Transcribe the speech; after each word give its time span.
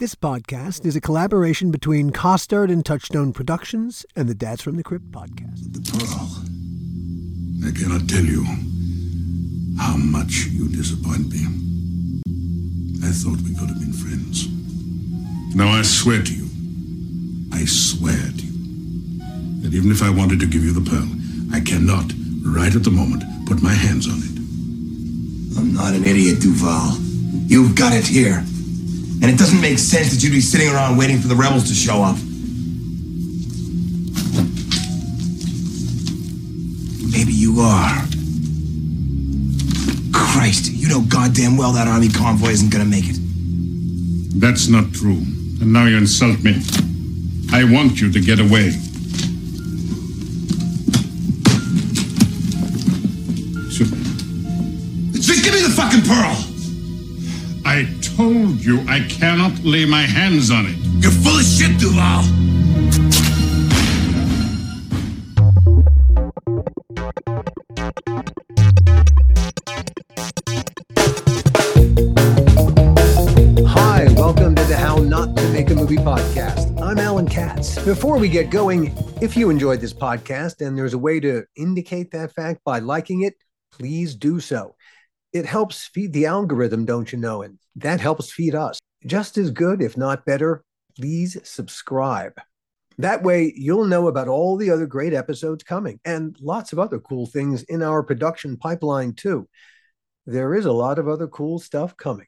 This 0.00 0.14
podcast 0.14 0.86
is 0.86 0.96
a 0.96 1.00
collaboration 1.02 1.70
between 1.70 2.08
Costard 2.08 2.70
and 2.70 2.82
Touchstone 2.82 3.34
Productions 3.34 4.06
and 4.16 4.30
the 4.30 4.34
Dads 4.34 4.62
from 4.62 4.76
the 4.76 4.82
Crypt 4.82 5.10
podcast. 5.12 5.74
The 5.74 5.80
Pearl. 5.92 7.68
I 7.68 7.70
cannot 7.70 8.08
tell 8.08 8.24
you 8.24 8.42
how 9.78 9.98
much 9.98 10.46
you 10.52 10.68
disappoint 10.68 11.28
me. 11.28 11.44
I 13.06 13.12
thought 13.12 13.44
we 13.44 13.54
could 13.54 13.68
have 13.68 13.78
been 13.78 13.92
friends. 13.92 14.48
Now 15.54 15.68
I 15.68 15.82
swear 15.82 16.22
to 16.22 16.32
you, 16.34 16.48
I 17.52 17.66
swear 17.66 18.16
to 18.16 18.42
you, 18.42 19.20
that 19.60 19.74
even 19.74 19.90
if 19.90 20.02
I 20.02 20.08
wanted 20.08 20.40
to 20.40 20.46
give 20.46 20.64
you 20.64 20.72
the 20.72 20.80
Pearl, 20.80 21.10
I 21.52 21.60
cannot, 21.60 22.10
right 22.42 22.74
at 22.74 22.84
the 22.84 22.90
moment, 22.90 23.22
put 23.44 23.62
my 23.62 23.74
hands 23.74 24.08
on 24.08 24.16
it. 24.16 25.58
I'm 25.58 25.74
not 25.74 25.92
an 25.92 26.04
idiot, 26.04 26.40
Duval. 26.40 26.96
You've 27.46 27.74
got 27.76 27.92
it 27.92 28.06
here. 28.06 28.46
And 29.22 29.30
it 29.30 29.38
doesn't 29.38 29.60
make 29.60 29.78
sense 29.78 30.10
that 30.12 30.22
you'd 30.22 30.32
be 30.32 30.40
sitting 30.40 30.68
around 30.68 30.96
waiting 30.96 31.20
for 31.20 31.28
the 31.28 31.34
rebels 31.34 31.68
to 31.68 31.74
show 31.74 32.02
up. 32.02 32.16
Maybe 37.12 37.32
you 37.32 37.60
are. 37.60 38.02
Christ, 40.12 40.72
you 40.72 40.88
know 40.88 41.02
goddamn 41.02 41.56
well 41.58 41.72
that 41.72 41.86
army 41.86 42.08
convoy 42.08 42.48
isn't 42.48 42.70
gonna 42.70 42.86
make 42.86 43.04
it. 43.08 43.18
That's 44.40 44.68
not 44.68 44.92
true. 44.94 45.20
And 45.60 45.72
now 45.72 45.84
you 45.84 45.98
insult 45.98 46.42
me. 46.42 46.62
I 47.52 47.64
want 47.64 48.00
you 48.00 48.10
to 48.10 48.20
get 48.20 48.40
away. 48.40 48.70
Just 55.12 55.44
give 55.44 55.54
me 55.54 55.60
the 55.60 55.74
fucking 55.76 56.02
pearl! 56.02 56.49
I 58.20 58.22
told 58.22 58.62
you 58.62 58.80
I 58.86 59.00
cannot 59.08 59.58
lay 59.60 59.86
my 59.86 60.02
hands 60.02 60.50
on 60.50 60.66
it. 60.66 60.76
You're 61.02 61.10
full 61.10 61.38
of 61.38 61.42
shit, 61.42 61.80
Duval! 61.80 62.20
Hi, 73.66 74.04
welcome 74.18 74.54
to 74.54 74.64
the 74.64 74.76
How 74.78 74.96
Not 74.96 75.34
to 75.38 75.48
Make 75.48 75.70
a 75.70 75.74
Movie 75.74 75.96
podcast. 75.96 76.78
I'm 76.82 76.98
Alan 76.98 77.26
Katz. 77.26 77.82
Before 77.86 78.18
we 78.18 78.28
get 78.28 78.50
going, 78.50 78.94
if 79.22 79.34
you 79.34 79.48
enjoyed 79.48 79.80
this 79.80 79.94
podcast 79.94 80.60
and 80.60 80.76
there's 80.76 80.92
a 80.92 80.98
way 80.98 81.20
to 81.20 81.44
indicate 81.56 82.10
that 82.10 82.34
fact 82.34 82.62
by 82.64 82.80
liking 82.80 83.22
it, 83.22 83.32
please 83.72 84.14
do 84.14 84.40
so. 84.40 84.74
It 85.32 85.46
helps 85.46 85.86
feed 85.86 86.12
the 86.12 86.26
algorithm, 86.26 86.84
don't 86.84 87.12
you 87.12 87.18
know? 87.18 87.42
And 87.42 87.58
that 87.76 88.00
helps 88.00 88.32
feed 88.32 88.54
us. 88.54 88.78
Just 89.06 89.38
as 89.38 89.50
good, 89.50 89.80
if 89.80 89.96
not 89.96 90.26
better, 90.26 90.64
please 90.96 91.36
subscribe. 91.44 92.40
That 92.98 93.22
way, 93.22 93.52
you'll 93.56 93.86
know 93.86 94.08
about 94.08 94.28
all 94.28 94.56
the 94.56 94.70
other 94.70 94.86
great 94.86 95.14
episodes 95.14 95.64
coming 95.64 96.00
and 96.04 96.36
lots 96.40 96.72
of 96.72 96.78
other 96.78 96.98
cool 96.98 97.26
things 97.26 97.62
in 97.62 97.82
our 97.82 98.02
production 98.02 98.56
pipeline, 98.56 99.14
too. 99.14 99.48
There 100.26 100.54
is 100.54 100.66
a 100.66 100.72
lot 100.72 100.98
of 100.98 101.08
other 101.08 101.26
cool 101.26 101.58
stuff 101.58 101.96
coming. 101.96 102.26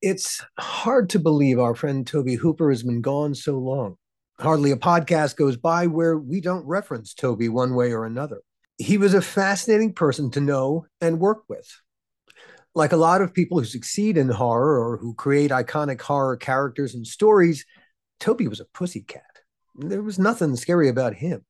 It's 0.00 0.42
hard 0.58 1.10
to 1.10 1.18
believe 1.18 1.58
our 1.58 1.74
friend 1.74 2.06
Tobe 2.06 2.38
Hooper 2.38 2.70
has 2.70 2.82
been 2.82 3.02
gone 3.02 3.34
so 3.34 3.58
long. 3.58 3.96
Hardly 4.38 4.70
a 4.70 4.76
podcast 4.76 5.36
goes 5.36 5.56
by 5.56 5.86
where 5.86 6.16
we 6.16 6.40
don't 6.40 6.66
reference 6.66 7.14
Tobe 7.14 7.48
one 7.48 7.74
way 7.74 7.92
or 7.92 8.04
another. 8.04 8.40
He 8.78 8.98
was 8.98 9.14
a 9.14 9.22
fascinating 9.22 9.92
person 9.92 10.30
to 10.32 10.40
know 10.40 10.86
and 11.00 11.20
work 11.20 11.42
with. 11.48 11.70
Like 12.74 12.92
a 12.92 12.96
lot 12.96 13.22
of 13.22 13.32
people 13.32 13.58
who 13.58 13.64
succeed 13.64 14.16
in 14.18 14.28
horror 14.28 14.78
or 14.78 14.96
who 14.96 15.14
create 15.14 15.50
iconic 15.52 16.00
horror 16.00 16.36
characters 16.36 16.94
and 16.94 17.06
stories, 17.06 17.64
Tobe 18.18 18.48
was 18.48 18.60
a 18.60 18.64
pussycat. 18.64 19.22
There 19.76 20.02
was 20.02 20.18
nothing 20.18 20.56
scary 20.56 20.88
about 20.88 21.14
him. 21.14 21.44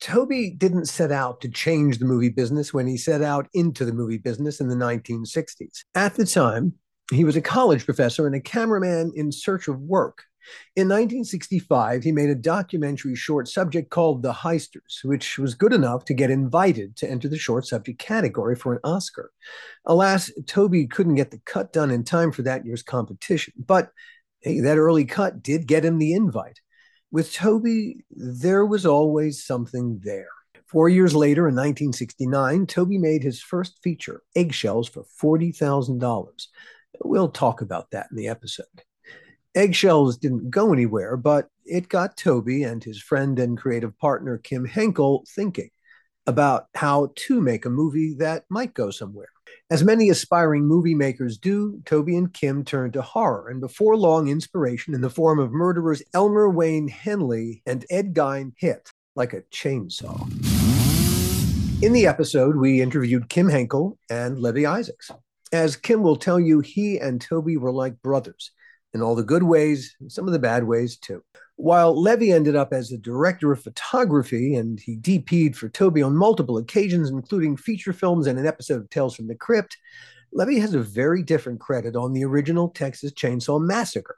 Tobe 0.00 0.58
didn't 0.58 0.86
set 0.86 1.12
out 1.12 1.40
to 1.40 1.48
change 1.48 1.98
the 1.98 2.04
movie 2.04 2.30
business 2.30 2.72
when 2.72 2.86
he 2.86 2.96
set 2.96 3.20
out 3.20 3.48
into 3.52 3.84
the 3.84 3.92
movie 3.92 4.18
business 4.18 4.60
in 4.60 4.68
the 4.68 4.76
1960s. 4.76 5.84
At 5.94 6.14
the 6.14 6.24
time, 6.24 6.74
he 7.10 7.24
was 7.24 7.36
a 7.36 7.42
college 7.42 7.84
professor 7.84 8.26
and 8.26 8.34
a 8.34 8.40
cameraman 8.40 9.12
in 9.14 9.32
search 9.32 9.68
of 9.68 9.80
work. 9.80 10.24
In 10.76 10.88
1965, 10.88 12.02
he 12.02 12.12
made 12.12 12.30
a 12.30 12.34
documentary 12.34 13.14
short 13.14 13.48
subject 13.48 13.90
called 13.90 14.22
The 14.22 14.32
Heisters, 14.32 15.04
which 15.04 15.38
was 15.38 15.54
good 15.54 15.72
enough 15.72 16.04
to 16.06 16.14
get 16.14 16.30
invited 16.30 16.96
to 16.96 17.10
enter 17.10 17.28
the 17.28 17.38
short 17.38 17.66
subject 17.66 17.98
category 17.98 18.56
for 18.56 18.74
an 18.74 18.80
Oscar. 18.84 19.32
Alas, 19.86 20.30
Tobe 20.46 20.88
couldn't 20.90 21.16
get 21.16 21.30
the 21.30 21.40
cut 21.44 21.72
done 21.72 21.90
in 21.90 22.04
time 22.04 22.32
for 22.32 22.42
that 22.42 22.64
year's 22.64 22.82
competition, 22.82 23.54
but 23.56 23.90
hey, 24.40 24.60
that 24.60 24.78
early 24.78 25.04
cut 25.04 25.42
did 25.42 25.66
get 25.66 25.84
him 25.84 25.98
the 25.98 26.14
invite. 26.14 26.60
With 27.12 27.32
Tobe, 27.32 27.96
there 28.10 28.64
was 28.64 28.86
always 28.86 29.44
something 29.44 30.00
there. 30.02 30.28
Four 30.66 30.88
years 30.88 31.16
later, 31.16 31.48
in 31.48 31.56
1969, 31.56 32.66
Tobe 32.66 32.90
made 32.90 33.24
his 33.24 33.42
first 33.42 33.80
feature, 33.82 34.22
Eggshells, 34.36 34.88
for 34.88 35.04
$40,000. 35.20 36.46
We'll 37.04 37.28
talk 37.28 37.60
about 37.60 37.90
that 37.90 38.06
in 38.10 38.16
the 38.16 38.28
episode. 38.28 38.84
Eggshells 39.54 40.16
didn't 40.16 40.50
go 40.50 40.72
anywhere, 40.72 41.16
but 41.16 41.48
it 41.64 41.88
got 41.88 42.16
Tobe 42.16 42.48
and 42.48 42.82
his 42.82 43.02
friend 43.02 43.38
and 43.38 43.58
creative 43.58 43.98
partner 43.98 44.38
Kim 44.38 44.64
Henkel 44.64 45.24
thinking 45.28 45.70
about 46.26 46.66
how 46.74 47.10
to 47.16 47.40
make 47.40 47.64
a 47.64 47.70
movie 47.70 48.14
that 48.18 48.44
might 48.48 48.74
go 48.74 48.90
somewhere. 48.90 49.30
As 49.68 49.82
many 49.82 50.08
aspiring 50.08 50.66
movie 50.66 50.94
makers 50.94 51.36
do, 51.36 51.80
Tobe 51.84 52.08
and 52.10 52.32
Kim 52.32 52.64
turned 52.64 52.92
to 52.92 53.02
horror, 53.02 53.48
and 53.48 53.60
before 53.60 53.96
long, 53.96 54.28
inspiration 54.28 54.94
in 54.94 55.00
the 55.00 55.10
form 55.10 55.40
of 55.40 55.50
murderers 55.50 56.02
Elmer 56.14 56.48
Wayne 56.48 56.86
Henley 56.86 57.62
and 57.66 57.84
Ed 57.90 58.14
Gein 58.14 58.52
hit 58.56 58.92
like 59.16 59.32
a 59.32 59.42
chainsaw. 59.52 60.30
In 61.82 61.92
the 61.92 62.06
episode, 62.06 62.54
we 62.54 62.80
interviewed 62.80 63.28
Kim 63.28 63.48
Henkel 63.48 63.98
and 64.08 64.38
Levie 64.38 64.66
Isaacks. 64.66 65.10
As 65.52 65.74
Kim 65.74 66.02
will 66.02 66.16
tell 66.16 66.38
you, 66.38 66.60
he 66.60 66.98
and 66.98 67.20
Tobe 67.20 67.56
were 67.56 67.72
like 67.72 68.00
brothers 68.02 68.52
in 68.92 69.02
all 69.02 69.14
the 69.14 69.22
good 69.22 69.42
ways, 69.42 69.94
some 70.08 70.26
of 70.26 70.32
the 70.32 70.38
bad 70.38 70.64
ways 70.64 70.96
too. 70.96 71.22
While 71.56 71.94
Levie 71.94 72.32
ended 72.32 72.56
up 72.56 72.72
as 72.72 72.88
the 72.88 72.98
director 72.98 73.52
of 73.52 73.62
photography 73.62 74.54
and 74.56 74.80
he 74.80 74.96
DP'd 74.96 75.56
for 75.56 75.68
Tobe 75.68 75.98
on 75.98 76.16
multiple 76.16 76.58
occasions, 76.58 77.10
including 77.10 77.56
feature 77.56 77.92
films 77.92 78.26
and 78.26 78.38
an 78.38 78.46
episode 78.46 78.80
of 78.80 78.90
Tales 78.90 79.14
from 79.14 79.28
the 79.28 79.34
Crypt, 79.34 79.76
Levie 80.32 80.60
has 80.60 80.74
a 80.74 80.80
very 80.80 81.22
different 81.22 81.60
credit 81.60 81.96
on 81.96 82.12
the 82.12 82.24
original 82.24 82.68
Texas 82.68 83.12
Chainsaw 83.12 83.60
Massacre. 83.60 84.16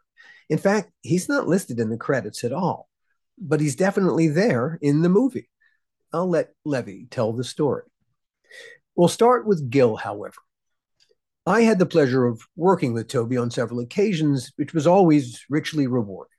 In 0.48 0.58
fact, 0.58 0.90
he's 1.00 1.28
not 1.28 1.48
listed 1.48 1.80
in 1.80 1.90
the 1.90 1.96
credits 1.96 2.44
at 2.44 2.52
all, 2.52 2.88
but 3.38 3.60
he's 3.60 3.76
definitely 3.76 4.28
there 4.28 4.78
in 4.82 5.02
the 5.02 5.08
movie. 5.08 5.48
I'll 6.12 6.28
let 6.28 6.50
Levie 6.64 7.06
tell 7.10 7.32
the 7.32 7.44
story. 7.44 7.84
We'll 8.94 9.08
start 9.08 9.46
with 9.46 9.70
Gil, 9.70 9.96
however. 9.96 10.36
I 11.46 11.62
had 11.62 11.78
the 11.78 11.86
pleasure 11.86 12.24
of 12.24 12.46
working 12.56 12.92
with 12.92 13.08
Tobe 13.08 13.36
on 13.36 13.50
several 13.50 13.80
occasions, 13.80 14.52
which 14.56 14.72
was 14.72 14.86
always 14.86 15.44
richly 15.50 15.86
rewarding. 15.86 16.30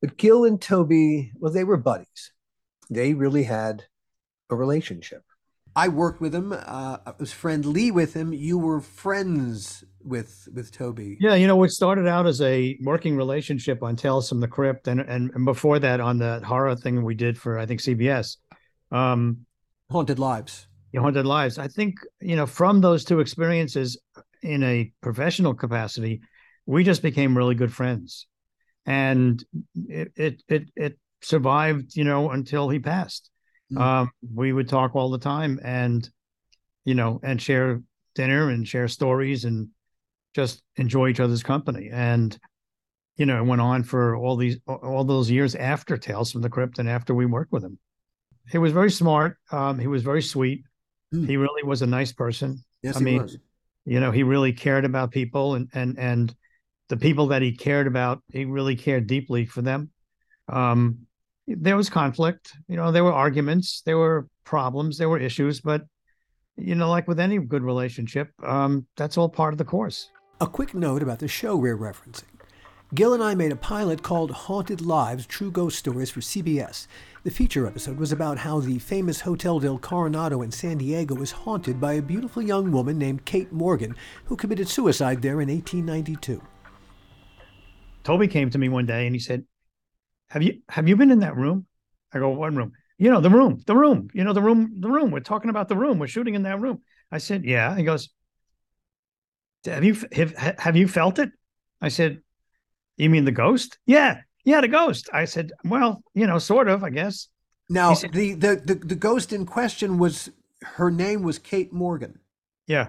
But 0.00 0.16
Gil 0.16 0.44
and 0.44 0.60
Tobe, 0.60 1.30
well, 1.34 1.52
they 1.52 1.64
were 1.64 1.76
buddies. 1.76 2.32
They 2.90 3.14
really 3.14 3.44
had 3.44 3.84
a 4.50 4.54
relationship. 4.54 5.22
I 5.74 5.88
worked 5.88 6.20
with 6.20 6.34
him. 6.34 6.52
Uh, 6.52 6.98
I 7.06 7.12
was 7.18 7.32
friendly 7.32 7.90
with 7.90 8.14
him. 8.14 8.32
You 8.32 8.58
were 8.58 8.80
friends 8.80 9.84
with 10.02 10.48
with 10.52 10.72
Tobe. 10.72 11.16
Yeah, 11.20 11.34
you 11.34 11.46
know, 11.46 11.56
we 11.56 11.68
started 11.68 12.06
out 12.06 12.26
as 12.26 12.40
a 12.40 12.76
working 12.82 13.16
relationship 13.16 13.82
on 13.82 13.94
Tales 13.94 14.28
from 14.28 14.40
the 14.40 14.48
Crypt, 14.48 14.88
and 14.88 15.00
and, 15.00 15.30
and 15.34 15.44
before 15.44 15.78
that 15.78 16.00
on 16.00 16.18
the 16.18 16.40
horror 16.44 16.74
thing 16.74 17.04
we 17.04 17.14
did 17.14 17.38
for 17.38 17.58
I 17.58 17.66
think 17.66 17.80
CBS, 17.80 18.38
um, 18.90 19.46
Haunted 19.90 20.18
Lives. 20.18 20.67
Haunted 20.96 21.26
Lives. 21.26 21.58
I 21.58 21.68
think 21.68 21.96
you 22.20 22.36
know 22.36 22.46
from 22.46 22.80
those 22.80 23.04
two 23.04 23.20
experiences 23.20 23.98
in 24.42 24.62
a 24.62 24.92
professional 25.00 25.54
capacity, 25.54 26.20
we 26.66 26.84
just 26.84 27.02
became 27.02 27.36
really 27.36 27.54
good 27.54 27.72
friends, 27.72 28.26
and 28.86 29.44
it 29.74 30.12
it 30.16 30.42
it, 30.48 30.70
it 30.76 30.98
survived, 31.20 31.96
you 31.96 32.04
know, 32.04 32.30
until 32.30 32.68
he 32.68 32.78
passed. 32.78 33.30
Mm. 33.72 33.80
Um, 33.80 34.10
we 34.34 34.52
would 34.52 34.68
talk 34.68 34.94
all 34.94 35.10
the 35.10 35.18
time, 35.18 35.60
and 35.62 36.08
you 36.84 36.94
know, 36.94 37.20
and 37.22 37.40
share 37.40 37.82
dinner 38.14 38.50
and 38.50 38.66
share 38.66 38.88
stories 38.88 39.44
and 39.44 39.68
just 40.34 40.62
enjoy 40.76 41.08
each 41.08 41.20
other's 41.20 41.42
company. 41.42 41.90
And 41.92 42.36
you 43.16 43.26
know, 43.26 43.38
it 43.38 43.46
went 43.46 43.60
on 43.60 43.82
for 43.82 44.16
all 44.16 44.36
these 44.36 44.58
all 44.66 45.04
those 45.04 45.30
years 45.30 45.54
after 45.54 45.96
Tales 45.96 46.32
from 46.32 46.42
the 46.42 46.48
Crypt 46.48 46.78
and 46.78 46.88
after 46.88 47.14
we 47.14 47.26
worked 47.26 47.52
with 47.52 47.64
him. 47.64 47.78
He 48.50 48.58
was 48.58 48.72
very 48.72 48.90
smart. 48.90 49.36
Um, 49.50 49.78
he 49.78 49.86
was 49.86 50.02
very 50.02 50.22
sweet. 50.22 50.62
Mm. 51.14 51.26
He 51.26 51.36
really 51.36 51.62
was 51.62 51.82
a 51.82 51.86
nice 51.86 52.12
person. 52.12 52.62
Yes, 52.82 52.96
I 52.96 53.00
mean, 53.00 53.22
was. 53.22 53.38
you 53.84 54.00
know, 54.00 54.10
he 54.10 54.22
really 54.22 54.52
cared 54.52 54.84
about 54.84 55.10
people 55.10 55.54
and 55.54 55.68
and 55.72 55.98
and 55.98 56.34
the 56.88 56.96
people 56.96 57.26
that 57.28 57.42
he 57.42 57.52
cared 57.52 57.86
about, 57.86 58.22
he 58.32 58.44
really 58.44 58.76
cared 58.76 59.06
deeply 59.06 59.44
for 59.44 59.62
them. 59.62 59.90
Um, 60.48 61.06
there 61.46 61.76
was 61.76 61.88
conflict, 61.90 62.52
you 62.66 62.76
know, 62.76 62.92
there 62.92 63.04
were 63.04 63.12
arguments, 63.12 63.82
there 63.84 63.98
were 63.98 64.28
problems, 64.44 64.98
there 64.98 65.08
were 65.08 65.18
issues, 65.18 65.60
but 65.60 65.82
you 66.56 66.74
know, 66.74 66.90
like 66.90 67.06
with 67.06 67.20
any 67.20 67.38
good 67.38 67.62
relationship, 67.62 68.30
um, 68.42 68.86
that's 68.96 69.16
all 69.16 69.28
part 69.28 69.54
of 69.54 69.58
the 69.58 69.64
course. 69.64 70.10
A 70.40 70.46
quick 70.46 70.74
note 70.74 71.02
about 71.02 71.20
the 71.20 71.28
show 71.28 71.56
we're 71.56 71.76
referencing. 71.76 72.24
Gil 72.94 73.12
and 73.12 73.22
I 73.22 73.34
made 73.34 73.52
a 73.52 73.56
pilot 73.56 74.02
called 74.02 74.30
Haunted 74.30 74.80
Lives 74.80 75.26
True 75.26 75.50
Ghost 75.50 75.78
Stories 75.78 76.10
for 76.10 76.20
CBS. 76.20 76.86
The 77.28 77.34
feature 77.34 77.66
episode 77.66 77.98
was 77.98 78.10
about 78.10 78.38
how 78.38 78.58
the 78.58 78.78
famous 78.78 79.20
Hotel 79.20 79.60
del 79.60 79.78
Coronado 79.78 80.40
in 80.40 80.50
San 80.50 80.78
Diego 80.78 81.14
was 81.14 81.30
haunted 81.30 81.78
by 81.78 81.92
a 81.92 82.00
beautiful 82.00 82.40
young 82.40 82.72
woman 82.72 82.96
named 82.96 83.26
Kate 83.26 83.52
Morgan 83.52 83.94
who 84.24 84.34
committed 84.34 84.66
suicide 84.66 85.20
there 85.20 85.42
in 85.42 85.50
1892. 85.50 86.40
Tobe 88.02 88.30
came 88.30 88.48
to 88.48 88.56
me 88.56 88.70
one 88.70 88.86
day 88.86 89.04
and 89.04 89.14
he 89.14 89.18
said, 89.18 89.44
"Have 90.30 90.42
you 90.42 90.62
have 90.70 90.88
you 90.88 90.96
been 90.96 91.10
in 91.10 91.18
that 91.18 91.36
room?" 91.36 91.66
I 92.14 92.18
go, 92.18 92.30
"What 92.30 92.54
room?" 92.54 92.72
You 92.96 93.10
know, 93.10 93.20
the 93.20 93.28
room, 93.28 93.60
the 93.66 93.76
room. 93.76 94.08
You 94.14 94.24
know, 94.24 94.32
the 94.32 94.40
room, 94.40 94.80
the 94.80 94.88
room. 94.88 95.10
We're 95.10 95.20
talking 95.20 95.50
about 95.50 95.68
the 95.68 95.76
room. 95.76 95.98
We're 95.98 96.06
shooting 96.06 96.34
in 96.34 96.44
that 96.44 96.62
room. 96.62 96.80
I 97.12 97.18
said, 97.18 97.44
"Yeah." 97.44 97.76
He 97.76 97.84
goes, 97.84 98.08
"Have 99.66 99.84
you 99.84 99.94
have 100.12 100.34
have 100.34 100.76
you 100.76 100.88
felt 100.88 101.18
it?" 101.18 101.30
I 101.78 101.88
said, 101.88 102.22
"You 102.96 103.10
mean 103.10 103.26
the 103.26 103.32
ghost?" 103.32 103.78
Yeah, 103.84 104.22
yeah, 104.48 104.62
the 104.62 104.68
ghost. 104.68 105.10
I 105.12 105.26
said, 105.26 105.52
"Well, 105.62 106.02
you 106.14 106.26
know, 106.26 106.38
sort 106.38 106.68
of, 106.68 106.82
I 106.82 106.88
guess." 106.88 107.28
Now, 107.68 107.92
said, 107.92 108.12
the, 108.14 108.32
the 108.32 108.56
the 108.56 108.74
the 108.74 108.94
ghost 108.94 109.32
in 109.32 109.44
question 109.44 109.98
was 109.98 110.30
her 110.62 110.90
name 110.90 111.22
was 111.22 111.38
Kate 111.38 111.70
Morgan. 111.70 112.18
Yeah, 112.66 112.88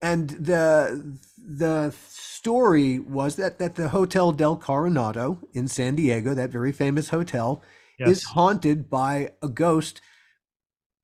and 0.00 0.30
the 0.30 1.18
the 1.36 1.94
story 2.08 2.98
was 2.98 3.36
that 3.36 3.58
that 3.58 3.74
the 3.74 3.88
Hotel 3.88 4.32
del 4.32 4.56
Coronado 4.56 5.40
in 5.52 5.68
San 5.68 5.94
Diego, 5.94 6.32
that 6.32 6.48
very 6.48 6.72
famous 6.72 7.10
hotel, 7.10 7.62
yes. 7.98 8.08
is 8.08 8.24
haunted 8.24 8.88
by 8.88 9.32
a 9.42 9.48
ghost 9.48 10.00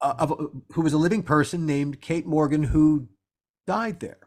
uh, 0.00 0.14
of 0.18 0.32
who 0.72 0.80
was 0.80 0.94
a 0.94 0.98
living 0.98 1.22
person 1.22 1.66
named 1.66 2.00
Kate 2.00 2.26
Morgan 2.26 2.62
who 2.62 3.08
died 3.66 4.00
there. 4.00 4.18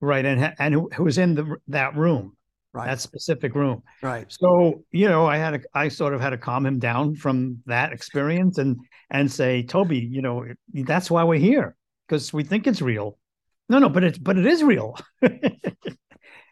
Right, 0.00 0.24
and 0.24 0.52
and 0.58 0.74
who, 0.74 0.90
who 0.94 1.04
was 1.04 1.16
in 1.16 1.36
the 1.36 1.58
that 1.68 1.94
room, 1.94 2.36
right, 2.72 2.86
that 2.86 3.00
specific 3.00 3.54
room. 3.54 3.82
Right. 4.02 4.26
So 4.28 4.84
you 4.90 5.08
know, 5.08 5.26
I 5.26 5.36
had 5.36 5.54
a, 5.54 5.60
I 5.74 5.88
sort 5.88 6.14
of 6.14 6.20
had 6.20 6.30
to 6.30 6.38
calm 6.38 6.66
him 6.66 6.78
down 6.78 7.14
from 7.14 7.58
that 7.66 7.92
experience 7.92 8.58
and 8.58 8.76
and 9.10 9.30
say, 9.30 9.62
Tobe, 9.62 9.92
you 9.92 10.22
know, 10.22 10.44
that's 10.72 11.10
why 11.10 11.24
we're 11.24 11.38
here 11.38 11.76
because 12.08 12.32
we 12.32 12.44
think 12.44 12.66
it's 12.66 12.82
real. 12.82 13.18
No, 13.68 13.78
no, 13.78 13.88
but 13.88 14.04
it 14.04 14.22
but 14.22 14.38
it 14.38 14.46
is 14.46 14.62
real. 14.62 14.98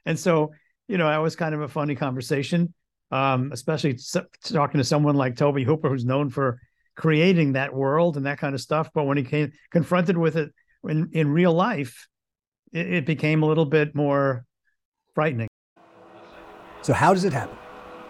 And 0.06 0.18
so, 0.18 0.52
you 0.88 0.98
know, 0.98 1.08
that 1.08 1.18
was 1.18 1.36
kind 1.36 1.54
of 1.54 1.60
a 1.60 1.68
funny 1.68 1.94
conversation, 1.94 2.74
um, 3.10 3.50
especially 3.52 3.98
talking 4.44 4.78
to 4.78 4.84
someone 4.84 5.14
like 5.14 5.36
Tobe 5.36 5.60
Hooper, 5.60 5.88
who's 5.88 6.04
known 6.04 6.30
for 6.30 6.58
creating 6.96 7.52
that 7.52 7.74
world 7.74 8.16
and 8.16 8.26
that 8.26 8.38
kind 8.38 8.54
of 8.54 8.60
stuff. 8.60 8.90
But 8.94 9.04
when 9.04 9.16
he 9.16 9.24
came 9.24 9.52
confronted 9.70 10.16
with 10.16 10.36
it 10.36 10.50
in, 10.88 11.10
in 11.12 11.28
real 11.28 11.52
life, 11.52 12.08
it, 12.72 12.92
it 12.92 13.06
became 13.06 13.42
a 13.42 13.46
little 13.46 13.66
bit 13.66 13.94
more 13.94 14.44
frightening. 15.14 15.49
So, 16.82 16.92
how 16.92 17.12
does 17.12 17.24
it 17.24 17.32
happen? 17.32 17.56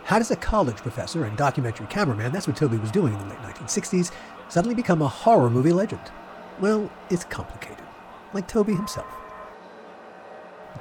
How 0.04 0.18
does 0.18 0.30
a 0.30 0.36
college 0.36 0.76
professor 0.76 1.24
and 1.24 1.36
documentary 1.36 1.86
cameraman, 1.88 2.32
that's 2.32 2.46
what 2.46 2.56
Tobe 2.56 2.80
was 2.80 2.90
doing 2.90 3.12
in 3.12 3.18
the 3.20 3.26
late 3.26 3.38
1960s, 3.38 4.10
suddenly 4.48 4.74
become 4.74 5.02
a 5.02 5.08
horror 5.08 5.50
movie 5.50 5.72
legend? 5.72 6.00
Well, 6.60 6.90
it's 7.10 7.24
complicated, 7.24 7.84
like 8.32 8.48
Tobe 8.48 8.68
himself. 8.68 9.06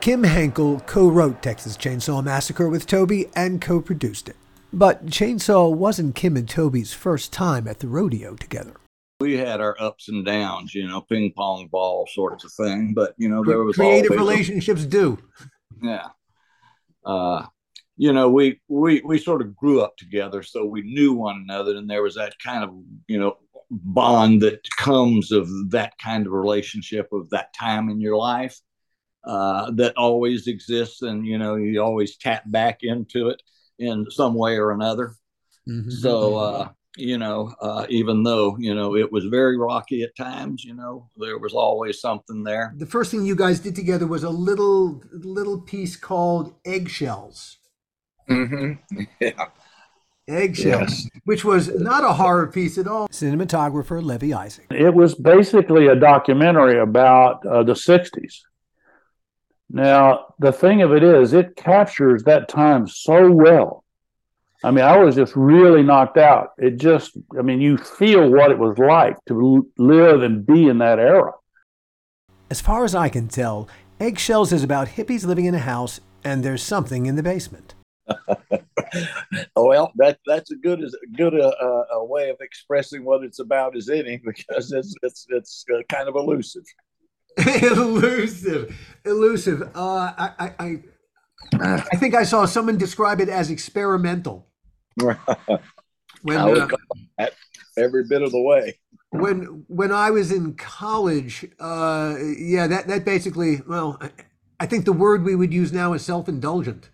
Kim 0.02 0.24
Henkel 0.24 0.80
co 0.82 1.10
wrote 1.10 1.42
Texas 1.42 1.76
Chainsaw 1.76 2.24
Massacre 2.24 2.70
with 2.70 2.88
Tobe 2.88 3.30
and 3.36 3.62
co 3.62 3.82
produced 3.82 4.30
it. 4.30 4.36
But 4.72 5.08
Chainsaw 5.08 5.74
wasn't 5.74 6.16
Kim 6.16 6.38
and 6.38 6.48
Tobe's 6.48 6.94
first 6.94 7.34
time 7.34 7.68
at 7.68 7.80
the 7.80 7.88
rodeo 7.88 8.36
together. 8.36 8.76
We 9.20 9.36
had 9.36 9.60
our 9.60 9.76
ups 9.80 10.08
and 10.08 10.26
downs, 10.26 10.74
you 10.74 10.88
know, 10.88 11.02
ping 11.02 11.34
pong 11.36 11.68
ball 11.68 12.08
sorts 12.14 12.46
of 12.46 12.54
thing. 12.54 12.94
But, 12.94 13.14
you 13.18 13.28
know, 13.28 13.44
there 13.44 13.64
was 13.64 13.76
creative 13.76 14.12
relationships 14.12 14.86
do. 14.86 15.18
Yeah. 15.82 16.08
Uh, 17.04 17.46
you 18.00 18.14
know, 18.14 18.30
we, 18.30 18.62
we, 18.70 19.02
we 19.04 19.18
sort 19.20 19.42
of 19.42 19.54
grew 19.58 19.82
up 19.82 19.98
together, 19.98 20.42
so 20.42 20.64
we 20.64 20.84
knew 20.84 21.12
one 21.12 21.36
another, 21.44 21.76
and 21.76 21.90
there 21.90 22.02
was 22.02 22.16
that 22.16 22.34
kind 22.42 22.64
of, 22.64 22.72
you 23.10 23.20
know, 23.20 23.36
bond 23.70 24.42
that 24.42 24.62
comes 24.78 25.34
of 25.34 25.50
that 25.72 25.98
kind 26.02 26.26
of 26.26 26.32
relationship 26.32 27.10
of 27.12 27.30
that 27.32 27.54
time 27.54 27.90
in 27.90 28.00
your 28.00 28.16
life 28.16 28.58
uh, 29.26 29.70
that 29.72 29.98
always 29.98 30.48
exists, 30.48 31.02
and 31.02 31.26
you 31.26 31.38
know 31.38 31.56
you 31.56 31.82
always 31.82 32.16
tap 32.16 32.44
back 32.48 32.80
into 32.84 33.28
it 33.28 33.42
in 33.78 34.06
some 34.10 34.34
way 34.34 34.58
or 34.58 34.72
another. 34.72 35.14
Mm-hmm. 35.68 35.90
So 35.90 36.38
uh, 36.38 36.70
you 36.96 37.18
know, 37.18 37.54
uh, 37.62 37.86
even 37.90 38.24
though 38.24 38.58
you 38.60 38.74
know 38.74 38.96
it 38.96 39.12
was 39.12 39.26
very 39.26 39.58
rocky 39.58 40.04
at 40.04 40.16
times, 40.16 40.64
you 40.64 40.74
know 40.74 41.10
there 41.18 41.38
was 41.38 41.54
always 41.54 42.00
something 42.00 42.44
there. 42.44 42.74
The 42.78 42.86
first 42.86 43.12
thing 43.12 43.26
you 43.26 43.36
guys 43.36 43.60
did 43.60 43.76
together 43.76 44.08
was 44.08 44.24
a 44.24 44.30
little 44.30 45.04
little 45.12 45.60
piece 45.60 45.98
called 45.98 46.56
Eggshells. 46.66 47.59
Mm-hmm. 48.30 49.04
Yeah. 49.20 49.46
Eggshells, 50.28 51.06
yes. 51.06 51.10
which 51.26 51.44
was 51.44 51.70
not 51.80 52.04
a 52.04 52.14
horror 52.14 52.46
piece 52.46 52.78
at 52.78 52.88
all. 52.88 53.08
Cinematographer 53.08 54.00
Levie 54.00 54.32
Isaac. 54.32 54.68
It 54.70 54.94
was 54.94 55.16
basically 55.16 55.88
a 55.88 55.96
documentary 55.96 56.80
about 56.80 57.44
uh, 57.48 57.64
the 57.64 57.74
60s. 57.74 58.42
Now, 59.72 60.34
the 60.38 60.52
thing 60.52 60.84
of 60.84 60.94
it 60.94 61.04
is, 61.04 61.34
it 61.34 61.56
captures 61.56 62.24
that 62.24 62.48
time 62.48 62.88
so 62.88 63.32
well. 63.32 63.84
I 64.64 64.72
mean, 64.72 64.84
I 64.84 64.98
was 64.98 65.16
just 65.16 65.36
really 65.36 65.84
knocked 65.84 66.18
out. 66.18 66.50
It 66.58 66.78
just, 66.78 67.18
I 67.38 67.42
mean, 67.42 67.62
you 67.62 67.78
feel 67.78 68.30
what 68.30 68.52
it 68.52 68.60
was 68.60 68.78
like 68.78 69.18
to 69.28 69.68
live 69.78 70.22
and 70.22 70.46
be 70.46 70.68
in 70.68 70.80
that 70.80 71.00
era. 71.00 71.32
As 72.52 72.60
far 72.62 72.84
as 72.84 72.94
I 72.94 73.10
can 73.10 73.28
tell, 73.28 73.70
Eggshells 74.00 74.52
is 74.52 74.64
about 74.64 74.90
hippies 74.90 75.26
living 75.26 75.46
in 75.46 75.56
a 75.56 75.60
house 75.60 76.00
and 76.24 76.44
there's 76.44 76.64
something 76.64 77.06
in 77.06 77.16
the 77.16 77.24
basement. 77.24 77.74
well, 79.56 79.92
that 79.96 80.20
that's 80.26 80.52
a 80.52 80.56
good 80.56 80.84
as 80.84 80.96
good 81.16 81.34
a, 81.34 81.48
a, 81.64 81.86
a, 81.94 82.06
way 82.06 82.30
of 82.30 82.38
expressing 82.42 83.04
what 83.04 83.24
it's 83.24 83.40
about 83.40 83.76
as 83.76 83.90
any 83.90 84.18
because 84.26 84.72
it's 84.72 84.94
it's 85.04 85.26
it's 85.30 85.66
uh, 85.74 85.82
kind 85.90 86.08
of 86.08 86.16
elusive. 86.16 86.64
elusive, 87.62 88.76
elusive. 89.06 89.62
Uh, 89.76 90.12
I, 90.18 90.32
I, 90.40 90.54
I, 90.60 91.84
I, 91.92 91.96
think 91.96 92.16
I 92.16 92.24
saw 92.24 92.46
someone 92.46 92.78
describe 92.78 93.22
it 93.22 93.30
as 93.30 93.50
experimental. 93.50 94.48
when 96.24 96.38
uh, 96.38 96.68
every 97.78 98.04
bit 98.10 98.22
of 98.22 98.32
the 98.32 98.42
way. 98.42 98.80
When 99.12 99.64
when 99.68 99.92
I 99.92 100.12
was 100.12 100.32
in 100.32 100.56
college, 100.56 101.46
uh, 101.60 102.16
yeah, 102.38 102.68
that 102.68 102.88
that 102.88 103.06
basically, 103.06 103.62
well, 103.68 103.98
I, 104.02 104.12
I 104.60 104.66
think 104.66 104.86
the 104.86 104.94
word 104.94 105.24
we 105.24 105.36
would 105.36 105.54
use 105.54 105.72
now 105.72 105.94
is 105.94 106.04
self 106.04 106.28
indulgent. 106.28 106.90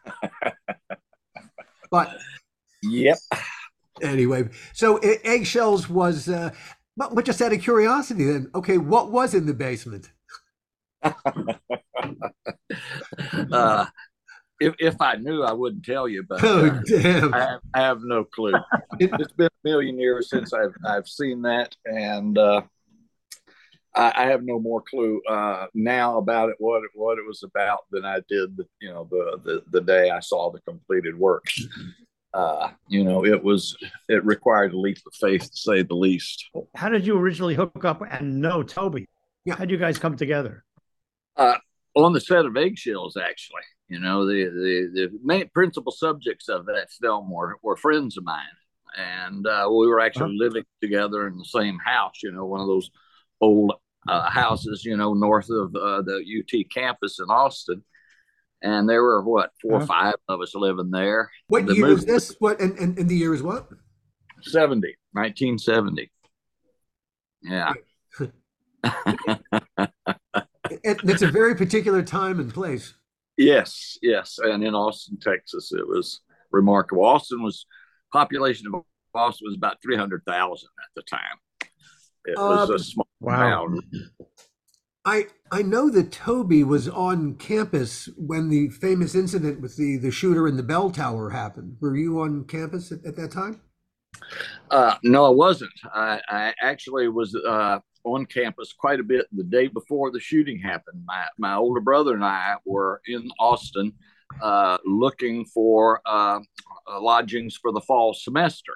but 1.90 2.16
yep. 2.82 3.18
Anyway, 4.02 4.48
so 4.72 4.96
eggshells 4.98 5.88
was 5.88 6.28
uh, 6.28 6.50
but, 7.00 7.14
but 7.14 7.24
just 7.24 7.40
out 7.40 7.54
of 7.54 7.62
curiosity, 7.62 8.26
then, 8.26 8.50
okay, 8.54 8.76
what 8.76 9.10
was 9.10 9.34
in 9.34 9.46
the 9.46 9.54
basement? 9.54 10.10
uh, 11.02 11.14
if, 14.60 14.74
if 14.78 15.00
I 15.00 15.16
knew, 15.16 15.42
I 15.42 15.52
wouldn't 15.52 15.84
tell 15.84 16.06
you. 16.06 16.22
But 16.28 16.44
oh, 16.44 16.66
uh, 16.66 16.82
damn. 16.86 17.32
I 17.32 17.38
have, 17.38 17.60
I 17.72 17.80
have, 17.80 18.02
no 18.02 18.24
clue. 18.24 18.52
it, 19.00 19.10
has 19.18 19.32
been 19.32 19.46
a 19.46 19.64
million 19.64 19.98
years 19.98 20.28
since 20.28 20.52
I've 20.52 20.74
I've 20.86 21.08
seen 21.08 21.40
that, 21.42 21.74
and 21.86 22.36
uh, 22.36 22.60
I, 24.00 24.24
I, 24.24 24.26
have 24.26 24.42
no 24.42 24.58
more 24.58 24.82
clue 24.82 25.20
uh, 25.28 25.66
now 25.74 26.18
about 26.18 26.48
it 26.48 26.56
what 26.58 26.82
it 26.84 26.90
what 26.94 27.18
it 27.18 27.26
was 27.26 27.42
about 27.42 27.80
than 27.90 28.04
I 28.04 28.20
did. 28.28 28.58
You 28.80 28.90
know, 28.90 29.08
the 29.10 29.40
the, 29.44 29.62
the 29.70 29.80
day 29.80 30.10
I 30.10 30.20
saw 30.20 30.50
the 30.50 30.60
completed 30.60 31.18
work 31.18 31.44
uh, 32.32 32.70
you 32.88 33.02
know, 33.02 33.24
it 33.24 33.42
was 33.42 33.76
it 34.08 34.24
required 34.24 34.72
a 34.72 34.78
leap 34.78 34.98
of 35.06 35.14
faith 35.14 35.50
to 35.50 35.56
say 35.56 35.82
the 35.82 35.94
least. 35.94 36.48
How 36.76 36.88
did 36.88 37.06
you 37.06 37.18
originally 37.18 37.54
hook 37.54 37.84
up 37.84 38.02
and 38.08 38.40
know 38.40 38.62
Tobe? 38.62 39.00
Yeah. 39.44 39.54
How 39.54 39.60
did 39.60 39.70
you 39.70 39.78
guys 39.78 39.98
come 39.98 40.16
together? 40.16 40.64
Uh, 41.36 41.56
on 41.96 42.12
the 42.12 42.20
set 42.20 42.44
of 42.44 42.56
Eggshells, 42.56 43.16
actually. 43.16 43.62
You 43.88 43.98
know, 43.98 44.26
the 44.26 44.44
the, 44.44 44.90
the 44.94 45.18
main 45.24 45.48
principal 45.52 45.90
subjects 45.90 46.48
of 46.48 46.66
that 46.66 46.90
film 47.00 47.30
were, 47.30 47.56
were 47.62 47.76
friends 47.76 48.16
of 48.16 48.24
mine. 48.24 48.44
And 48.96 49.46
uh, 49.46 49.68
we 49.68 49.88
were 49.88 50.00
actually 50.00 50.36
huh? 50.38 50.44
living 50.44 50.64
together 50.80 51.26
in 51.26 51.36
the 51.36 51.44
same 51.44 51.78
house, 51.84 52.22
you 52.22 52.32
know, 52.32 52.44
one 52.44 52.60
of 52.60 52.66
those 52.66 52.90
old 53.40 53.72
uh, 54.08 54.30
houses, 54.30 54.84
you 54.84 54.96
know, 54.96 55.14
north 55.14 55.50
of 55.50 55.74
uh, 55.74 56.02
the 56.02 56.22
UT 56.24 56.70
campus 56.70 57.18
in 57.20 57.26
Austin 57.26 57.82
and 58.62 58.88
there 58.88 59.02
were 59.02 59.22
what 59.22 59.50
4 59.62 59.72
or 59.72 59.86
five 59.86 60.14
of 60.28 60.40
us 60.40 60.54
living 60.54 60.90
there. 60.90 61.30
What 61.48 61.66
the 61.66 61.74
year 61.74 61.88
was 61.88 62.04
this? 62.04 62.34
What 62.38 62.60
and, 62.60 62.78
and, 62.78 62.98
and 62.98 63.08
the 63.08 63.16
year 63.16 63.34
is 63.34 63.42
what? 63.42 63.68
70, 64.42 64.94
1970. 65.12 66.10
Yeah. 67.42 67.72
it, 70.82 71.00
it's 71.04 71.22
a 71.22 71.30
very 71.30 71.54
particular 71.54 72.02
time 72.02 72.40
and 72.40 72.52
place. 72.52 72.94
Yes, 73.36 73.98
yes, 74.02 74.38
and 74.42 74.62
in 74.62 74.74
Austin, 74.74 75.18
Texas, 75.18 75.72
it 75.72 75.86
was 75.86 76.20
remarkable. 76.50 77.04
Austin 77.04 77.42
was 77.42 77.64
population 78.12 78.66
of 78.66 78.82
Austin 79.14 79.46
was 79.46 79.56
about 79.56 79.80
three 79.82 79.96
hundred 79.96 80.22
thousand 80.26 80.68
at 80.78 80.90
the 80.94 81.02
time. 81.02 81.38
It 82.30 82.38
was 82.38 82.70
um, 82.70 82.76
a 82.76 82.78
small 82.78 83.08
wow. 83.20 83.36
town. 83.36 83.80
I 85.04 85.26
I 85.50 85.62
know 85.62 85.90
that 85.90 86.12
Tobe 86.12 86.62
was 86.62 86.88
on 86.88 87.34
campus 87.36 88.08
when 88.16 88.48
the 88.48 88.68
famous 88.68 89.14
incident 89.14 89.60
with 89.60 89.76
the 89.76 89.96
the 89.96 90.10
shooter 90.10 90.46
in 90.46 90.56
the 90.56 90.62
bell 90.62 90.90
tower 90.90 91.30
happened. 91.30 91.76
Were 91.80 91.96
you 91.96 92.20
on 92.20 92.44
campus 92.44 92.92
at, 92.92 93.04
at 93.04 93.16
that 93.16 93.30
time? 93.30 93.60
Uh, 94.70 94.96
no, 95.02 95.24
I 95.24 95.30
wasn't. 95.30 95.72
I, 95.94 96.20
I 96.28 96.54
actually 96.62 97.08
was 97.08 97.34
uh, 97.34 97.78
on 98.04 98.26
campus 98.26 98.72
quite 98.72 99.00
a 99.00 99.04
bit 99.04 99.26
the 99.32 99.44
day 99.44 99.68
before 99.68 100.10
the 100.10 100.20
shooting 100.20 100.58
happened. 100.58 101.02
My 101.06 101.26
my 101.38 101.54
older 101.54 101.80
brother 101.80 102.14
and 102.14 102.24
I 102.24 102.56
were 102.64 103.00
in 103.06 103.30
Austin 103.38 103.92
uh, 104.42 104.78
looking 104.84 105.44
for 105.46 106.00
uh, 106.06 106.40
lodgings 107.00 107.56
for 107.56 107.72
the 107.72 107.80
fall 107.80 108.14
semester. 108.14 108.74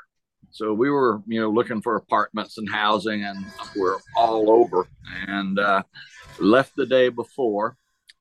So 0.54 0.73
we 0.73 0.88
were, 0.88 1.20
you 1.26 1.40
know, 1.40 1.50
looking 1.50 1.82
for 1.82 1.96
apartments 1.96 2.58
and 2.58 2.70
housing, 2.70 3.25
and 3.25 3.44
we're 3.75 3.99
all 4.16 4.49
over. 4.52 4.87
And 5.26 5.58
uh, 5.58 5.82
left 6.38 6.76
the 6.76 6.87
day 6.87 7.08
before, 7.08 7.76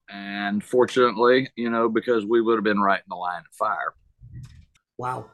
and 0.09 0.63
fortunately, 0.63 1.51
you 1.55 1.69
know, 1.69 1.89
because 1.89 2.25
we 2.25 2.41
would 2.41 2.55
have 2.55 2.63
been 2.63 2.81
right 2.81 2.97
in 2.97 3.09
the 3.09 3.15
line 3.15 3.41
of 3.41 3.55
fire. 3.55 3.93
Wow. 4.97 5.29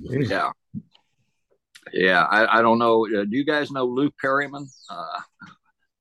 Yeah. 0.00 0.50
Yeah, 1.92 2.24
I, 2.24 2.58
I 2.58 2.62
don't 2.62 2.80
know. 2.80 3.06
Uh, 3.06 3.24
do 3.24 3.36
you 3.36 3.44
guys 3.44 3.70
know 3.70 3.84
Lou 3.84 4.10
Perryman, 4.20 4.68
uh, 4.90 5.20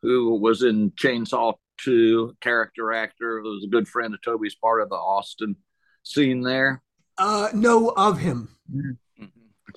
who 0.02 0.34
was 0.40 0.64
in 0.64 0.90
Chainsaw 0.92 1.54
2, 1.82 2.38
character 2.42 2.92
actor, 2.92 3.40
who 3.44 3.52
was 3.52 3.64
a 3.66 3.70
good 3.70 3.88
friend 3.88 4.16
of 4.16 4.22
Tobe's, 4.24 4.56
part 4.56 4.82
of 4.82 4.90
the 4.90 4.96
Austin 4.96 5.58
scene 6.02 6.42
there? 6.42 6.82
Uh, 7.20 7.50
know 7.54 7.90
of 7.90 8.18
him. 8.18 8.50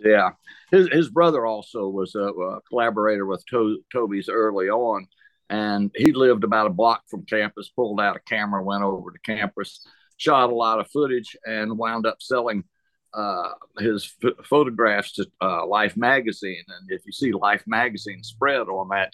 Yeah, 0.03 0.31
his 0.71 0.89
his 0.91 1.11
brother 1.11 1.45
also 1.45 1.89
was 1.89 2.15
a, 2.15 2.29
a 2.29 2.61
collaborator 2.63 3.27
with 3.27 3.45
to- 3.47 3.83
Tobe's 3.93 4.29
early 4.29 4.71
on, 4.71 5.07
and 5.51 5.91
he 5.95 6.13
lived 6.13 6.45
about 6.45 6.67
a 6.67 6.71
block 6.71 7.03
from 7.09 7.27
campus. 7.27 7.69
Pulled 7.69 8.01
out 8.01 8.17
a 8.17 8.21
camera, 8.21 8.63
went 8.63 8.83
over 8.83 9.11
to 9.11 9.19
campus, 9.21 9.87
shot 10.17 10.51
a 10.51 10.55
lot 10.55 10.81
of 10.81 10.91
footage, 10.91 11.37
and 11.45 11.77
wound 11.77 12.07
up 12.07 12.17
selling 12.21 12.65
uh, 13.13 13.51
his 13.79 14.15
f- 14.25 14.47
photographs 14.47 15.13
to 15.13 15.27
uh, 15.43 15.67
Life 15.67 15.97
magazine. 15.97 16.65
And 16.69 16.91
if 16.91 17.03
you 17.05 17.13
see 17.13 17.33
Life 17.33 17.65
magazine 17.67 18.23
spread 18.23 18.69
on 18.69 18.89
that 18.89 19.13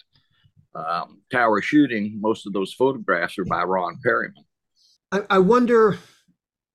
um, 0.75 1.21
tower 1.31 1.61
shooting, 1.61 2.17
most 2.21 2.47
of 2.47 2.53
those 2.53 2.73
photographs 2.73 3.37
are 3.39 3.45
by 3.45 3.63
Ron 3.63 3.99
Perryman. 4.03 4.45
I, 5.11 5.21
I 5.29 5.39
wonder 5.39 5.97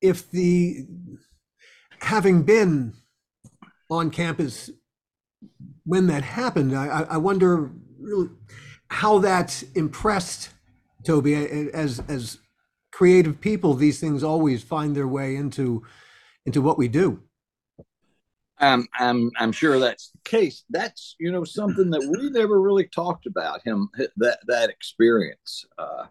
if 0.01 0.31
the 0.31 0.87
having 2.01 2.43
been 2.43 2.95
on 3.93 4.11
campus 4.11 4.71
when 5.85 6.07
that 6.07 6.23
happened, 6.23 6.77
I, 6.77 7.07
I 7.11 7.17
wonder 7.17 7.71
really 7.99 8.31
how 8.89 9.19
that 9.21 9.63
impressed 9.75 10.51
Tobe 11.05 11.27
as 11.27 12.01
as 12.09 12.39
creative 12.93 13.41
people. 13.41 13.75
These 13.75 14.01
things 14.01 14.23
always 14.23 14.63
find 14.63 14.95
their 14.95 15.09
way 15.09 15.37
into 15.37 15.83
into 16.47 16.63
what 16.63 16.79
we 16.79 16.89
do. 16.89 17.23
I'm 18.59 18.87
I'm 18.95 19.31
I'm 19.39 19.53
sure 19.53 19.79
that's 19.81 20.11
the 20.11 20.21
case. 20.25 20.65
That's 20.71 21.17
you 21.19 21.33
know 21.33 21.45
something 21.45 21.91
that 21.91 22.01
we 22.01 22.31
never 22.31 22.61
really 22.61 22.87
talked 22.87 23.27
about 23.27 23.63
him 23.65 23.89
that 24.17 24.39
that 24.47 24.71
experience. 24.71 25.67
Uh, 25.77 26.07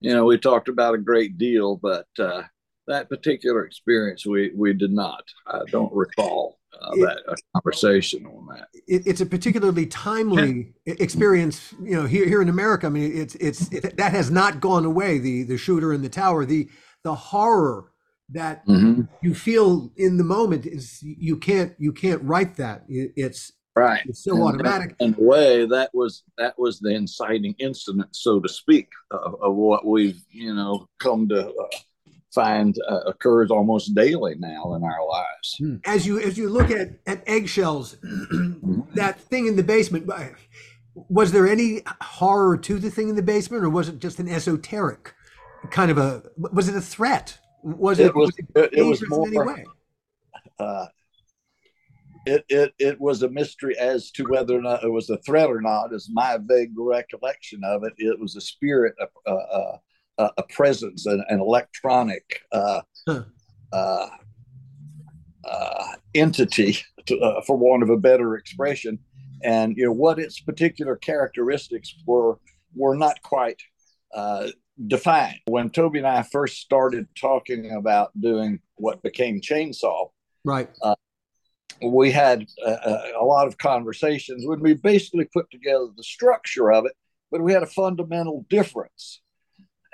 you 0.00 0.12
know, 0.12 0.26
we 0.26 0.36
talked 0.36 0.68
about 0.68 0.94
a 0.94 0.98
great 0.98 1.38
deal, 1.38 1.76
but 1.76 2.06
uh, 2.18 2.42
that 2.86 3.08
particular 3.08 3.64
experience 3.64 4.26
we 4.26 4.52
we 4.54 4.72
did 4.72 4.92
not. 4.92 5.24
I 5.46 5.60
don't 5.70 5.92
recall 5.92 6.58
uh, 6.74 6.92
it, 6.94 7.00
that 7.26 7.42
conversation 7.54 8.26
on 8.26 8.46
that. 8.46 8.68
It, 8.86 9.06
it's 9.06 9.20
a 9.20 9.26
particularly 9.26 9.86
timely 9.86 10.74
experience. 10.86 11.74
You 11.82 11.96
know, 11.96 12.06
here 12.06 12.26
here 12.26 12.42
in 12.42 12.48
America, 12.48 12.86
I 12.86 12.90
mean, 12.90 13.16
it's 13.16 13.34
it's 13.36 13.72
it, 13.72 13.96
that 13.96 14.12
has 14.12 14.30
not 14.30 14.60
gone 14.60 14.84
away. 14.84 15.18
The 15.18 15.44
the 15.44 15.56
shooter 15.56 15.92
in 15.92 16.02
the 16.02 16.08
tower, 16.08 16.44
the 16.44 16.68
the 17.02 17.14
horror 17.14 17.92
that 18.30 18.66
mm-hmm. 18.66 19.02
you 19.22 19.34
feel 19.34 19.92
in 19.96 20.16
the 20.16 20.24
moment 20.24 20.66
is 20.66 20.98
you 21.02 21.36
can't 21.36 21.74
you 21.78 21.92
can't 21.92 22.22
write 22.22 22.56
that 22.56 22.82
it's 22.88 23.52
right 23.76 24.00
it's 24.06 24.24
so 24.24 24.34
and 24.34 24.42
automatic 24.44 24.96
in 25.00 25.14
a 25.18 25.22
way 25.22 25.66
that 25.66 25.90
was 25.92 26.22
that 26.38 26.58
was 26.58 26.80
the 26.80 26.88
inciting 26.88 27.54
incident 27.58 28.08
so 28.12 28.40
to 28.40 28.48
speak 28.48 28.88
of, 29.10 29.36
of 29.42 29.54
what 29.54 29.84
we've 29.84 30.22
you 30.30 30.54
know 30.54 30.88
come 31.00 31.28
to 31.28 31.48
uh, 31.48 31.76
find 32.34 32.76
uh, 32.88 33.00
occurs 33.06 33.50
almost 33.50 33.94
daily 33.94 34.34
now 34.38 34.74
in 34.74 34.82
our 34.82 35.06
lives 35.06 35.56
hmm. 35.58 35.76
as 35.84 36.06
you 36.06 36.18
as 36.20 36.36
you 36.36 36.48
look 36.48 36.70
at 36.70 36.90
at 37.06 37.22
eggshells 37.26 37.96
mm-hmm. 38.04 38.80
that 38.94 39.20
thing 39.20 39.46
in 39.46 39.56
the 39.56 39.62
basement 39.62 40.10
was 41.08 41.32
there 41.32 41.46
any 41.46 41.82
horror 42.00 42.56
to 42.56 42.78
the 42.78 42.90
thing 42.90 43.08
in 43.08 43.16
the 43.16 43.22
basement 43.22 43.64
or 43.64 43.70
was 43.70 43.88
it 43.88 43.98
just 43.98 44.18
an 44.18 44.28
esoteric 44.28 45.14
kind 45.70 45.90
of 45.90 45.98
a 45.98 46.22
was 46.36 46.68
it 46.68 46.76
a 46.76 46.80
threat 46.80 47.38
was 47.62 47.98
it, 47.98 48.06
it 48.06 48.14
was, 48.14 48.32
was 48.36 48.64
it, 48.64 48.72
it 48.72 48.82
was 48.82 49.08
more 49.08 49.64
uh, 50.58 50.86
it, 52.26 52.44
it 52.48 52.74
it 52.78 53.00
was 53.00 53.22
a 53.22 53.28
mystery 53.28 53.76
as 53.78 54.10
to 54.12 54.24
whether 54.24 54.56
or 54.56 54.62
not 54.62 54.84
it 54.84 54.90
was 54.90 55.10
a 55.10 55.18
threat 55.18 55.48
or 55.48 55.60
not 55.60 55.92
is 55.92 56.08
my 56.12 56.38
vague 56.40 56.72
recollection 56.76 57.62
of 57.64 57.84
it 57.84 57.92
it 57.98 58.18
was 58.18 58.36
a 58.36 58.40
spirit 58.40 58.94
a, 59.00 59.32
a, 59.32 59.80
a, 60.18 60.30
a 60.38 60.42
presence 60.44 61.06
an, 61.06 61.24
an 61.28 61.40
electronic 61.40 62.40
uh, 62.52 62.80
huh. 63.08 63.24
uh, 63.72 64.08
uh, 65.44 65.86
entity 66.14 66.78
to, 67.06 67.18
uh, 67.18 67.42
for 67.42 67.56
want 67.56 67.82
of 67.82 67.90
a 67.90 67.96
better 67.96 68.36
expression 68.36 68.98
and 69.44 69.76
you 69.76 69.84
know 69.84 69.92
what 69.92 70.18
its 70.18 70.40
particular 70.40 70.96
characteristics 70.96 71.94
were 72.06 72.38
were 72.74 72.96
not 72.96 73.20
quite 73.22 73.60
uh, 74.14 74.48
defined. 74.86 75.38
When 75.46 75.70
Tobe 75.70 75.96
and 75.96 76.06
I 76.06 76.22
first 76.22 76.58
started 76.58 77.06
talking 77.20 77.70
about 77.72 78.18
doing 78.20 78.60
what 78.76 79.02
became 79.02 79.40
Chainsaw, 79.40 80.08
right? 80.44 80.68
We 81.82 82.10
had 82.10 82.46
a, 82.64 82.98
a, 83.20 83.24
lot 83.24 83.48
of 83.48 83.58
conversations 83.58 84.44
when 84.46 84.60
we 84.60 84.74
basically 84.74 85.28
put 85.32 85.50
together 85.50 85.86
the 85.96 86.04
structure 86.04 86.72
of 86.72 86.86
it, 86.86 86.92
but 87.30 87.42
we 87.42 87.52
had 87.52 87.64
a 87.64 87.66
fundamental 87.66 88.46
difference. 88.48 89.20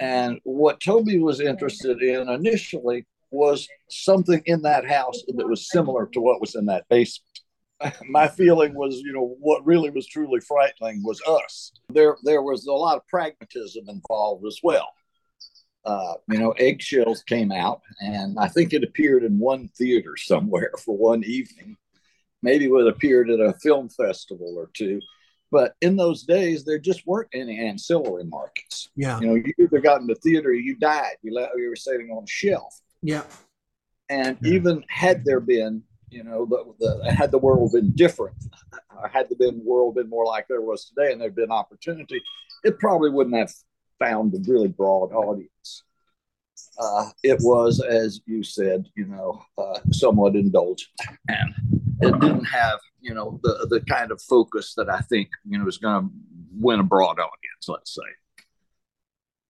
And 0.01 0.41
what 0.45 0.81
Tobe 0.81 1.21
was 1.21 1.41
interested 1.41 2.03
in 2.03 2.29
initially 2.29 3.07
was 3.31 3.69
something 3.89 4.43
in 4.47 4.63
that 4.63 4.89
house 4.89 5.23
that 5.29 5.49
was 5.49 5.71
similar 5.71 6.07
to 6.07 6.21
what 6.21 6.41
was 6.41 6.55
in 6.55 6.67
that 6.67 6.89
basement. 6.89 7.41
my 8.09 8.27
feeling 8.27 8.75
was, 8.75 8.97
you 9.01 9.13
know, 9.13 9.37
what 9.41 9.65
really 9.65 9.91
was 9.91 10.07
truly 10.07 10.41
frightening 10.41 11.03
was 11.05 11.21
us. 11.23 11.73
There, 11.91 12.17
there 12.25 12.43
was 12.43 12.67
a 12.67 12.73
lot 12.73 12.97
of 12.97 13.07
pragmatism 13.09 13.89
involved 13.89 14.47
as 14.47 14.59
well. 14.63 14.89
Uh, 15.85 16.15
you 16.29 16.39
know, 16.39 16.53
Eggshells 16.53 17.23
came 17.23 17.51
out, 17.51 17.81
and 18.01 18.39
I 18.39 18.49
think 18.49 18.73
it 18.73 18.85
appeared 18.85 19.25
in 19.25 19.39
one 19.39 19.69
theater 19.69 20.15
somewhere 20.17 20.73
for 20.85 20.97
one 20.97 21.25
evening. 21.25 21.77
Maybe 22.43 22.67
it 22.67 22.87
appeared 22.87 23.31
at 23.31 23.41
a 23.41 23.55
film 23.63 23.89
festival 23.91 24.55
or 24.57 24.71
two. 24.73 25.01
But 25.51 25.75
in 25.81 25.97
those 25.97 26.23
days, 26.23 26.65
there 26.65 26.79
just 26.79 27.07
weren't 27.07 27.29
any 27.33 27.59
ancillary 27.59 28.25
markets. 28.25 28.89
Yeah. 28.95 29.19
You 29.21 29.27
know, 29.27 29.35
you 29.35 29.53
either 29.59 29.81
got 29.81 30.01
into 30.01 30.15
theater 30.15 30.53
you 30.53 30.77
died. 30.77 31.17
You, 31.23 31.35
let, 31.35 31.51
you 31.57 31.69
were 31.69 31.77
sitting 31.77 32.11
on 32.11 32.23
a 32.23 32.27
shelf. 32.27 32.81
Yeah. 33.03 33.25
And 34.09 34.39
yeah. 34.43 34.53
even 34.55 34.85
had 34.89 35.25
there 35.25 35.41
been 35.41 35.83
you 36.11 36.25
know, 36.25 36.45
the, 36.45 36.75
the, 36.79 37.13
had 37.13 37.31
the 37.31 37.39
world 37.39 37.73
been 37.73 37.93
different, 37.93 38.37
or 38.97 39.09
had 39.09 39.29
the 39.29 39.37
been 39.37 39.65
world 39.65 39.95
been 39.95 40.09
more 40.09 40.27
like 40.27 40.47
there 40.49 40.61
was 40.61 40.85
today, 40.87 41.13
and 41.13 41.21
there'd 41.21 41.35
been 41.35 41.53
opportunity, 41.53 42.21
it 42.65 42.79
probably 42.79 43.11
wouldn't 43.11 43.37
have 43.37 43.53
found 43.99 44.35
a 44.35 44.51
really 44.51 44.69
broad 44.69 45.13
audience. 45.13 45.85
Uh, 46.79 47.11
it 47.23 47.39
was, 47.41 47.81
as 47.81 48.21
you 48.27 48.43
said, 48.43 48.87
you 48.97 49.07
know, 49.07 49.43
uh, 49.57 49.79
somewhat 49.93 50.35
indulgent, 50.35 50.91
and 51.29 51.55
it 52.03 52.21
didn't 52.21 52.45
have, 52.45 52.79
you 53.01 53.15
know, 53.15 53.41
the 53.43 53.67
the 53.69 53.81
kind 53.83 54.11
of 54.11 54.21
focus 54.23 54.75
that 54.77 54.89
I 54.89 55.01
think 55.01 55.29
you 55.45 55.59
know 55.59 55.67
is 55.67 55.79
going 55.79 56.03
to 56.03 56.11
win 56.53 56.81
a 56.81 56.85
broad 56.85 57.19
audience. 57.19 57.69
Let's 57.69 57.95
say. 57.95 58.37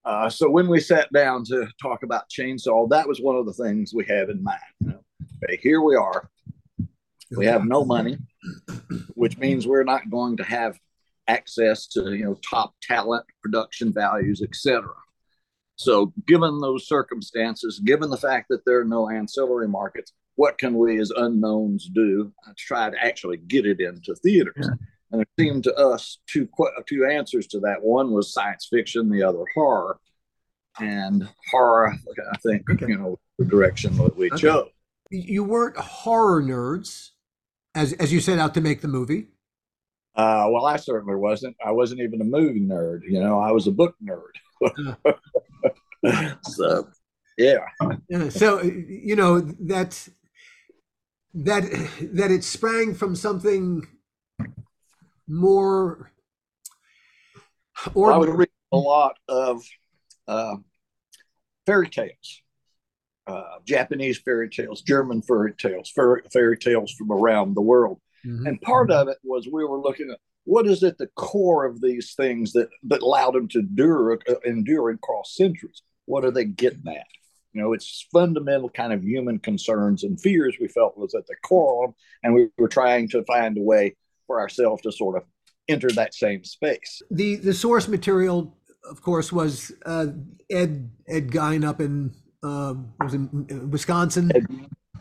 Uh, 0.03 0.29
so 0.29 0.49
when 0.49 0.67
we 0.67 0.79
sat 0.79 1.11
down 1.13 1.43
to 1.45 1.67
talk 1.79 2.01
about 2.03 2.29
chainsaw, 2.29 2.89
that 2.89 3.07
was 3.07 3.19
one 3.21 3.35
of 3.35 3.45
the 3.45 3.53
things 3.53 3.93
we 3.93 4.03
had 4.05 4.29
in 4.29 4.41
mind. 4.41 4.59
You 4.79 4.87
know, 4.87 5.03
okay, 5.43 5.59
here 5.61 5.81
we 5.81 5.95
are. 5.95 6.29
We 7.37 7.45
have 7.45 7.65
no 7.65 7.85
money, 7.85 8.17
which 9.13 9.37
means 9.37 9.65
we're 9.65 9.83
not 9.83 10.09
going 10.09 10.37
to 10.37 10.43
have 10.43 10.77
access 11.27 11.87
to 11.87 12.13
you 12.13 12.25
know 12.25 12.37
top 12.49 12.73
talent, 12.81 13.25
production 13.41 13.93
values, 13.93 14.41
etc. 14.41 14.89
So, 15.75 16.13
given 16.27 16.59
those 16.59 16.87
circumstances, 16.87 17.79
given 17.79 18.09
the 18.09 18.17
fact 18.17 18.47
that 18.49 18.65
there 18.65 18.79
are 18.79 18.85
no 18.85 19.09
ancillary 19.09 19.67
markets, 19.67 20.13
what 20.35 20.57
can 20.57 20.77
we 20.77 20.99
as 20.99 21.11
unknowns 21.11 21.89
do 21.93 22.31
to 22.45 22.53
try 22.55 22.89
to 22.89 22.97
actually 23.03 23.37
get 23.37 23.65
it 23.65 23.79
into 23.79 24.15
theaters? 24.15 24.55
Yeah. 24.57 24.69
And 25.11 25.21
it 25.21 25.27
seemed 25.39 25.63
to 25.65 25.75
us 25.75 26.19
two 26.27 26.47
two 26.87 27.05
answers 27.05 27.47
to 27.47 27.59
that. 27.61 27.81
One 27.81 28.11
was 28.11 28.33
science 28.33 28.67
fiction, 28.69 29.09
the 29.09 29.23
other 29.23 29.43
horror. 29.53 29.99
And 30.79 31.27
horror, 31.51 31.93
I 32.33 32.37
think, 32.37 32.69
okay. 32.69 32.85
you 32.87 32.97
know, 32.97 33.19
the 33.37 33.43
direction 33.45 33.97
that 33.97 34.15
we 34.15 34.31
okay. 34.31 34.41
chose. 34.41 34.69
You 35.09 35.43
weren't 35.43 35.75
horror 35.75 36.41
nerds 36.41 37.09
as 37.75 37.91
as 37.93 38.13
you 38.13 38.21
set 38.21 38.39
out 38.39 38.53
to 38.53 38.61
make 38.61 38.81
the 38.81 38.87
movie. 38.87 39.27
Uh, 40.15 40.47
well, 40.49 40.65
I 40.65 40.77
certainly 40.77 41.15
wasn't. 41.15 41.55
I 41.65 41.71
wasn't 41.71 42.01
even 42.01 42.21
a 42.21 42.25
movie 42.25 42.61
nerd. 42.61 43.01
You 43.03 43.21
know, 43.21 43.39
I 43.39 43.51
was 43.51 43.67
a 43.67 43.71
book 43.71 43.95
nerd. 44.03 44.31
so, 46.43 46.87
yeah. 47.37 47.65
So 48.29 48.61
you 48.61 49.15
know 49.15 49.39
that 49.39 50.07
that 51.33 51.63
that 52.13 52.31
it 52.31 52.43
sprang 52.43 52.93
from 52.93 53.15
something 53.15 53.87
more 55.27 56.11
I 57.95 58.17
would 58.17 58.29
read 58.29 58.49
a 58.71 58.77
lot 58.77 59.17
of 59.27 59.63
uh, 60.27 60.57
fairy 61.65 61.89
tales, 61.89 62.41
uh, 63.27 63.59
Japanese 63.65 64.19
fairy 64.19 64.49
tales, 64.49 64.81
German 64.81 65.21
fairy 65.21 65.53
tales, 65.53 65.89
fairy, 65.89 66.21
fairy 66.31 66.57
tales 66.57 66.93
from 66.93 67.11
around 67.11 67.55
the 67.55 67.61
world. 67.61 67.99
Mhm. 68.25 68.47
And 68.47 68.61
part 68.61 68.91
of 68.91 69.07
it 69.07 69.17
was 69.23 69.47
we 69.47 69.65
were 69.65 69.79
looking 69.79 70.11
at 70.11 70.19
what 70.43 70.67
is 70.67 70.83
at 70.83 70.97
the 70.97 71.07
core 71.15 71.65
of 71.65 71.81
these 71.81 72.13
things 72.13 72.53
that 72.53 72.69
that 72.83 73.01
allowed 73.01 73.31
them 73.31 73.47
to 73.49 73.59
endure 73.59 74.19
uh, 74.27 74.35
endure 74.45 74.89
and 74.89 75.01
cross 75.01 75.35
centuries. 75.35 75.81
What 76.05 76.25
are 76.25 76.31
they 76.31 76.45
getting 76.45 76.87
at? 76.87 77.07
You 77.53 77.61
know, 77.61 77.73
it's 77.73 78.07
fundamental 78.13 78.69
kind 78.69 78.93
of 78.93 79.03
human 79.03 79.39
concerns 79.39 80.03
and 80.03 80.19
fears 80.19 80.57
we 80.59 80.67
felt 80.67 80.97
was 80.97 81.13
at 81.13 81.27
the 81.27 81.35
core 81.43 81.83
of 81.85 81.89
them, 81.91 81.95
and 82.23 82.33
we 82.33 82.49
were 82.57 82.69
trying 82.69 83.09
to 83.09 83.23
find 83.25 83.57
a 83.57 83.61
way 83.61 83.95
for 84.27 84.39
ourselves 84.39 84.81
to 84.83 84.91
sort 84.91 85.17
of 85.17 85.23
enter 85.67 85.89
that 85.91 86.13
same 86.13 86.43
space. 86.43 87.01
the 87.11 87.35
the 87.37 87.53
source 87.53 87.87
material, 87.87 88.55
of 88.89 89.01
course, 89.01 89.31
was 89.33 89.71
uh, 89.85 90.07
Ed 90.49 90.89
Ed 91.07 91.29
Gein 91.29 91.65
up 91.67 91.81
in 91.81 92.13
um, 92.43 92.93
was 92.99 93.13
in 93.13 93.69
Wisconsin. 93.69 94.31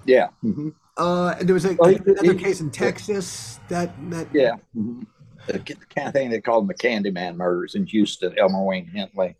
Yeah. 0.04 0.28
Mhm. 0.42 0.74
Uh, 0.96 1.34
and 1.38 1.48
there 1.48 1.54
was 1.54 1.64
a, 1.64 1.74
Well, 1.74 1.90
he- 1.90 1.96
another 2.04 2.32
he- 2.34 2.38
case 2.38 2.60
in 2.60 2.70
Texas 2.70 3.60
that 3.68 3.94
that 4.10 4.26
Yeah. 4.32 4.56
Mhm. 4.76 5.06
The 5.46 5.58
kind 5.94 6.08
of 6.08 6.12
thing 6.12 6.30
they 6.30 6.40
called 6.40 6.64
them 6.68 6.74
the 6.76 6.82
Candyman 6.88 7.36
murders 7.36 7.74
in 7.74 7.86
Houston, 7.86 8.36
Elmer 8.38 8.62
Wayne 8.64 8.86
Henley, 8.86 9.36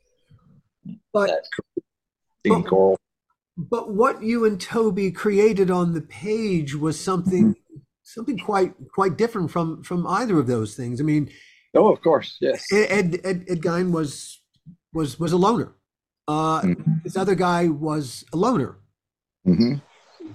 but 1.13 1.27
that 1.29 1.43
Dean 2.45 2.63
But- 2.63 2.69
Corll. 2.71 2.97
but 3.57 3.93
what 3.95 4.23
you 4.23 4.45
and 4.45 4.61
Tobe 4.61 5.15
created 5.15 5.71
on 5.71 5.93
the 5.95 6.01
page 6.01 6.75
was 6.75 6.99
something 6.99 7.55
something 8.03 8.39
quite 8.39 8.75
quite 8.93 9.17
different 9.17 9.51
from 9.51 9.83
from 9.83 10.07
either 10.07 10.39
of 10.39 10.47
those 10.47 10.75
things. 10.75 11.01
I 11.01 11.05
mean, 11.05 11.31
Oh, 11.73 11.93
of 11.93 12.01
course. 12.03 12.37
Yes. 12.41 12.67
Ed 12.73 13.21
Ed, 13.23 13.45
Ed 13.49 13.61
Gein 13.63 13.93
was 13.93 14.43
was 14.93 15.21
was 15.21 15.33
a 15.33 15.37
loner. 15.37 15.75
Uh, 16.27 16.63
Mhm. 16.63 17.03
this 17.05 17.17
other 17.17 17.35
guy 17.37 17.69
was 17.69 18.25
a 18.33 18.37
loner. 18.37 18.79
hmm 19.45 19.75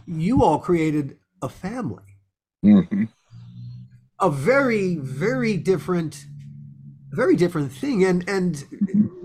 You 0.07 0.43
all 0.43 0.59
created 0.59 1.17
a 1.41 1.49
family, 1.49 2.03
hmm 2.63 3.05
a 4.19 4.29
very 4.29 4.95
very 4.95 5.57
different, 5.57 6.25
very 7.11 7.35
different 7.35 7.71
thing, 7.73 8.03
and 8.05 8.27
and 8.29 8.63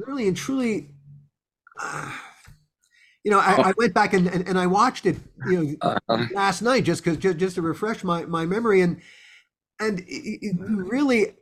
really 0.07 0.27
and 0.27 0.37
truly. 0.37 0.91
Uh, 1.81 2.13
you 3.25 3.31
know, 3.31 3.39
I, 3.39 3.71
I 3.71 3.73
went 3.77 3.93
back 3.95 4.15
and, 4.15 4.27
and, 4.29 4.49
and 4.49 4.59
I 4.59 4.67
watched 4.67 5.07
it, 5.07 5.17
you 5.49 5.77
know, 5.83 5.97
Uh, 6.09 6.27
last 6.35 6.63
night 6.63 6.85
just 6.85 7.05
because 7.05 7.19
just, 7.19 7.39
just 7.39 7.55
to 7.57 7.63
refresh 7.63 8.03
my, 8.05 8.25
my 8.25 8.47
memory. 8.47 8.81
And 8.81 9.01
and 9.79 10.01
it, 10.01 10.39
it 10.43 10.57
really 10.59 11.35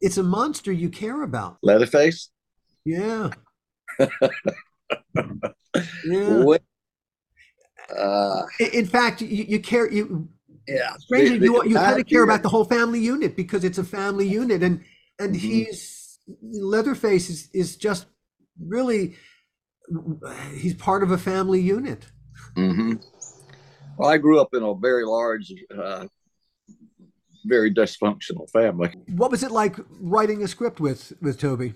it's 0.00 0.16
a 0.18 0.22
monster 0.22 0.72
you 0.72 0.90
care 0.90 1.22
about. 1.22 1.58
Leatherface. 1.62 2.30
yeah. 2.84 3.30
Yeah. 6.04 6.28
What? 6.44 6.62
Uh, 7.98 8.42
in, 8.72 8.86
fact 8.86 9.20
you, 9.20 9.44
you 9.44 9.60
care 9.60 9.90
you 9.90 10.28
yeah. 10.68 10.96
strangely 10.98 11.38
The- 11.38 11.46
you, 11.46 11.62
the 11.62 11.68
you 11.70 11.76
kind 11.76 12.00
of 12.00 12.06
care 12.06 12.22
about 12.22 12.42
the 12.42 12.48
whole 12.48 12.64
family 12.64 13.00
unit 13.00 13.36
because 13.36 13.64
it's 13.64 13.78
a 13.78 13.84
family 13.84 14.26
unit. 14.26 14.62
And 14.62 14.84
and 15.18 15.34
Mhm. 15.34 15.38
he's 15.38 16.18
leatherface 16.42 17.28
is, 17.28 17.50
is 17.52 17.76
just 17.76 18.06
really 18.60 19.16
he's 20.54 20.74
part 20.74 21.02
of 21.02 21.10
a 21.10 21.18
family 21.18 21.60
unit 21.60 22.06
hmm 22.56 22.94
Well, 23.98 24.08
I 24.08 24.16
grew 24.18 24.40
up 24.40 24.54
in 24.54 24.62
a 24.62 24.74
very 24.74 25.04
large, 25.04 25.52
uh, 25.76 26.06
very 27.44 27.72
dysfunctional 27.72 28.50
family. 28.50 28.94
what 29.08 29.30
was 29.30 29.42
it 29.42 29.50
like 29.50 29.76
writing 30.00 30.42
a 30.42 30.48
script 30.48 30.80
with 30.80 31.12
with 31.20 31.38
Tobe 31.38 31.74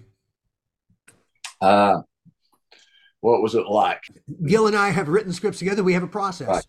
Uh, 1.60 2.02
what 3.20 3.42
was 3.42 3.54
it 3.56 3.66
like? 3.66 4.02
Gil 4.46 4.66
and 4.68 4.76
I 4.76 4.90
have 4.90 5.08
written 5.08 5.32
scripts 5.32 5.58
together. 5.58 5.82
We 5.82 5.92
have 5.94 6.04
a 6.04 6.08
process. 6.20 6.48
Right. 6.48 6.64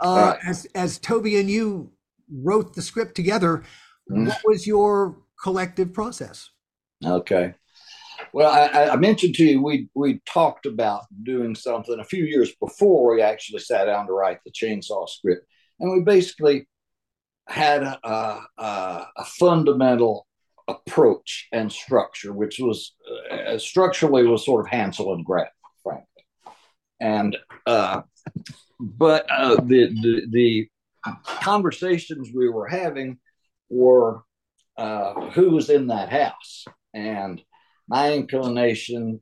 Uh, 0.00 0.14
Right. 0.32 0.38
As 0.44 0.66
as 0.74 0.98
Tobe 0.98 1.26
and 1.26 1.48
you 1.48 1.92
wrote 2.28 2.74
the 2.74 2.82
script 2.82 3.14
together, 3.14 3.62
Mhm. 4.10 4.26
what 4.26 4.40
was 4.44 4.66
your 4.66 5.22
collective 5.42 5.92
process? 5.92 6.50
Okay. 7.04 7.54
Well, 8.34 8.50
I, 8.50 8.88
I- 8.88 8.96
mentioned 8.96 9.36
to 9.36 9.44
you 9.44 9.62
we 9.62 9.88
we 9.94 10.20
talked 10.26 10.66
about 10.66 11.02
doing 11.22 11.54
something 11.54 12.00
a 12.00 12.04
few 12.04 12.24
years 12.24 12.52
before 12.56 13.14
we 13.14 13.22
actually 13.22 13.60
sat 13.60 13.84
down 13.84 14.08
to 14.08 14.12
write 14.12 14.40
the 14.44 14.50
chainsaw 14.50 15.08
script, 15.08 15.46
and 15.78 15.92
we 15.92 16.00
basically 16.00 16.66
had 17.46 17.84
a, 17.84 17.96
a, 18.02 18.40
a, 18.58 19.06
a 19.18 19.24
fundamental 19.24 20.26
approach 20.66 21.46
and 21.52 21.70
structure, 21.70 22.32
which 22.32 22.58
was 22.58 22.96
uh, 23.30 23.56
structurally 23.56 24.26
was 24.26 24.44
sort 24.44 24.66
of 24.66 24.68
Hansel 24.68 25.14
and 25.14 25.24
Gretel, 25.24 25.52
frankly, 25.84 26.24
and 27.00 27.36
uh, 27.68 28.02
but 28.80 29.30
uh, 29.30 29.54
the, 29.62 29.94
the 30.02 30.26
the 30.30 30.68
conversations 31.24 32.30
we 32.34 32.48
were 32.48 32.66
having 32.66 33.20
were 33.68 34.24
uh, 34.76 35.30
who 35.30 35.50
was 35.50 35.70
in 35.70 35.86
that 35.86 36.08
house? 36.10 36.64
And 36.92 37.40
my 37.88 38.12
inclination 38.12 39.20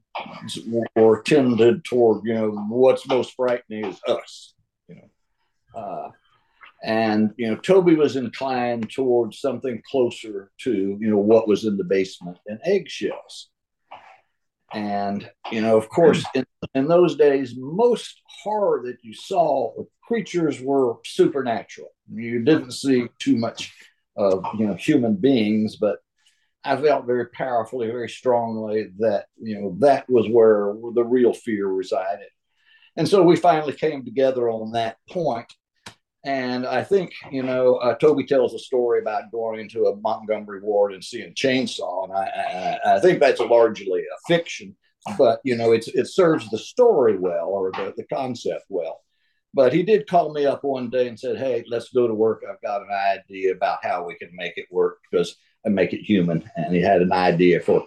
were 0.96 1.22
tended 1.22 1.84
toward 1.84 2.24
you 2.24 2.34
know 2.34 2.50
what's 2.68 3.06
most 3.06 3.34
frightening 3.34 3.84
is 3.84 4.00
us 4.06 4.54
you 4.88 4.96
know. 4.96 5.80
Uh, 5.80 6.10
and 6.82 7.32
you 7.36 7.48
know 7.48 7.56
Tobe 7.56 7.96
was 7.96 8.16
inclined 8.16 8.90
towards 8.90 9.40
something 9.40 9.80
closer 9.88 10.50
to 10.62 10.98
you 11.00 11.10
know 11.10 11.18
what 11.18 11.48
was 11.48 11.64
in 11.64 11.76
the 11.76 11.84
basement 11.84 12.38
and 12.46 12.60
eggshells. 12.64 13.48
And 14.72 15.30
you 15.50 15.60
know 15.60 15.76
of 15.76 15.88
course 15.88 16.24
in, 16.34 16.44
in 16.74 16.88
those 16.88 17.16
days 17.16 17.54
most 17.56 18.20
horror 18.42 18.82
that 18.86 18.98
you 19.02 19.14
saw 19.14 19.72
creatures 20.02 20.60
were 20.60 20.96
supernatural. 21.04 21.90
You 22.12 22.42
didn't 22.42 22.72
see 22.72 23.08
too 23.18 23.36
much 23.36 23.72
of 24.16 24.44
you 24.58 24.66
know 24.66 24.74
human 24.74 25.16
beings 25.16 25.76
but 25.76 25.98
I 26.64 26.76
felt 26.76 27.06
very 27.06 27.26
powerfully, 27.26 27.88
very 27.88 28.08
strongly 28.08 28.90
that 28.98 29.26
you 29.40 29.60
know 29.60 29.76
that 29.80 30.08
was 30.08 30.28
where 30.28 30.74
the 30.94 31.04
real 31.04 31.32
fear 31.32 31.66
resided, 31.66 32.28
and 32.96 33.08
so 33.08 33.22
we 33.22 33.36
finally 33.36 33.72
came 33.72 34.04
together 34.04 34.48
on 34.48 34.72
that 34.72 34.98
point. 35.10 35.52
And 36.24 36.64
I 36.64 36.84
think 36.84 37.12
you 37.32 37.42
know 37.42 37.76
uh, 37.76 37.94
Tobe 37.96 38.26
tells 38.28 38.54
a 38.54 38.60
story 38.60 39.00
about 39.00 39.32
going 39.32 39.58
into 39.58 39.86
a 39.86 39.96
Montgomery 39.96 40.60
ward 40.62 40.92
and 40.92 41.02
seeing 41.02 41.34
chainsaw, 41.34 42.04
and 42.04 42.12
I, 42.12 42.78
I, 42.84 42.96
I 42.96 43.00
think 43.00 43.18
that's 43.18 43.40
largely 43.40 44.00
a 44.00 44.32
fiction, 44.32 44.76
but 45.18 45.40
you 45.42 45.56
know 45.56 45.72
it's 45.72 45.88
it 45.88 46.06
serves 46.06 46.48
the 46.50 46.58
story 46.58 47.18
well 47.18 47.48
or 47.48 47.72
the, 47.72 47.92
the 47.96 48.04
concept 48.04 48.66
well. 48.68 49.00
But 49.54 49.72
he 49.74 49.82
did 49.82 50.08
call 50.08 50.32
me 50.32 50.46
up 50.46 50.62
one 50.62 50.90
day 50.90 51.08
and 51.08 51.18
said, 51.18 51.38
"Hey, 51.38 51.64
let's 51.68 51.92
go 51.92 52.06
to 52.06 52.14
work. 52.14 52.44
I've 52.48 52.62
got 52.62 52.82
an 52.82 52.92
idea 52.92 53.52
about 53.52 53.84
how 53.84 54.04
we 54.04 54.14
can 54.14 54.30
make 54.32 54.52
it 54.56 54.66
work 54.70 54.98
because." 55.10 55.34
And 55.64 55.74
make 55.74 55.92
it 55.92 56.02
human. 56.02 56.48
And 56.56 56.74
he 56.74 56.80
had 56.80 57.02
an 57.02 57.12
idea 57.12 57.60
for 57.60 57.86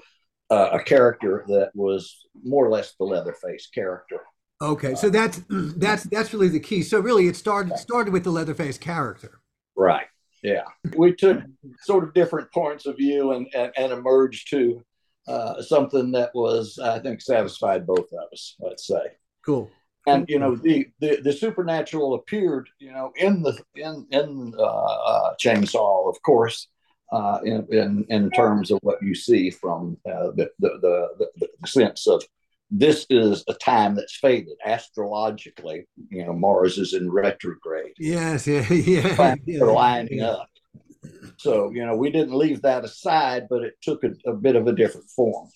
uh, 0.49 0.69
a 0.73 0.83
character 0.83 1.45
that 1.47 1.71
was 1.73 2.27
more 2.43 2.65
or 2.65 2.69
less 2.69 2.93
the 2.97 3.05
Leatherface 3.05 3.67
character. 3.67 4.21
Okay, 4.61 4.95
so 4.95 5.09
that's 5.09 5.41
that's 5.49 6.03
that's 6.03 6.33
really 6.33 6.49
the 6.49 6.59
key. 6.59 6.81
So 6.81 6.99
really, 6.99 7.27
it 7.27 7.35
started 7.35 7.77
started 7.77 8.13
with 8.13 8.23
the 8.23 8.31
Leatherface 8.31 8.77
character. 8.77 9.41
Right. 9.75 10.07
Yeah. 10.45 10.65
We 10.95 11.13
took 11.13 11.41
sort 11.81 12.03
of 12.03 12.13
different 12.13 12.51
points 12.51 12.85
of 12.85 12.97
view 12.97 13.31
and, 13.31 13.47
and, 13.55 13.71
and 13.75 13.91
emerged 13.91 14.51
to 14.51 14.83
uh, 15.27 15.59
something 15.63 16.11
that 16.11 16.29
was, 16.35 16.77
I 16.77 16.99
think, 16.99 17.19
satisfied 17.19 17.87
both 17.87 18.11
of 18.13 18.27
us, 18.31 18.55
let's 18.59 18.85
say. 18.85 19.01
Cool. 19.43 19.71
And 20.07 20.29
you 20.29 20.37
know 20.37 20.55
the, 20.55 20.87
the 20.99 21.19
the 21.23 21.33
supernatural 21.33 22.13
appeared, 22.13 22.69
you 22.77 22.91
know, 22.91 23.11
in 23.15 23.41
the 23.41 23.59
in 23.75 24.05
in 24.11 24.53
uh, 24.55 24.61
uh, 24.61 25.33
Chainsaw, 25.43 26.07
of 26.07 26.21
course, 26.21 26.67
uh, 27.11 27.39
in, 27.43 27.65
in 27.71 28.05
in 28.09 28.29
terms 28.31 28.71
of 28.71 28.79
what 28.81 29.01
you 29.01 29.13
see 29.13 29.49
from 29.49 29.97
uh, 30.07 30.31
the, 30.35 30.49
the, 30.59 30.79
the 30.81 31.47
the 31.61 31.67
sense 31.67 32.07
of 32.07 32.23
this 32.71 33.05
is 33.09 33.43
a 33.47 33.53
time 33.53 33.95
that's 33.95 34.17
faded 34.17 34.57
astrologically. 34.65 35.87
You 36.09 36.25
know, 36.25 36.33
Mars 36.33 36.77
is 36.77 36.93
in 36.93 37.11
retrograde. 37.11 37.93
Yes. 37.97 38.47
Yeah. 38.47 38.65
Yeah. 38.73 39.15
Planets 39.15 39.43
yeah, 39.45 39.61
are 39.61 39.71
lining 39.71 40.19
yeah. 40.19 40.29
up. 40.29 40.49
So 41.37 41.71
you 41.71 41.85
know, 41.85 41.95
we 41.95 42.09
didn't 42.09 42.37
leave 42.37 42.61
that 42.63 42.83
aside, 42.83 43.47
but 43.49 43.63
it 43.63 43.75
took 43.81 44.03
a, 44.03 44.11
a 44.25 44.33
bit 44.33 44.55
of 44.55 44.67
a 44.67 44.73
different 44.73 45.09
form. 45.09 45.49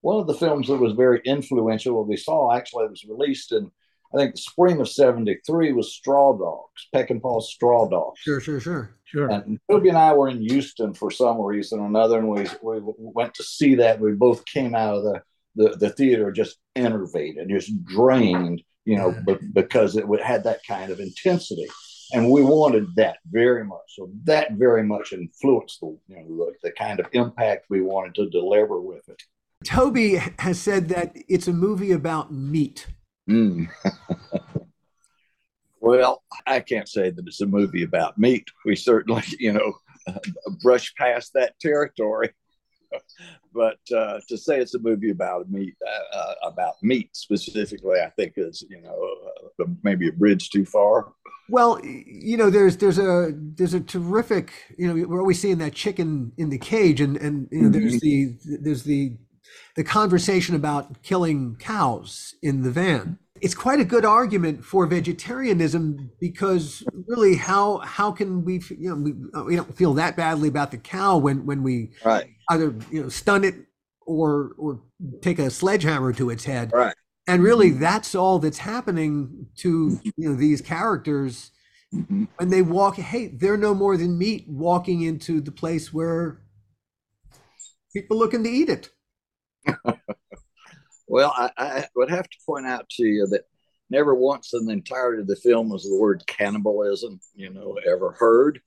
One 0.00 0.20
of 0.20 0.26
the 0.26 0.34
films 0.34 0.68
that 0.68 0.76
was 0.76 0.92
very 0.92 1.20
influential, 1.24 2.04
we 2.04 2.16
saw 2.16 2.54
actually 2.56 2.88
was 2.88 3.04
released 3.04 3.52
in 3.52 3.70
I 4.14 4.16
think 4.16 4.34
the 4.34 4.40
spring 4.40 4.80
of 4.80 4.88
'73 4.88 5.72
was 5.72 5.92
Straw 5.92 6.36
Dogs, 6.36 6.88
Peck 6.94 7.10
and 7.10 7.22
Peckinpah's 7.22 7.50
Straw 7.50 7.88
Dogs. 7.88 8.20
Sure, 8.20 8.40
sure, 8.40 8.60
sure. 8.60 8.94
Sure. 9.04 9.30
And 9.30 9.58
Tobe 9.70 9.86
and 9.86 9.96
I 9.96 10.12
were 10.12 10.28
in 10.28 10.40
Houston 10.42 10.92
for 10.92 11.10
some 11.10 11.40
reason 11.40 11.80
or 11.80 11.86
another, 11.86 12.18
and 12.18 12.28
we, 12.28 12.46
we 12.62 12.80
went 12.94 13.32
to 13.34 13.42
see 13.42 13.74
that. 13.76 14.00
We 14.00 14.12
both 14.12 14.44
came 14.44 14.74
out 14.74 14.96
of 14.96 15.02
the, 15.02 15.22
the, 15.56 15.76
the 15.76 15.90
theater 15.90 16.30
just 16.30 16.58
enervated, 16.76 17.48
just 17.48 17.84
drained, 17.84 18.62
you 18.84 18.98
know, 18.98 19.16
b- 19.26 19.38
because 19.54 19.96
it 19.96 20.04
had 20.22 20.44
that 20.44 20.60
kind 20.66 20.92
of 20.92 21.00
intensity. 21.00 21.66
And 22.12 22.30
we 22.30 22.42
wanted 22.42 22.94
that 22.96 23.18
very 23.30 23.64
much. 23.64 23.80
So 23.88 24.10
that 24.24 24.52
very 24.52 24.82
much 24.82 25.12
influenced 25.12 25.80
the, 25.80 25.98
you 26.08 26.16
know, 26.16 26.46
the, 26.46 26.68
the 26.68 26.72
kind 26.72 27.00
of 27.00 27.06
impact 27.12 27.66
we 27.70 27.80
wanted 27.80 28.14
to 28.16 28.30
deliver 28.30 28.80
with 28.80 29.08
it. 29.08 29.22
Tobe 29.64 30.20
has 30.38 30.58
said 30.58 30.88
that 30.88 31.16
it's 31.28 31.48
a 31.48 31.52
movie 31.52 31.92
about 31.92 32.32
meat. 32.32 32.86
Mm. 33.28 33.68
well, 35.80 36.22
I 36.46 36.60
can't 36.60 36.88
say 36.88 37.10
that 37.10 37.26
it's 37.26 37.40
a 37.40 37.46
movie 37.46 37.82
about 37.82 38.18
meat. 38.18 38.48
We 38.64 38.76
certainly, 38.76 39.22
you 39.38 39.52
know, 39.52 39.74
brush 40.62 40.94
past 40.94 41.32
that 41.34 41.58
territory. 41.60 42.30
but 43.52 43.78
uh, 43.94 44.18
to 44.28 44.38
say 44.38 44.58
it's 44.60 44.74
a 44.74 44.78
movie 44.78 45.10
about 45.10 45.50
meat, 45.50 45.74
uh, 45.86 46.16
uh 46.16 46.34
about 46.44 46.74
meat 46.82 47.10
specifically, 47.12 48.00
I 48.00 48.08
think 48.10 48.34
is, 48.36 48.64
you 48.70 48.80
know, 48.80 48.98
uh, 49.60 49.66
maybe 49.82 50.08
a 50.08 50.12
bridge 50.12 50.48
too 50.48 50.64
far. 50.64 51.12
Well, 51.50 51.80
you 51.84 52.36
know, 52.36 52.50
there's 52.50 52.76
there's 52.76 52.98
a 52.98 53.32
there's 53.34 53.74
a 53.74 53.80
terrific, 53.80 54.52
you 54.76 54.86
know, 54.86 55.06
we're 55.06 55.20
always 55.20 55.40
seeing 55.40 55.58
that 55.58 55.74
chicken 55.74 56.32
in 56.36 56.50
the 56.50 56.58
cage, 56.58 57.00
and 57.00 57.16
and 57.18 57.48
you 57.50 57.62
know, 57.62 57.68
there's 57.70 58.00
mm-hmm. 58.00 58.52
the 58.52 58.58
there's 58.60 58.82
the 58.82 59.16
the 59.76 59.84
conversation 59.84 60.54
about 60.54 61.02
killing 61.02 61.56
cows 61.58 62.34
in 62.42 62.62
the 62.62 62.70
van. 62.70 63.18
It's 63.40 63.54
quite 63.54 63.78
a 63.78 63.84
good 63.84 64.04
argument 64.04 64.64
for 64.64 64.86
vegetarianism 64.86 66.10
because 66.20 66.82
really, 67.06 67.36
how 67.36 67.78
how 67.78 68.10
can 68.10 68.44
we 68.44 68.60
you 68.70 68.90
know 68.90 68.96
we, 68.96 69.12
we 69.44 69.56
don't 69.56 69.76
feel 69.76 69.94
that 69.94 70.16
badly 70.16 70.48
about 70.48 70.72
the 70.72 70.78
cow 70.78 71.18
when 71.18 71.46
when 71.46 71.62
we 71.62 71.92
right. 72.04 72.26
either 72.50 72.74
you 72.90 73.02
know 73.02 73.08
stun 73.08 73.44
it 73.44 73.54
or 74.08 74.52
or 74.58 74.80
take 75.22 75.38
a 75.38 75.50
sledgehammer 75.50 76.12
to 76.14 76.30
its 76.30 76.44
head. 76.44 76.72
Right. 76.72 76.94
And 77.28 77.42
really, 77.42 77.70
that's 77.70 78.14
all 78.14 78.38
that's 78.38 78.58
happening 78.58 79.46
to 79.58 80.00
you 80.02 80.30
know 80.30 80.34
these 80.34 80.62
characters 80.62 81.52
mm-hmm. 81.94 82.24
when 82.36 82.48
they 82.48 82.62
walk. 82.62 82.96
Hey, 82.96 83.28
they're 83.28 83.58
no 83.58 83.74
more 83.74 83.96
than 83.96 84.18
meat 84.18 84.46
walking 84.48 85.02
into 85.02 85.40
the 85.40 85.52
place 85.52 85.92
where 85.92 86.40
people 87.92 88.18
looking 88.18 88.42
to 88.44 88.50
eat 88.50 88.70
it. 88.70 88.88
Well, 91.08 91.32
I, 91.36 91.50
I, 91.56 91.84
would 91.96 92.10
have 92.10 92.28
to 92.28 92.36
point 92.46 92.66
out 92.66 92.88
to 92.90 93.04
you 93.04 93.26
that 93.28 93.42
never 93.90 94.14
once 94.14 94.52
in 94.54 94.66
the 94.66 94.72
entirety 94.72 95.22
of 95.22 95.28
the 95.28 95.36
film 95.36 95.70
was 95.70 95.84
the 95.84 95.98
word 95.98 96.22
cannibalism, 96.26 97.20
you 97.34 97.50
know, 97.50 97.78
ever 97.86 98.12
heard. 98.12 98.60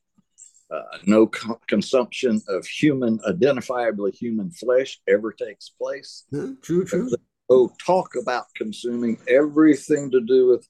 Uh, 0.71 0.97
no 1.05 1.27
co- 1.27 1.59
consumption 1.67 2.41
of 2.47 2.65
human, 2.65 3.19
identifiably 3.19 4.13
human 4.13 4.49
flesh 4.51 4.99
ever 5.07 5.33
takes 5.33 5.69
place. 5.69 6.25
Yeah, 6.31 6.51
true, 6.61 6.85
true. 6.85 7.09
No 7.49 7.73
talk 7.85 8.11
about 8.15 8.45
consuming 8.55 9.17
everything 9.27 10.09
to 10.11 10.21
do 10.21 10.47
with 10.47 10.65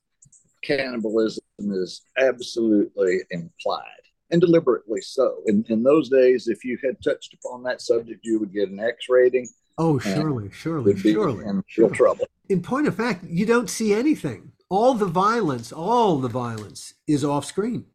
cannibalism 0.63 1.43
is 1.59 2.01
absolutely 2.17 3.19
implied 3.29 3.83
and 4.31 4.41
deliberately 4.41 5.01
so. 5.01 5.43
In, 5.45 5.63
in 5.69 5.83
those 5.83 6.09
days, 6.09 6.47
if 6.47 6.63
you 6.63 6.79
had 6.83 6.95
touched 7.03 7.35
upon 7.35 7.61
that 7.63 7.81
subject, 7.81 8.21
you 8.23 8.39
would 8.39 8.53
get 8.53 8.69
an 8.69 8.79
X 8.79 9.05
rating 9.09 9.47
Oh, 9.77 9.99
surely, 9.99 10.49
surely, 10.51 10.97
surely. 10.97 11.45
In 11.45 11.63
real 11.77 11.89
trouble. 11.89 12.27
In 12.49 12.61
point 12.61 12.87
of 12.87 12.95
fact, 12.95 13.23
you 13.27 13.45
don't 13.45 13.69
see 13.69 13.93
anything. 13.93 14.51
All 14.69 14.93
the 14.93 15.05
violence, 15.05 15.71
all 15.71 16.17
the 16.17 16.29
violence 16.29 16.93
is 17.07 17.23
off 17.23 17.45
screen. 17.45 17.85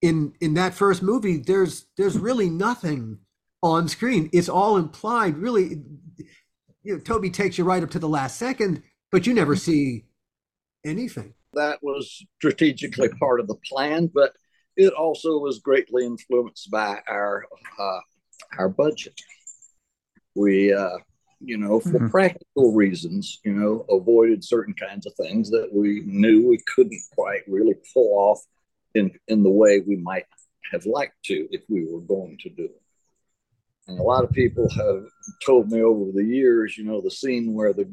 In 0.00 0.34
in 0.40 0.54
that 0.54 0.74
first 0.74 1.02
movie, 1.02 1.36
there's 1.36 1.86
there's 1.96 2.18
really 2.18 2.50
nothing 2.50 3.18
on 3.62 3.88
screen. 3.88 4.28
It's 4.32 4.48
all 4.48 4.76
implied. 4.76 5.36
Really, 5.38 5.80
you 6.82 6.94
know, 6.94 6.98
Tobe 6.98 7.32
takes 7.32 7.58
you 7.58 7.64
right 7.64 7.82
up 7.82 7.90
to 7.90 7.98
the 7.98 8.08
last 8.08 8.36
second, 8.36 8.82
but 9.10 9.26
you 9.26 9.34
never 9.34 9.54
see 9.56 10.04
anything. 10.84 11.34
That 11.54 11.78
was 11.82 12.24
strategically 12.38 13.08
part 13.20 13.40
of 13.40 13.46
the 13.46 13.56
plan, 13.68 14.10
but 14.12 14.34
it 14.76 14.92
also 14.94 15.38
was 15.38 15.60
greatly 15.60 16.04
influenced 16.04 16.70
by 16.70 17.00
our 17.08 17.44
uh, 17.78 18.00
our 18.58 18.68
budget. 18.68 19.20
We 20.34 20.72
uh, 20.72 20.98
you 21.44 21.58
know, 21.58 21.80
for 21.80 21.90
mm-hmm. 21.90 22.08
practical 22.08 22.72
reasons, 22.72 23.40
you 23.44 23.52
know, 23.52 23.84
avoided 23.90 24.44
certain 24.44 24.74
kinds 24.74 25.06
of 25.06 25.14
things 25.14 25.50
that 25.50 25.70
we 25.72 26.02
knew 26.06 26.48
we 26.48 26.62
couldn't 26.74 27.00
quite 27.14 27.42
really 27.48 27.74
pull 27.92 28.12
off 28.16 28.40
in 28.94 29.10
in 29.28 29.42
the 29.42 29.50
way 29.50 29.80
we 29.80 29.96
might 29.96 30.26
have 30.70 30.86
liked 30.86 31.22
to 31.24 31.48
if 31.50 31.62
we 31.68 31.84
were 31.84 32.00
going 32.00 32.38
to 32.40 32.50
do 32.50 32.64
it. 32.64 32.82
And 33.88 33.98
a 33.98 34.02
lot 34.02 34.24
of 34.24 34.30
people 34.30 34.68
have 34.70 35.04
told 35.44 35.70
me 35.70 35.82
over 35.82 36.12
the 36.12 36.24
years, 36.24 36.78
you 36.78 36.84
know, 36.84 37.00
the 37.00 37.10
scene 37.10 37.52
where 37.52 37.72
the 37.72 37.90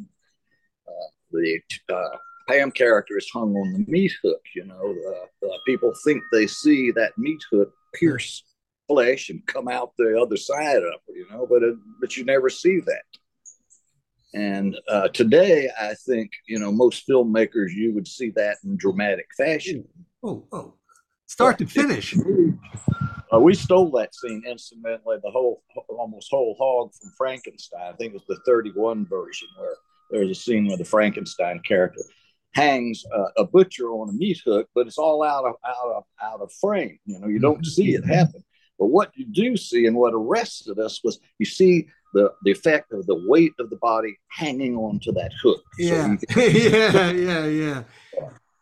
uh, 0.88 1.10
the 1.32 1.60
uh, 1.92 2.18
Pam 2.48 2.72
character 2.72 3.18
is 3.18 3.30
hung 3.32 3.56
on 3.56 3.74
the 3.74 3.92
meat 3.92 4.14
hook. 4.24 4.42
You 4.56 4.66
know, 4.66 4.96
uh, 5.44 5.58
people 5.66 5.94
think 6.04 6.22
they 6.32 6.48
see 6.48 6.92
that 6.92 7.18
meat 7.18 7.42
hook 7.52 7.74
pierce 7.94 8.44
flesh 8.88 9.30
and 9.30 9.46
come 9.46 9.68
out 9.68 9.94
the 9.98 10.20
other 10.20 10.38
side 10.38 10.78
of 10.78 11.00
it. 11.08 11.16
You 11.16 11.28
know, 11.32 11.48
but 11.50 11.64
it, 11.64 11.76
but 12.00 12.18
you 12.18 12.26
never 12.26 12.50
see 12.50 12.80
that. 12.82 13.04
And 14.34 14.78
uh, 14.88 15.08
today, 15.10 15.70
I 15.80 15.96
think 15.96 16.32
you 16.48 16.60
know 16.60 16.72
most 16.72 17.08
filmmakers 17.08 17.72
you 17.74 17.94
would 17.96 18.08
see 18.08 18.32
that 18.36 18.58
in 18.64 18.78
dramatic 18.78 19.28
fashion. 19.36 19.88
Oh, 20.24 20.46
oh, 20.52 20.76
start 21.26 21.58
to 21.60 21.66
finish. 21.66 22.16
Uh, 23.34 23.40
we 23.40 23.54
stole 23.54 23.92
that 23.92 24.14
scene 24.16 24.44
incidentally, 24.48 25.18
the 25.24 25.32
whole 25.32 25.64
almost 25.88 26.30
whole 26.32 26.56
hog 26.60 26.92
from 26.94 27.12
Frankenstein. 27.18 27.94
I 27.94 27.96
think 27.96 28.14
it 28.14 28.22
was 28.28 28.38
the 28.38 28.42
31 28.46 29.06
version 29.06 29.48
where 29.58 29.76
there's 30.12 30.32
a 30.32 30.36
scene 30.36 30.68
where 30.68 30.78
the 30.78 30.86
Frankenstein 30.86 31.60
character 31.60 32.02
hangs 32.54 33.04
uh, 33.16 33.26
a 33.38 33.46
butcher 33.46 33.90
on 33.92 34.10
a 34.10 34.14
meat 34.14 34.42
hook, 34.44 34.68
but 34.74 34.88
it's 34.88 34.98
all 34.98 35.24
out 35.24 35.46
of 35.46 35.54
out 35.66 35.96
of 35.96 36.04
out 36.22 36.42
of 36.42 36.52
frame. 36.60 36.98
You 37.06 37.20
know, 37.20 37.28
you 37.28 37.40
don't 37.40 37.66
see 37.66 37.94
it 37.94 38.06
happen. 38.06 38.44
But 38.80 38.88
what 38.88 39.12
you 39.16 39.26
do 39.26 39.58
see 39.58 39.86
and 39.86 39.96
what 39.96 40.14
arrested 40.14 40.80
us 40.80 41.04
was 41.04 41.20
you 41.38 41.46
see 41.46 41.88
the, 42.14 42.32
the 42.44 42.52
effect 42.52 42.92
of 42.92 43.06
the 43.06 43.22
weight 43.28 43.54
of 43.60 43.70
the 43.70 43.76
body 43.78 44.18
hanging 44.30 44.76
on 44.76 45.00
to 45.02 45.12
that 45.14 45.32
hook. 45.42 45.64
Yeah, 45.78 46.16
so 46.30 46.40
yeah, 46.40 47.12
yeah, 47.12 47.46
yeah. 47.46 47.84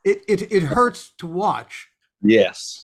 It, 0.03 0.23
it, 0.27 0.51
it 0.51 0.63
hurts 0.63 1.13
to 1.19 1.27
watch. 1.27 1.89
Yes. 2.21 2.85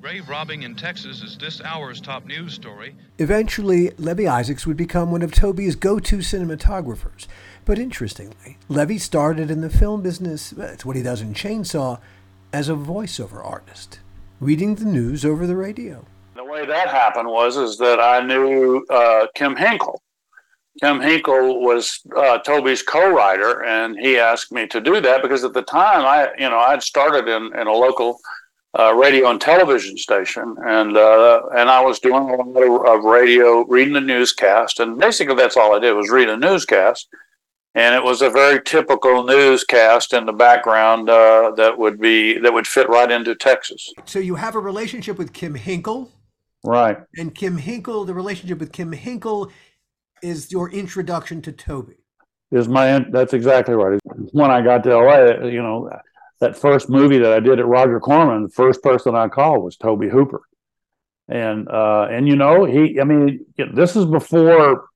Grave 0.00 0.28
robbing 0.28 0.64
in 0.64 0.74
Texas 0.74 1.22
is 1.22 1.38
this 1.38 1.60
hour's 1.62 2.00
top 2.00 2.26
news 2.26 2.52
story. 2.52 2.94
Eventually, 3.18 3.90
Levie 3.92 4.28
Isaacks 4.28 4.66
would 4.66 4.76
become 4.76 5.10
one 5.10 5.22
of 5.22 5.32
Tobe's 5.32 5.76
go 5.76 5.98
to 5.98 6.18
cinematographers. 6.18 7.26
But 7.64 7.78
interestingly, 7.78 8.58
Levy 8.68 8.98
started 8.98 9.50
in 9.50 9.62
the 9.62 9.70
film 9.70 10.02
business, 10.02 10.50
that's 10.50 10.84
what 10.84 10.96
he 10.96 11.02
does 11.02 11.22
in 11.22 11.32
Chainsaw, 11.32 12.00
as 12.52 12.68
a 12.68 12.74
voiceover 12.74 13.44
artist, 13.44 14.00
reading 14.40 14.74
the 14.74 14.84
news 14.84 15.24
over 15.24 15.46
the 15.46 15.56
radio. 15.56 16.04
Way 16.54 16.66
that 16.66 16.88
happened 16.88 17.28
was 17.28 17.56
is 17.56 17.78
that 17.78 17.98
I 17.98 18.24
knew 18.24 18.86
uh, 18.88 19.26
Kim 19.34 19.56
Henkel. 19.56 20.00
Kim 20.80 21.00
Henkel 21.00 21.60
was 21.60 21.98
uh, 22.16 22.38
Tobe's 22.38 22.80
co-writer, 22.80 23.64
and 23.64 23.98
he 23.98 24.18
asked 24.18 24.52
me 24.52 24.68
to 24.68 24.80
do 24.80 25.00
that 25.00 25.20
because 25.20 25.42
at 25.42 25.52
the 25.52 25.62
time 25.62 26.06
I, 26.06 26.28
you 26.38 26.48
know, 26.48 26.60
I'd 26.60 26.84
started 26.84 27.26
in, 27.26 27.52
in 27.58 27.66
a 27.66 27.72
local 27.72 28.20
uh, 28.78 28.94
radio 28.94 29.30
and 29.30 29.40
television 29.40 29.98
station, 29.98 30.54
and 30.64 30.96
uh, 30.96 31.40
and 31.56 31.68
I 31.68 31.80
was 31.80 31.98
doing 31.98 32.30
a 32.30 32.36
lot 32.36 32.98
of 32.98 33.02
radio, 33.02 33.64
reading 33.64 33.94
the 33.94 34.00
newscast, 34.00 34.78
and 34.78 34.96
basically 34.96 35.34
that's 35.34 35.56
all 35.56 35.74
I 35.74 35.80
did 35.80 35.94
was 35.94 36.08
read 36.08 36.28
a 36.28 36.36
newscast, 36.36 37.08
and 37.74 37.96
it 37.96 38.04
was 38.04 38.22
a 38.22 38.30
very 38.30 38.62
typical 38.62 39.24
newscast 39.24 40.12
in 40.12 40.24
the 40.24 40.32
background 40.32 41.10
uh, 41.10 41.50
that 41.56 41.76
would 41.76 42.00
be 42.00 42.38
that 42.38 42.52
would 42.52 42.68
fit 42.68 42.88
right 42.88 43.10
into 43.10 43.34
Texas. 43.34 43.92
So 44.04 44.20
you 44.20 44.36
have 44.36 44.54
a 44.54 44.60
relationship 44.60 45.18
with 45.18 45.32
Kim 45.32 45.56
Henkel. 45.56 46.12
Right. 46.64 46.96
And 47.18 47.34
Kim 47.34 47.58
Henkel, 47.58 48.04
the 48.04 48.14
relationship 48.14 48.58
with 48.58 48.72
Kim 48.72 48.90
Henkel 48.90 49.52
is 50.22 50.50
your 50.50 50.70
introduction 50.70 51.42
to 51.42 51.52
Tobe. 51.52 51.92
Is 52.50 52.68
my 52.68 53.04
that's 53.10 53.34
exactly 53.34 53.74
right. 53.74 54.00
When 54.32 54.50
I 54.50 54.62
got 54.62 54.82
to 54.84 54.96
LA, 54.96 55.46
you 55.46 55.62
know, 55.62 55.90
that 56.40 56.56
first 56.56 56.88
movie 56.88 57.18
that 57.18 57.32
I 57.32 57.40
did 57.40 57.58
at 57.58 57.66
Roger 57.66 58.00
Corman, 58.00 58.44
the 58.44 58.48
first 58.48 58.82
person 58.82 59.14
I 59.14 59.28
called 59.28 59.62
was 59.62 59.76
Tobe 59.76 60.04
Hooper. 60.04 60.40
And 61.28 61.68
uh 61.68 62.08
and 62.10 62.26
you 62.26 62.36
know, 62.36 62.64
he 62.64 62.98
I 62.98 63.04
mean, 63.04 63.44
this 63.74 63.94
is 63.94 64.06
before 64.06 64.86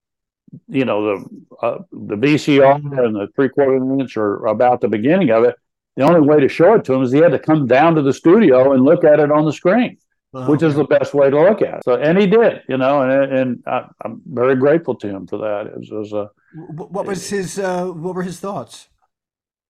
you 0.69 0.87
know 0.87 1.05
the 1.05 1.29
uh, 1.61 1.79
the 1.93 2.17
VCR 2.17 2.77
and 2.77 3.15
the 3.15 3.29
three 3.35 3.51
quarter 3.51 3.77
inch 3.77 4.17
are 4.17 4.47
about 4.47 4.81
the 4.81 4.89
beginning 4.89 5.31
of 5.31 5.45
it. 5.45 5.57
The 5.97 6.05
only 6.05 6.21
way 6.21 6.41
to 6.41 6.49
show 6.49 6.75
it 6.75 6.85
to 6.85 6.95
him 6.95 7.03
is 7.03 7.13
he 7.13 7.19
had 7.19 7.33
to 7.33 7.39
come 7.39 7.67
down 7.67 7.97
to 7.97 8.03
the 8.03 8.13
studio 8.13 8.73
and 8.73 8.85
look 8.85 9.05
at 9.05 9.21
it 9.21 9.31
on 9.31 9.45
the 9.45 9.53
screen 9.53 9.99
uh-huh. 10.35 10.51
which 10.51 10.63
is 10.63 10.75
the 10.75 10.85
best 10.85 11.15
way 11.15 11.31
to 11.31 11.41
look 11.41 11.63
at 11.63 11.79
it. 11.79 11.85
So, 11.85 11.95
and 11.95 12.19
he 12.19 12.27
did, 12.27 12.63
you 12.69 12.77
know, 12.77 13.03
and 13.03 13.33
and 13.33 13.63
I, 13.67 13.87
am 14.05 14.23
very 14.27 14.57
grateful 14.57 14.95
to 14.97 15.09
him 15.09 15.27
for 15.27 15.39
that. 15.39 15.67
It 15.67 15.79
was, 15.79 15.91
it 15.91 15.95
was 15.95 16.13
a, 16.13 16.31
what 16.55 17.07
was 17.07 17.29
his 17.29 17.59
uh, 17.59 17.87
what 17.87 18.15
were 18.15 18.23
his 18.23 18.41
thoughts? 18.41 18.89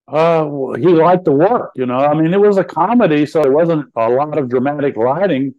uh, 0.08 0.44
well, 0.48 0.74
he 0.74 0.86
liked 0.86 1.24
the 1.24 1.32
work. 1.32 1.72
You 1.76 1.86
know, 1.86 1.98
I 1.98 2.14
mean, 2.14 2.32
it 2.32 2.40
was 2.40 2.56
a 2.56 2.64
comedy, 2.64 3.26
so 3.26 3.42
it 3.42 3.52
wasn't 3.52 3.90
a 3.94 4.08
lot 4.08 4.38
of 4.38 4.48
dramatic 4.48 4.96
lighting, 4.96 5.54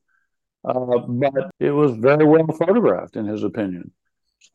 uh, 0.68 0.98
but 1.08 1.52
it 1.60 1.72
was 1.72 1.96
very 1.98 2.26
well 2.26 2.48
photographed, 2.48 3.16
in 3.16 3.26
his 3.26 3.44
opinion. 3.44 3.92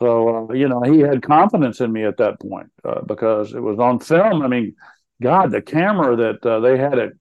So, 0.00 0.48
uh, 0.50 0.52
you 0.52 0.68
know, 0.68 0.82
he 0.82 0.98
had 0.98 1.22
confidence 1.22 1.80
in 1.80 1.92
me 1.92 2.04
at 2.04 2.16
that 2.16 2.40
point 2.40 2.72
uh, 2.84 3.02
because 3.02 3.54
it 3.54 3.60
was 3.60 3.78
on 3.78 4.00
film. 4.00 4.42
I 4.42 4.48
mean, 4.48 4.74
God, 5.22 5.52
the 5.52 5.62
camera 5.62 6.16
that 6.16 6.44
uh, 6.44 6.58
they 6.58 6.76
had 6.76 6.98
at, 6.98 7.12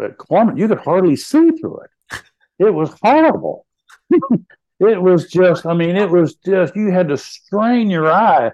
at 0.00 0.16
Corman, 0.16 0.56
you 0.56 0.68
could 0.68 0.78
hardly 0.78 1.16
see 1.16 1.50
through 1.50 1.80
it. 1.80 1.90
It 2.60 2.74
was 2.74 2.94
horrible. 3.02 3.66
it 4.10 5.02
was 5.02 5.28
just, 5.28 5.66
I 5.66 5.74
mean, 5.74 5.96
it 5.96 6.10
was 6.10 6.34
just, 6.34 6.76
you 6.76 6.92
had 6.92 7.08
to 7.08 7.16
strain 7.16 7.88
your 7.88 8.12
eye 8.12 8.52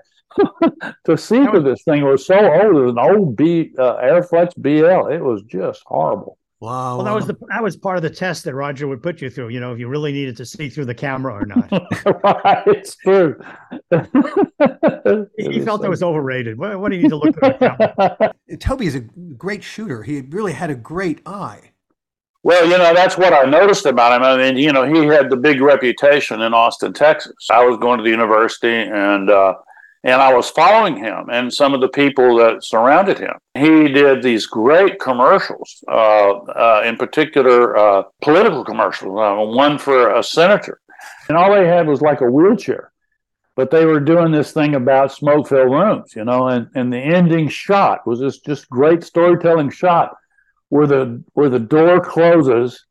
to 1.05 1.19
see 1.19 1.45
through 1.45 1.63
this 1.63 1.83
thing. 1.83 2.03
It 2.03 2.05
was 2.05 2.25
so 2.25 2.39
old. 2.39 2.77
It 2.77 2.81
was 2.81 2.93
an 2.93 2.99
old 2.99 3.37
B, 3.37 3.73
uh, 3.79 3.97
Arriflex 3.97 4.53
BL. 4.57 5.13
It 5.13 5.23
was 5.23 5.43
just 5.43 5.83
horrible. 5.87 6.39
Wow. 6.61 6.97
Well, 6.97 7.05
that 7.05 7.15
was 7.15 7.27
the 7.27 7.37
that 7.51 7.63
was 7.63 7.77
part 7.77 7.99
of 7.99 8.03
the 8.03 8.09
test 8.09 8.45
that 8.45 8.55
Roger 8.55 8.89
would 8.89 9.03
put 9.03 9.21
you 9.21 9.29
through. 9.29 9.49
You 9.49 9.61
know, 9.61 9.75
if 9.75 9.79
you 9.79 9.89
really 9.89 10.11
needed 10.11 10.39
to 10.39 10.47
see 10.47 10.71
through 10.71 10.87
the 10.87 10.95
camera 10.95 11.35
or 11.35 11.45
not. 11.45 11.71
right, 12.25 12.63
it's 12.67 12.97
true. 12.97 13.39
he 15.37 15.61
felt 15.61 15.85
it 15.85 15.91
was 15.91 16.03
overrated. 16.03 16.59
What, 16.59 16.81
what 16.81 16.91
do 16.91 16.97
you 16.97 17.03
need 17.03 17.11
to 17.11 17.17
look 17.17 17.35
through 17.35 17.51
the 17.51 17.77
camera? 17.77 18.35
Tobe 18.59 18.83
is 18.83 18.95
a 18.95 19.01
great 19.01 19.63
shooter. 19.63 20.03
He 20.03 20.23
really 20.23 20.55
had 20.55 20.71
a 20.71 20.75
great 20.75 21.21
eye. 21.27 21.73
Well, 22.47 22.65
you 22.65 22.79
know, 22.79 22.95
that's 22.95 23.19
what 23.19 23.33
I 23.33 23.43
noticed 23.43 23.87
about 23.87 24.13
him. 24.13 24.23
I 24.23 24.37
mean, 24.37 24.57
you 24.57 24.73
know, 24.73 24.85
he 24.85 25.05
had 25.09 25.31
the 25.31 25.37
big 25.37 25.61
reputation 25.61 26.43
in 26.43 26.55
Austin, 26.55 26.93
Texas. 26.93 27.35
I 27.51 27.67
was 27.67 27.77
going 27.77 27.99
to 27.99 28.05
the 28.05 28.11
university 28.11 28.73
and 28.73 29.29
uh, 29.29 29.55
and 30.05 30.23
I 30.23 30.33
was 30.33 30.49
following 30.51 30.97
him 30.97 31.29
and 31.29 31.53
some 31.53 31.75
of 31.75 31.81
the 31.81 31.89
people 31.89 32.37
that 32.37 32.63
surrounded 32.63 33.19
him. 33.19 33.33
He 33.55 33.89
did 33.89 34.23
these 34.23 34.47
great 34.47 35.01
commercials, 35.01 35.83
uh, 35.89 36.35
uh, 36.35 36.83
in 36.87 36.97
particular, 36.97 37.77
uh, 37.77 38.05
political 38.23 38.65
commercials, 38.65 39.19
uh, 39.19 39.43
one 39.45 39.77
for 39.77 40.15
a 40.15 40.23
senator. 40.23 40.79
And 41.29 41.37
all 41.37 41.53
they 41.53 41.67
had 41.67 41.89
was 41.89 42.01
like 42.01 42.21
a 42.21 42.31
wheelchair. 42.31 42.93
But 43.57 43.73
they 43.73 43.87
were 43.87 43.99
doing 43.99 44.31
this 44.31 44.53
thing 44.53 44.77
about 44.77 45.11
smoke 45.11 45.49
filled 45.49 45.73
rooms, 45.73 46.13
you 46.15 46.25
know, 46.25 46.47
and, 46.47 46.69
and 46.77 46.93
the 46.93 47.01
ending 47.01 47.49
shot 47.49 48.07
was 48.07 48.21
this 48.21 48.39
just 48.39 48.71
great 48.71 49.03
storytelling 49.03 49.71
shot 49.71 50.15
where 50.69 50.87
the 50.87 51.23
where 51.35 51.49
the 51.49 51.59
door 51.59 52.01
closes 52.01 52.85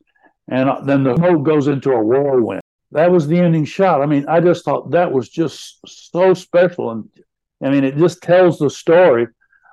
and 0.48 0.70
then 0.88 1.04
the 1.04 1.16
smoke 1.16 1.44
goes 1.44 1.68
into 1.68 1.92
a 1.92 2.04
whirlwind 2.04 2.62
that 2.96 3.12
was 3.12 3.28
the 3.28 3.38
ending 3.38 3.66
shot. 3.66 4.02
I 4.02 4.06
mean, 4.06 4.26
I 4.28 4.40
just 4.40 4.64
thought 4.64 4.92
that 4.92 5.12
was 5.12 5.30
just 5.30 5.80
so 5.86 6.34
special. 6.34 6.92
And 6.92 7.10
I 7.62 7.70
mean, 7.70 7.84
it 7.84 7.98
just 7.98 8.22
tells 8.22 8.58
the 8.58 8.70
story 8.70 9.28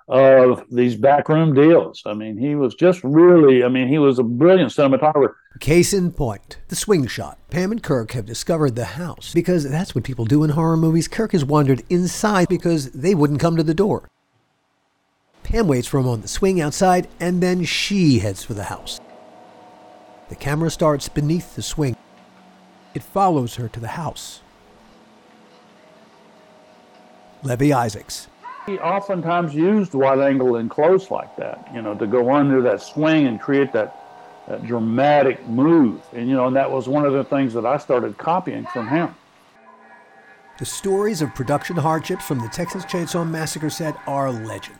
of 0.08 0.64
these 0.70 0.96
backroom 0.96 1.54
deals. 1.54 2.02
I 2.04 2.14
mean, 2.14 2.36
he 2.36 2.56
was 2.56 2.74
just 2.74 3.02
really, 3.04 3.62
I 3.62 3.68
mean, 3.68 3.86
he 3.86 3.98
was 3.98 4.18
a 4.18 4.24
brilliant 4.24 4.72
cinematographer. 4.72 5.34
Case 5.60 5.92
in 5.92 6.10
point, 6.10 6.58
the 6.68 6.76
swing 6.76 7.06
shot. 7.06 7.38
Pam 7.50 7.70
and 7.70 7.82
Kirk 7.82 8.12
have 8.12 8.26
discovered 8.26 8.74
the 8.74 8.84
house 8.84 9.32
because 9.32 9.70
that's 9.70 9.94
what 9.94 10.02
people 10.02 10.24
do 10.24 10.42
in 10.42 10.50
horror 10.50 10.76
movies. 10.76 11.06
Kirk 11.06 11.32
has 11.32 11.44
wandered 11.44 11.84
inside 11.88 12.48
because 12.48 12.90
they 12.90 13.14
wouldn't 13.14 13.40
come 13.40 13.56
to 13.56 13.62
the 13.62 13.74
door. 13.74 14.10
Pam 15.42 15.66
waits 15.66 15.88
for 15.88 15.98
him 15.98 16.08
on 16.08 16.20
the 16.20 16.28
swing 16.28 16.60
outside 16.60 17.08
and 17.20 17.42
then 17.42 17.64
she 17.64 18.20
heads 18.20 18.44
for 18.44 18.54
the 18.54 18.64
house. 18.64 19.00
The 20.28 20.36
camera 20.36 20.70
starts 20.70 21.08
beneath 21.08 21.56
the 21.56 21.62
swing. 21.62 21.96
It 22.94 23.02
follows 23.02 23.56
her 23.56 23.68
to 23.68 23.80
the 23.80 23.88
house. 23.88 24.40
Levie 27.42 27.72
Isaacks. 27.72 28.28
He 28.66 28.78
oftentimes 28.78 29.54
used 29.54 29.92
wide 29.92 30.20
angle 30.20 30.56
and 30.56 30.70
close 30.70 31.10
like 31.10 31.36
that, 31.36 31.68
you 31.74 31.82
know, 31.82 31.94
to 31.96 32.06
go 32.06 32.32
under 32.32 32.62
that 32.62 32.80
swing 32.80 33.26
and 33.26 33.40
create 33.40 33.72
that, 33.72 34.44
that 34.46 34.64
dramatic 34.64 35.46
move. 35.48 36.00
And, 36.12 36.28
you 36.28 36.36
know, 36.36 36.46
and 36.46 36.54
that 36.54 36.70
was 36.70 36.88
one 36.88 37.04
of 37.04 37.12
the 37.12 37.24
things 37.24 37.52
that 37.54 37.66
I 37.66 37.78
started 37.78 38.16
copying 38.18 38.64
from 38.66 38.86
him. 38.88 39.14
The 40.58 40.66
stories 40.66 41.22
of 41.22 41.34
production 41.34 41.76
hardships 41.76 42.24
from 42.24 42.38
the 42.38 42.48
Texas 42.48 42.84
Chainsaw 42.84 43.28
Massacre 43.28 43.70
set 43.70 43.96
are 44.06 44.30
legend. 44.30 44.78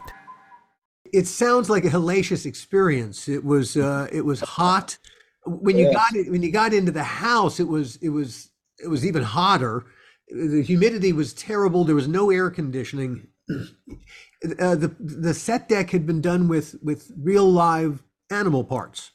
It 1.13 1.27
sounds 1.27 1.69
like 1.69 1.85
a 1.85 1.91
hellacious 1.91 2.47
experience. 2.47 3.29
It 3.29 3.45
was 3.45 3.77
uh, 3.77 4.09
it 4.11 4.25
was 4.25 4.41
hot. 4.41 4.97
When 5.45 5.77
you 5.77 5.87
yes. 5.87 5.95
got 5.95 6.17
it 6.17 6.31
when 6.31 6.43
you 6.43 6.51
got 6.53 6.73
into 6.73 6.93
the 6.93 7.03
house 7.03 7.59
it 7.61 7.69
was 7.69 7.97
it 7.97 8.11
was 8.11 8.51
it 8.83 8.89
was 8.89 9.05
even 9.05 9.23
hotter. 9.23 9.85
The 10.29 10.63
humidity 10.63 11.13
was 11.13 11.35
terrible. 11.35 11.85
There 11.85 11.95
was 11.95 12.09
no 12.09 12.31
air 12.31 12.51
conditioning. 12.51 13.29
Uh, 13.51 14.75
the 14.75 14.95
the 14.99 15.35
set 15.35 15.69
deck 15.69 15.91
had 15.91 16.07
been 16.07 16.21
done 16.21 16.49
with 16.49 16.77
with 16.83 17.11
real 17.19 17.51
live 17.51 18.03
animal 18.31 18.65
parts. 18.65 19.11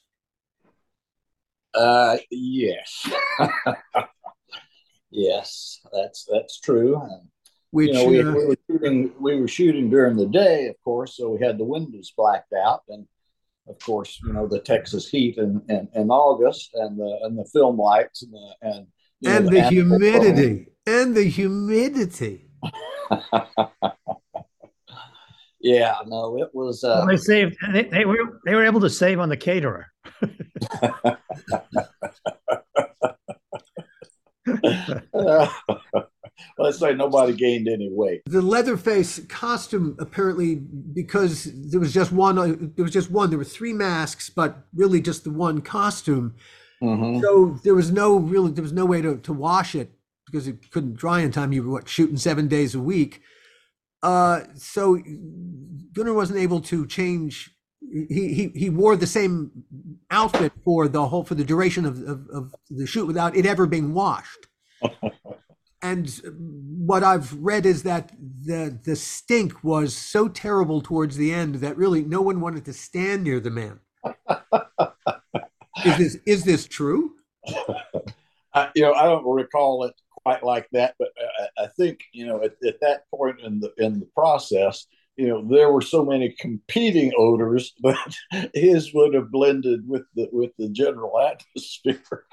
Uh 1.73 2.17
yes. 2.29 3.09
Yes 5.09 5.79
that's 5.91 6.27
that's 6.29 6.59
true 6.59 7.01
which 7.71 7.89
you 7.89 7.93
know, 7.93 8.05
we, 8.05 8.21
uh, 8.21 8.31
we, 8.31 8.45
were 8.45 8.57
shooting 8.69 9.11
we 9.19 9.39
were 9.39 9.47
shooting 9.47 9.89
during 9.89 10.15
the 10.15 10.27
day 10.27 10.67
of 10.67 10.75
course 10.83 11.17
so 11.17 11.29
we 11.29 11.45
had 11.45 11.57
the 11.57 11.65
windows 11.65 12.13
blacked 12.15 12.53
out 12.53 12.83
and 12.89 13.07
of 13.69 13.77
course, 13.79 14.19
you 14.23 14.33
know 14.33 14.47
the 14.47 14.59
Texas 14.59 15.07
heat 15.09 15.37
in, 15.37 15.61
in, 15.69 15.87
in 15.93 16.09
August 16.09 16.71
and 16.73 16.97
the 16.97 17.19
and 17.23 17.37
the 17.37 17.45
film 17.51 17.77
lights 17.77 18.23
and 18.23 18.33
the 18.33 18.55
and 18.61 18.87
and 19.25 19.45
know, 19.45 19.51
the, 19.51 19.61
the 19.61 19.69
humidity 19.69 20.67
and 20.85 21.15
the 21.15 21.23
humidity. 21.23 22.49
yeah, 25.59 25.95
no, 26.05 26.37
it 26.39 26.49
was. 26.53 26.83
Uh, 26.83 27.03
well, 27.05 27.07
they 27.07 27.17
saved. 27.17 27.57
They, 27.71 27.83
they 27.83 28.05
were 28.05 28.39
they 28.45 28.55
were 28.55 28.65
able 28.65 28.81
to 28.81 28.89
save 28.89 29.19
on 29.19 29.29
the 29.29 29.37
caterer. 29.37 29.87
uh, 35.13 35.49
let's 36.57 36.79
say 36.79 36.93
nobody 36.93 37.33
gained 37.33 37.67
any 37.67 37.89
weight. 37.91 38.21
The 38.25 38.41
Leatherface 38.41 39.19
costume 39.27 39.95
apparently 39.99 40.55
because 40.55 41.49
there 41.69 41.79
was 41.79 41.93
just 41.93 42.11
one. 42.11 42.73
There 42.75 42.83
was 42.83 42.93
just 42.93 43.11
one. 43.11 43.29
There 43.29 43.39
were 43.39 43.45
three 43.45 43.73
masks, 43.73 44.29
but 44.29 44.65
really 44.75 45.01
just 45.01 45.23
the 45.23 45.31
one 45.31 45.61
costume. 45.61 46.35
Mm-hmm. 46.81 47.21
So 47.21 47.59
there 47.63 47.75
was 47.75 47.91
no 47.91 48.17
really 48.17 48.51
there 48.51 48.63
was 48.63 48.73
no 48.73 48.85
way 48.85 49.01
to, 49.01 49.17
to 49.17 49.33
wash 49.33 49.75
it 49.75 49.91
because 50.25 50.47
it 50.47 50.71
couldn't 50.71 50.95
dry 50.95 51.21
in 51.21 51.31
time. 51.31 51.53
You 51.53 51.63
were 51.63 51.73
what, 51.73 51.89
shooting 51.89 52.17
seven 52.17 52.47
days 52.47 52.75
a 52.75 52.79
week. 52.79 53.21
Uh, 54.03 54.41
so 54.55 55.01
Gunnar 55.93 56.13
wasn't 56.13 56.39
able 56.39 56.61
to 56.61 56.85
change. 56.85 57.51
He, 57.81 58.33
he 58.33 58.51
he 58.53 58.69
wore 58.69 58.95
the 58.95 59.07
same 59.07 59.51
outfit 60.11 60.51
for 60.63 60.87
the 60.87 61.07
whole 61.07 61.23
for 61.23 61.35
the 61.35 61.43
duration 61.43 61.85
of, 61.85 62.01
of, 62.03 62.27
of 62.29 62.55
the 62.69 62.85
shoot 62.85 63.05
without 63.05 63.35
it 63.35 63.45
ever 63.45 63.65
being 63.65 63.93
washed. 63.93 64.47
and 65.81 66.09
what 66.25 67.03
I've 67.03 67.33
read 67.33 67.65
is 67.65 67.83
that 67.83 68.11
the 68.17 68.77
the 68.83 68.95
stink 68.95 69.63
was 69.63 69.95
so 69.95 70.27
terrible 70.27 70.81
towards 70.81 71.17
the 71.17 71.33
end 71.33 71.55
that 71.55 71.77
really 71.77 72.03
no 72.03 72.21
one 72.21 72.41
wanted 72.41 72.65
to 72.65 72.73
stand 72.73 73.23
near 73.23 73.39
the 73.39 73.51
man. 73.51 73.79
is 75.85 75.97
this 75.97 76.17
is 76.25 76.43
this 76.43 76.67
true? 76.67 77.13
I, 78.53 78.69
you 78.75 78.81
know, 78.81 78.93
I 78.93 79.03
don't 79.03 79.25
recall 79.25 79.83
it 79.83 79.93
quite 80.23 80.43
like 80.43 80.67
that, 80.71 80.95
but 80.97 81.09
I, 81.57 81.65
I 81.65 81.67
think 81.67 81.99
you 82.11 82.25
know 82.25 82.43
at, 82.43 82.53
at, 82.65 82.79
that 82.81 83.03
point 83.13 83.39
in 83.41 83.59
the 83.59 83.71
in 83.77 83.99
the 83.99 84.07
process, 84.15 84.87
you 85.15 85.27
know, 85.27 85.47
there 85.47 85.71
were 85.71 85.81
so 85.81 86.05
many 86.05 86.35
competing 86.39 87.11
odors 87.17 87.73
that 87.83 88.15
his 88.53 88.93
would 88.93 89.13
have 89.13 89.31
blended 89.31 89.87
with 89.87 90.03
the 90.15 90.29
with 90.31 90.51
the 90.57 90.69
general 90.69 91.19
atmosphere. 91.19 92.25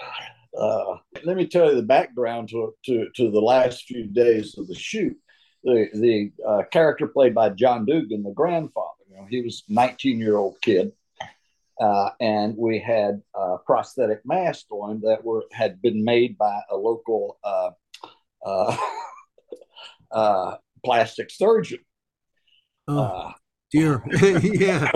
Uh, 0.58 0.96
let 1.24 1.36
me 1.36 1.46
tell 1.46 1.68
you 1.68 1.74
the 1.74 1.82
background 1.82 2.48
to, 2.48 2.74
to, 2.84 3.08
to 3.16 3.30
the 3.30 3.40
last 3.40 3.84
few 3.84 4.06
days 4.06 4.56
of 4.56 4.68
the 4.68 4.74
shoot. 4.74 5.16
The, 5.64 5.88
the 5.94 6.32
uh, 6.46 6.62
character 6.70 7.08
played 7.08 7.34
by 7.34 7.50
John 7.50 7.86
Dugan, 7.86 8.22
the 8.22 8.32
grandfather, 8.32 8.90
you 9.10 9.16
know, 9.16 9.26
he 9.28 9.40
was 9.40 9.64
19 9.68 10.18
year 10.18 10.36
old 10.36 10.56
kid. 10.60 10.92
Uh, 11.80 12.10
and 12.20 12.56
we 12.56 12.78
had 12.78 13.20
a 13.34 13.56
prosthetic 13.58 14.20
masks 14.24 14.66
on 14.70 15.00
that 15.00 15.24
were 15.24 15.44
had 15.50 15.82
been 15.82 16.04
made 16.04 16.38
by 16.38 16.60
a 16.70 16.76
local 16.76 17.36
uh, 17.42 17.70
uh, 18.46 18.76
uh, 20.12 20.56
plastic 20.84 21.30
surgeon. 21.32 21.80
Oh 22.86 23.32
dear. 23.74 24.02
yeah. 24.40 24.88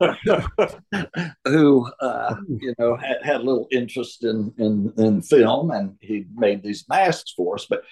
Who, 1.44 1.90
uh, 2.00 2.34
you 2.48 2.74
know, 2.78 2.96
had, 2.96 3.18
had 3.22 3.36
a 3.36 3.44
little 3.44 3.68
interest 3.70 4.24
in, 4.24 4.52
in, 4.58 4.92
in 4.96 5.22
film 5.22 5.70
and 5.70 5.96
he 6.00 6.24
made 6.34 6.62
these 6.62 6.88
masks 6.88 7.34
for 7.36 7.56
us, 7.56 7.66
but 7.68 7.82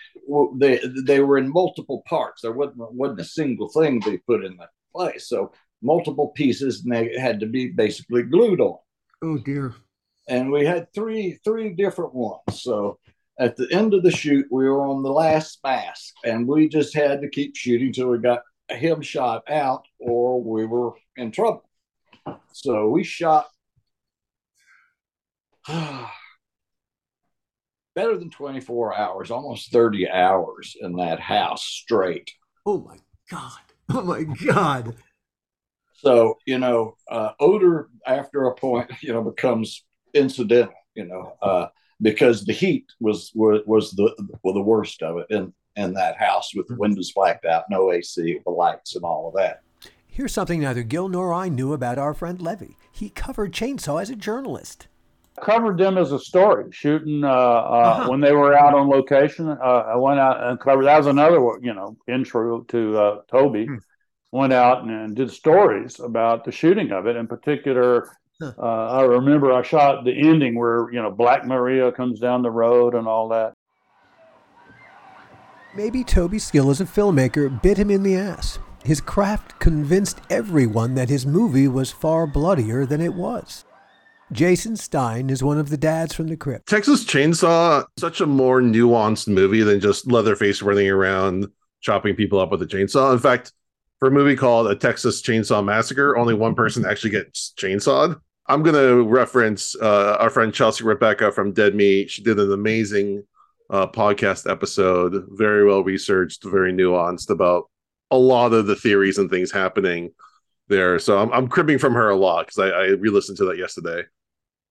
they, 0.57 0.81
they 1.05 1.21
were 1.21 1.37
in 1.37 1.53
multiple 1.53 2.03
parts. 2.09 2.43
There 2.43 2.53
wasn't, 2.53 2.93
wasn't 2.93 3.21
a 3.21 3.25
single 3.25 3.69
thing 3.69 4.01
they 4.01 4.17
put 4.19 4.45
in 4.45 4.57
the 4.57 4.69
place. 4.95 5.29
So 5.29 5.53
multiple 5.83 6.29
pieces 6.29 6.83
and 6.85 6.93
they 6.93 7.19
had 7.19 7.41
to 7.41 7.47
be 7.47 7.69
basically 7.69 8.23
glued 8.23 8.61
on. 8.61 8.79
Oh 9.23 9.39
dear. 9.39 9.75
And 10.29 10.51
we 10.51 10.65
had 10.65 10.93
three, 10.95 11.39
three 11.45 11.71
different 11.71 12.15
ones. 12.15 12.63
So 12.63 12.99
at 13.39 13.57
the 13.57 13.69
end 13.73 13.93
of 13.93 14.03
the 14.03 14.11
shoot, 14.11 14.47
we 14.51 14.69
were 14.69 14.87
on 14.87 15.03
the 15.03 15.13
last 15.13 15.59
mask 15.63 16.15
and 16.25 16.49
we 16.49 16.69
just 16.69 16.95
had 16.95 17.21
to 17.21 17.29
keep 17.29 17.57
shooting 17.57 17.93
till 17.93 18.09
we 18.09 18.19
got 18.19 18.41
him 18.71 19.03
shot 19.03 19.51
out 19.51 19.87
or 19.99 20.43
we 20.43 20.67
were 20.67 20.93
in 21.17 21.31
trouble. 21.31 21.69
So 22.53 22.89
we 22.89 23.05
shot 23.05 23.49
better 25.69 26.07
than 28.17 28.31
24 28.31 28.97
hours, 28.97 29.31
almost 29.31 29.73
30 29.73 30.11
hours 30.11 30.77
in 30.81 30.97
that 30.97 31.21
house 31.21 31.65
straight. 31.65 32.33
Oh 32.65 32.81
my 32.81 32.97
God. 33.31 33.61
Oh 33.91 34.03
my 34.03 34.25
God. 34.25 34.97
So, 35.95 36.39
you 36.47 36.59
know, 36.59 36.97
uh, 37.11 37.33
odor 37.39 37.91
after 38.07 38.47
a 38.47 38.55
point, 38.55 38.91
you 39.03 39.13
know, 39.13 39.23
becomes 39.23 39.85
incidental, 40.15 40.75
you 40.95 41.05
know, 41.05 41.37
uh, 41.43 41.67
because 42.01 42.45
the 42.45 42.53
heat 42.53 42.87
was, 43.01 43.31
was, 43.35 43.63
was 43.67 43.91
the, 43.93 44.15
well, 44.43 44.55
the 44.55 44.63
worst 44.63 45.03
of 45.03 45.19
it 45.19 45.27
in, 45.31 45.53
in 45.77 45.95
that 45.95 46.17
house 46.19 46.55
with 46.55 46.67
the 46.69 46.75
windows 46.77 47.13
blacked 47.13 47.45
out, 47.45 47.65
no 47.71 47.93
AC, 47.93 48.41
the 48.45 48.51
lights 48.51 48.97
and 48.97 49.05
all 49.05 49.29
of 49.29 49.35
that. 49.35 49.61
Here's 50.07 50.33
something 50.33 50.61
neither 50.61 50.83
Gil 50.83 51.09
nor 51.09 51.33
I 51.33 51.49
knew 51.49 51.73
about 51.73 51.99
our 51.99 52.15
friend 52.15 52.39
Levie. 52.41 52.77
He 52.93 53.09
covered 53.11 53.53
Chainsaw 53.53 54.03
as 54.03 54.11
a 54.11 54.17
journalist. 54.17 54.89
Covered 55.41 55.79
them 55.79 55.97
as 55.97 56.13
a 56.13 56.19
story, 56.19 56.65
shooting 56.73 57.25
uh, 57.25 57.29
uh, 57.29 57.33
Uh-huh. 57.33 58.11
when 58.11 58.21
they 58.21 58.33
were 58.33 58.55
out 58.55 58.75
on 58.75 58.89
location. 58.91 59.49
Uh, 59.49 59.55
I 59.55 59.97
went 59.97 60.19
out 60.21 60.43
and 60.43 60.59
covered. 60.61 60.85
That 60.85 60.99
was 60.99 61.07
another, 61.07 61.37
you 61.63 61.73
know, 61.73 61.97
intro 62.09 62.63
to 62.63 62.99
uh, 62.99 63.21
Tobe. 63.31 63.67
Hmm. 63.67 63.77
Went 64.33 64.53
out 64.53 64.83
and, 64.83 64.91
and 64.91 65.17
did 65.17 65.31
stories 65.31 65.99
about 65.99 66.45
the 66.45 66.53
shooting 66.53 66.93
of 66.93 67.07
it. 67.07 67.17
In 67.17 67.27
particular, 67.27 68.11
Huh. 68.43 68.53
uh, 68.59 68.87
I 68.99 69.03
remember 69.03 69.53
I 69.53 69.63
shot 69.63 70.05
the 70.05 70.13
ending 70.13 70.59
where 70.59 70.91
you 70.93 71.01
know 71.03 71.11
Black 71.11 71.45
Maria 71.47 71.93
comes 71.93 72.21
down 72.21 72.43
the 72.43 72.51
road 72.51 72.95
and 72.95 73.07
all 73.07 73.29
that. 73.29 73.53
Maybe 75.73 76.03
Tobe's 76.03 76.43
skill 76.43 76.71
as 76.71 76.81
a 76.81 76.85
filmmaker 76.85 77.63
bit 77.63 77.79
him 77.79 77.91
in 77.91 78.03
the 78.03 78.17
ass. 78.17 78.59
His 78.85 79.01
craft 79.01 79.61
convinced 79.61 80.21
everyone 80.29 80.95
that 80.97 81.09
his 81.09 81.25
movie 81.25 81.69
was 81.69 81.93
far 81.93 82.27
bloodier 82.27 82.85
than 82.87 83.01
it 83.01 83.15
was. 83.15 83.65
Jason 84.33 84.77
Stein 84.77 85.31
is 85.31 85.45
one 85.45 85.59
of 85.59 85.71
the 85.71 85.77
dads 85.77 86.15
from 86.15 86.27
the 86.27 86.37
crypt. 86.37 86.69
Texas 86.69 87.05
Chainsaw, 87.05 87.85
such 87.97 88.21
a 88.21 88.27
more 88.27 88.61
nuanced 88.61 89.29
movie 89.29 89.63
than 89.63 89.81
just 89.81 90.11
Leatherface 90.11 90.63
running 90.63 90.89
around 90.89 91.47
chopping 91.81 92.17
people 92.17 92.41
up 92.41 92.51
with 92.51 92.63
a 92.63 92.67
chainsaw. 92.67 93.13
In 93.13 93.19
fact, 93.19 93.53
for 93.99 94.09
a 94.09 94.13
movie 94.13 94.37
called 94.37 94.67
A 94.69 94.75
Texas 94.75 95.23
Chainsaw 95.23 95.65
Massacre, 95.65 96.17
only 96.17 96.35
one 96.35 96.55
person 96.55 96.85
actually 96.85 97.11
gets 97.11 97.53
chainsawed. 97.57 98.21
I'm 98.47 98.63
going 98.63 98.75
to 98.75 99.05
reference 99.05 99.77
uh, 99.77 100.17
our 100.19 100.31
friend 100.31 100.53
Chelsea 100.53 100.85
Rebecca 100.85 101.31
from 101.31 101.53
Dead 101.53 101.75
Meat. 101.75 102.11
She 102.11 102.23
did 102.23 102.39
an 102.39 102.53
amazing 102.53 103.25
uh, 103.71 103.87
podcast 103.87 104.51
episode, 104.51 105.27
very 105.31 105.65
well 105.65 105.83
researched, 105.85 106.45
very 106.45 106.73
nuanced 106.73 107.31
about 107.31 107.71
a 108.11 108.19
lot 108.19 108.53
of 108.53 108.67
the 108.67 108.77
theories 108.77 109.19
and 109.19 109.31
things 109.31 109.53
happening 109.53 110.11
there. 110.69 110.99
So 110.99 111.19
I'm, 111.19 111.33
I'm 111.33 111.49
cribbing 111.49 111.79
from 111.79 111.95
her 111.95 112.11
a 112.11 112.17
lot 112.17 112.47
because 112.47 112.59
I, 112.59 112.69
I 112.69 112.87
re-listened 112.89 113.39
to 113.39 113.45
that 113.47 113.59
yesterday. 113.59 114.03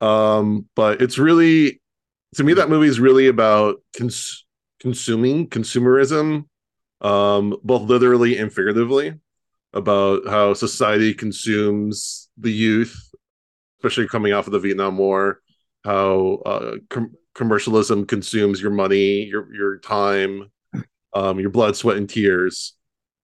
Um, 0.01 0.67
but 0.75 1.01
it's 1.01 1.17
really 1.17 1.81
to 2.35 2.43
me 2.43 2.53
that 2.53 2.69
movie 2.69 2.87
is 2.87 2.99
really 2.99 3.27
about 3.27 3.81
cons- 3.97 4.45
consuming 4.79 5.47
consumerism, 5.47 6.45
um, 7.01 7.55
both 7.63 7.83
literally 7.83 8.37
and 8.37 8.53
figuratively, 8.53 9.13
about 9.73 10.27
how 10.27 10.53
society 10.53 11.13
consumes 11.13 12.29
the 12.37 12.51
youth, 12.51 12.95
especially 13.79 14.07
coming 14.07 14.33
off 14.33 14.47
of 14.47 14.53
the 14.53 14.59
Vietnam 14.59 14.97
War, 14.97 15.41
how 15.83 16.41
uh, 16.45 16.75
com- 16.89 17.15
commercialism 17.39 18.05
consumes 18.05 18.61
your 18.61 18.69
money, 18.71 19.23
your 19.23 19.51
your 19.55 19.77
time, 19.79 20.51
um, 21.15 21.39
your 21.39 21.49
blood, 21.49 21.75
sweat, 21.75 21.97
and 21.97 22.07
tears, 22.09 22.73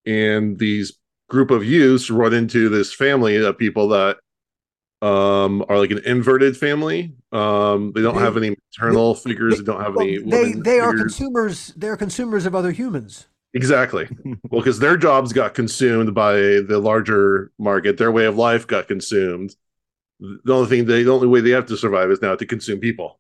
and 0.08 0.58
these 0.58 0.98
group 1.30 1.52
of 1.52 1.64
youths 1.66 2.10
run 2.10 2.34
into 2.34 2.70
this 2.70 2.94
family 2.94 3.36
of 3.36 3.58
people 3.58 3.90
that 3.90 4.18
um 5.02 5.64
are 5.68 5.78
like 5.78 5.92
an 5.92 6.00
inverted 6.06 6.56
family 6.56 7.14
um 7.34 7.92
they 7.94 8.02
don't 8.02 8.16
They- 8.16 8.22
have 8.22 8.38
any 8.38 8.52
maternal 8.52 9.14
figures 9.14 9.58
they, 9.58 9.64
don't 9.64 9.82
have 9.82 9.98
any 9.98 10.18
they 10.20 10.54
they 10.54 10.80
are 10.80 10.92
figures. 10.92 11.02
consumers. 11.18 11.74
They're 11.76 11.98
consumers 11.98 12.46
of 12.46 12.56
other 12.56 12.72
humans. 12.72 13.28
exactly 13.54 14.08
well 14.50 14.62
because 14.62 14.80
their 14.80 14.96
jobs 14.96 15.34
got 15.34 15.54
consumed 15.54 16.14
by 16.16 16.36
the 16.72 16.80
larger 16.80 17.52
market 17.60 17.98
their 17.98 18.12
way 18.12 18.26
of 18.26 18.38
life 18.38 18.66
got 18.68 18.88
consumed 18.88 19.54
the 20.22 20.54
only 20.56 20.70
thing 20.70 20.86
they 20.86 21.04
the 21.04 21.12
only 21.12 21.28
way 21.28 21.42
they 21.42 21.50
have 21.50 21.66
to 21.68 21.76
survive 21.76 22.10
is 22.10 22.22
now 22.22 22.34
to 22.36 22.46
consume 22.46 22.80
people 22.80 23.20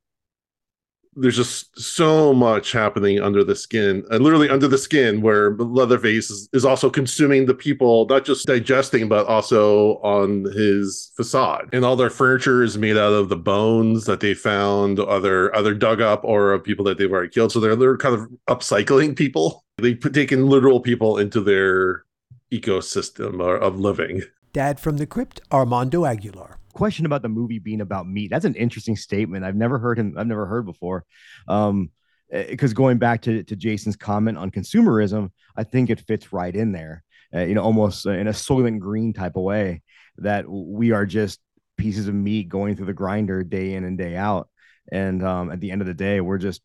there's 1.15 1.38
just 1.38 1.80
so 1.80 2.34
much 2.34 2.71
happening 2.71 3.19
under 3.19 3.43
the 3.43 3.56
skin 3.56 4.04
uh, 4.12 4.17
literally 4.17 4.49
under 4.49 4.67
the 4.67 4.78
skin 4.78 5.21
where 5.21 5.56
leatherface 5.56 6.30
is, 6.30 6.49
is 6.54 6.65
also 6.65 6.89
consuming 6.89 7.45
the 7.45 7.54
people 7.54 8.06
not 8.08 8.25
just 8.25 8.45
digesting 8.45 9.08
but 9.08 9.25
also 9.28 9.97
on 9.97 10.45
his 10.54 11.12
facade. 11.15 11.69
And 11.73 11.86
all 11.86 11.95
their 11.95 12.10
furniture 12.10 12.63
is 12.63 12.78
made 12.78 12.97
out 12.97 13.13
of 13.13 13.30
the 13.30 13.36
bones 13.36 14.06
that 14.06 14.19
they 14.19 14.34
found 14.34 14.99
other 14.99 15.54
other 15.56 15.73
dug 15.73 16.01
up 16.01 16.23
or 16.23 16.54
of 16.54 16.63
people 16.63 16.86
that 16.86 16.97
they've 16.97 17.12
already 17.12 17.30
killed. 17.30 17.51
So 17.51 17.60
they're 17.60 17.75
they're 17.75 17.97
kind 17.97 18.15
of 18.15 18.28
upcycling 18.49 19.15
people. 19.15 19.63
They've 19.78 19.99
taken 19.99 20.47
literal 20.47 20.80
people 20.80 21.17
into 21.17 21.41
their 21.41 22.06
ecosystem 22.51 23.41
of 23.41 23.80
living. 23.80 24.23
Dad 24.54 24.80
from 24.80 24.97
the 24.97 25.06
crypt, 25.06 25.41
Armando 25.51 26.06
Aguilar. 26.06 26.60
Question 26.75 27.05
about 27.05 27.21
the 27.21 27.29
movie 27.29 27.59
being 27.59 27.81
about 27.81 28.07
meat. 28.07 28.29
That's 28.29 28.45
an 28.45 28.55
interesting 28.55 28.95
statement. 28.95 29.45
I've 29.45 29.55
never 29.55 29.79
heard 29.79 29.97
him. 29.97 30.15
I've 30.17 30.27
never 30.27 30.45
heard 30.45 30.65
before. 30.65 31.05
Um, 31.47 31.89
because 32.31 32.73
going 32.73 32.97
back 32.97 33.21
to 33.23 33.43
to 33.43 33.55
Jason's 33.55 33.95
comment 33.95 34.38
on 34.38 34.51
consumerism, 34.51 35.29
I 35.55 35.63
think 35.63 35.89
it 35.89 36.01
fits 36.01 36.33
right 36.33 36.55
in 36.55 36.71
there. 36.71 37.03
Uh, 37.33 37.41
you 37.41 37.55
know, 37.55 37.63
almost 37.63 38.05
in 38.05 38.27
a 38.27 38.31
Soylent 38.31 38.79
Green 38.79 39.13
type 39.13 39.35
of 39.35 39.43
way 39.43 39.81
that 40.17 40.47
we 40.47 40.91
are 40.91 41.05
just 41.05 41.39
pieces 41.77 42.07
of 42.07 42.15
meat 42.15 42.49
going 42.49 42.75
through 42.75 42.85
the 42.85 42.93
grinder 42.93 43.43
day 43.43 43.73
in 43.73 43.83
and 43.83 43.97
day 43.97 44.15
out. 44.15 44.49
And 44.91 45.23
um, 45.23 45.51
at 45.51 45.59
the 45.59 45.71
end 45.71 45.81
of 45.81 45.88
the 45.88 45.93
day, 45.93 46.21
we're 46.21 46.38
just 46.38 46.61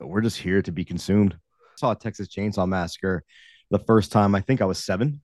we're 0.00 0.20
just 0.20 0.38
here 0.38 0.62
to 0.62 0.72
be 0.72 0.84
consumed. 0.84 1.34
I 1.34 1.76
saw 1.76 1.90
a 1.92 1.96
Texas 1.96 2.28
Chainsaw 2.28 2.68
Massacre 2.68 3.24
the 3.70 3.78
first 3.80 4.12
time. 4.12 4.34
I 4.34 4.40
think 4.40 4.60
I 4.60 4.66
was 4.66 4.82
seven. 4.82 5.20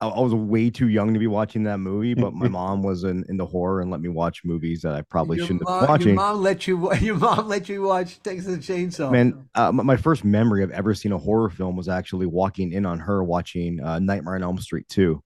I, 0.00 0.08
I 0.08 0.20
was 0.20 0.34
way 0.34 0.70
too 0.70 0.88
young 0.88 1.12
to 1.14 1.20
be 1.20 1.26
watching 1.26 1.64
that 1.64 1.78
movie, 1.78 2.14
but 2.14 2.34
my 2.34 2.48
mom 2.58 2.82
was 2.82 3.04
in, 3.04 3.24
into 3.28 3.44
horror 3.44 3.80
and 3.80 3.90
let 3.90 4.00
me 4.00 4.08
watch 4.08 4.44
movies 4.44 4.82
that 4.82 4.94
I 4.94 5.02
probably 5.02 5.38
shouldn't 5.38 5.68
have 5.68 5.80
been 5.80 5.88
watching. 5.88 6.14
mom 6.14 6.42
let 6.42 6.66
you. 6.66 6.92
Your 7.00 7.16
mom 7.16 7.48
let 7.48 7.68
you 7.68 7.82
watch 7.82 8.22
Texas 8.22 8.58
Chainsaw. 8.66 9.10
Man, 9.10 9.48
uh, 9.54 9.72
my 9.72 9.96
first 9.96 10.24
memory 10.24 10.62
of 10.62 10.70
ever 10.70 10.94
seeing 10.94 11.12
a 11.12 11.18
horror 11.18 11.50
film 11.50 11.76
was 11.76 11.88
actually 11.88 12.26
walking 12.26 12.72
in 12.72 12.86
on 12.86 12.98
her 12.98 13.22
watching 13.24 13.82
uh, 13.82 13.98
Nightmare 13.98 14.36
on 14.36 14.42
Elm 14.42 14.58
Street 14.58 14.88
2 14.88 15.22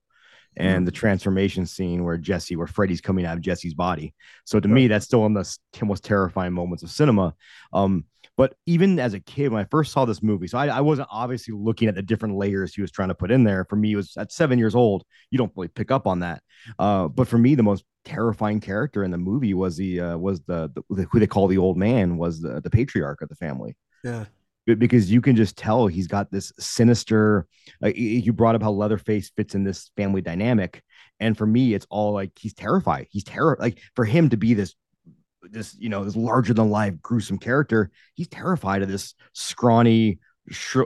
and 0.55 0.87
the 0.87 0.91
transformation 0.91 1.65
scene 1.65 2.03
where 2.03 2.17
Jesse, 2.17 2.55
where 2.55 2.67
Freddy's 2.67 3.01
coming 3.01 3.25
out 3.25 3.37
of 3.37 3.41
Jesse's 3.41 3.73
body. 3.73 4.13
So 4.45 4.59
to 4.59 4.67
me, 4.67 4.87
that's 4.87 5.05
still 5.05 5.21
one 5.21 5.35
of 5.35 5.47
the 5.79 5.85
most 5.85 6.03
terrifying 6.03 6.53
moments 6.53 6.83
of 6.83 6.91
cinema. 6.91 7.33
Um, 7.71 8.05
but 8.35 8.55
even 8.65 8.99
as 8.99 9.13
a 9.13 9.19
kid, 9.19 9.51
when 9.51 9.61
I 9.61 9.67
first 9.69 9.91
saw 9.91 10.05
this 10.05 10.23
movie, 10.23 10.47
so 10.47 10.57
I, 10.57 10.67
I 10.67 10.81
wasn't 10.81 11.07
obviously 11.11 11.53
looking 11.53 11.87
at 11.87 11.95
the 11.95 12.01
different 12.01 12.35
layers 12.35 12.73
he 12.73 12.81
was 12.81 12.91
trying 12.91 13.09
to 13.09 13.15
put 13.15 13.31
in 13.31 13.43
there. 13.43 13.65
For 13.65 13.75
me, 13.75 13.93
it 13.93 13.95
was 13.95 14.17
at 14.17 14.31
seven 14.31 14.57
years 14.57 14.75
old. 14.75 15.03
You 15.29 15.37
don't 15.37 15.51
really 15.55 15.67
pick 15.67 15.91
up 15.91 16.07
on 16.07 16.19
that. 16.21 16.41
Uh, 16.79 17.07
but 17.07 17.27
for 17.27 17.37
me, 17.37 17.55
the 17.55 17.63
most 17.63 17.83
terrifying 18.05 18.59
character 18.59 19.03
in 19.03 19.11
the 19.11 19.17
movie 19.17 19.53
was 19.53 19.77
the 19.77 19.99
uh, 19.99 20.17
was 20.17 20.41
the, 20.41 20.71
the 20.89 21.07
who 21.11 21.19
they 21.19 21.27
call 21.27 21.47
the 21.47 21.57
old 21.57 21.77
man 21.77 22.17
was 22.17 22.41
the 22.41 22.59
the 22.61 22.69
patriarch 22.69 23.21
of 23.21 23.29
the 23.29 23.35
family 23.35 23.75
yeah. 24.03 24.25
Because 24.65 25.11
you 25.11 25.19
can 25.19 25.35
just 25.35 25.57
tell 25.57 25.87
he's 25.87 26.07
got 26.07 26.31
this 26.31 26.53
sinister 26.57 27.47
like 27.81 27.95
y- 27.95 28.01
you 28.01 28.31
brought 28.31 28.55
up 28.55 28.63
how 28.63 28.71
leatherface 28.71 29.29
fits 29.35 29.55
in 29.55 29.65
this 29.65 29.91
family 29.97 30.21
dynamic 30.21 30.81
and 31.19 31.37
for 31.37 31.45
me 31.45 31.73
it's 31.73 31.85
all 31.89 32.13
like 32.13 32.31
he's 32.39 32.53
terrified 32.53 33.07
he's 33.09 33.25
terror 33.25 33.57
like 33.59 33.79
for 33.95 34.05
him 34.05 34.29
to 34.29 34.37
be 34.37 34.53
this 34.53 34.73
this 35.53 35.75
you 35.79 35.89
know 35.89 36.03
this 36.03 36.15
larger 36.15 36.53
than 36.53 36.69
life 36.69 36.93
gruesome 37.01 37.37
character 37.37 37.91
he's 38.15 38.27
terrified 38.27 38.81
of 38.81 38.89
this 38.89 39.13
scrawny 39.33 40.19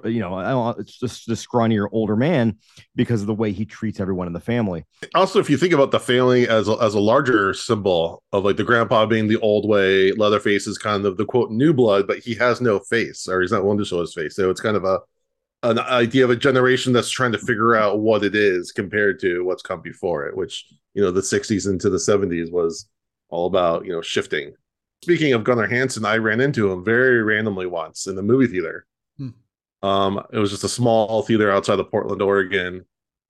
you 0.06 0.19
know 0.19 0.69
it's 0.77 0.99
just 0.99 1.27
this 1.27 1.45
scrawnier 1.45 1.88
older 1.91 2.15
man 2.15 2.58
because 2.95 3.21
of 3.21 3.27
the 3.27 3.34
way 3.34 3.51
he 3.51 3.65
treats 3.65 3.99
everyone 3.99 4.27
in 4.27 4.34
the 4.34 4.39
family. 4.39 4.86
Also 5.15 5.39
if 5.39 5.49
you 5.49 5.58
think 5.58 5.73
about 5.73 5.89
the 5.89 5.99
family 5.99 6.47
as 6.47 6.67
a, 6.67 6.73
as 6.73 6.93
a 6.93 6.99
larger 6.99 7.53
symbol 7.53 8.21
of 8.32 8.45
like 8.45 8.58
the 8.58 8.63
grandpa 8.63 9.06
being 9.06 9.27
the 9.27 9.39
old 9.39 9.67
way 9.67 10.12
leatherface 10.12 10.67
is 10.67 10.77
kind 10.77 11.06
of 11.06 11.17
the 11.17 11.25
quote 11.25 11.49
new 11.49 11.73
blood 11.73 12.06
but 12.06 12.19
he 12.19 12.36
has 12.36 12.62
no 12.62 12.80
face 12.80 13.27
or 13.27 13.41
he's 13.41 13.51
not 13.51 13.63
willing 13.63 13.80
to 13.80 13.86
show 13.86 13.99
his 13.99 14.13
face. 14.13 14.36
So 14.36 14.49
it's 14.49 14.62
kind 14.62 14.77
of 14.77 14.84
a 14.84 14.99
an 15.63 15.80
idea 15.80 16.23
of 16.23 16.30
a 16.30 16.36
generation 16.36 16.93
that's 16.93 17.10
trying 17.10 17.32
to 17.32 17.39
figure 17.39 17.75
out 17.75 18.00
what 18.00 18.23
it 18.23 18.35
is 18.35 18.71
compared 18.71 19.19
to 19.19 19.44
what's 19.44 19.63
come 19.63 19.81
before 19.81 20.27
it 20.27 20.37
which 20.37 20.65
you 20.94 21.02
know 21.02 21.10
the 21.10 21.21
60s 21.21 21.67
into 21.67 21.89
the 21.89 21.98
70s 21.98 22.52
was 22.52 22.87
all 23.29 23.48
about 23.48 23.83
you 23.83 23.91
know 23.91 24.02
shifting 24.02 24.54
speaking 25.04 25.33
of 25.33 25.43
gunnar 25.43 25.67
hansen 25.67 26.06
i 26.06 26.17
ran 26.17 26.39
into 26.41 26.71
him 26.71 26.83
very 26.83 27.21
randomly 27.23 27.65
once 27.65 28.08
in 28.08 28.15
the 28.15 28.23
movie 28.23 28.48
theater 28.48 28.85
Hmm. 29.17 29.29
um 29.83 30.21
it 30.31 30.37
was 30.39 30.52
just 30.52 30.63
a 30.63 30.69
small 30.69 31.21
theater 31.23 31.52
outside 31.52 31.79
of 31.79 31.89
portland 31.91 32.21
oregon 32.21 32.85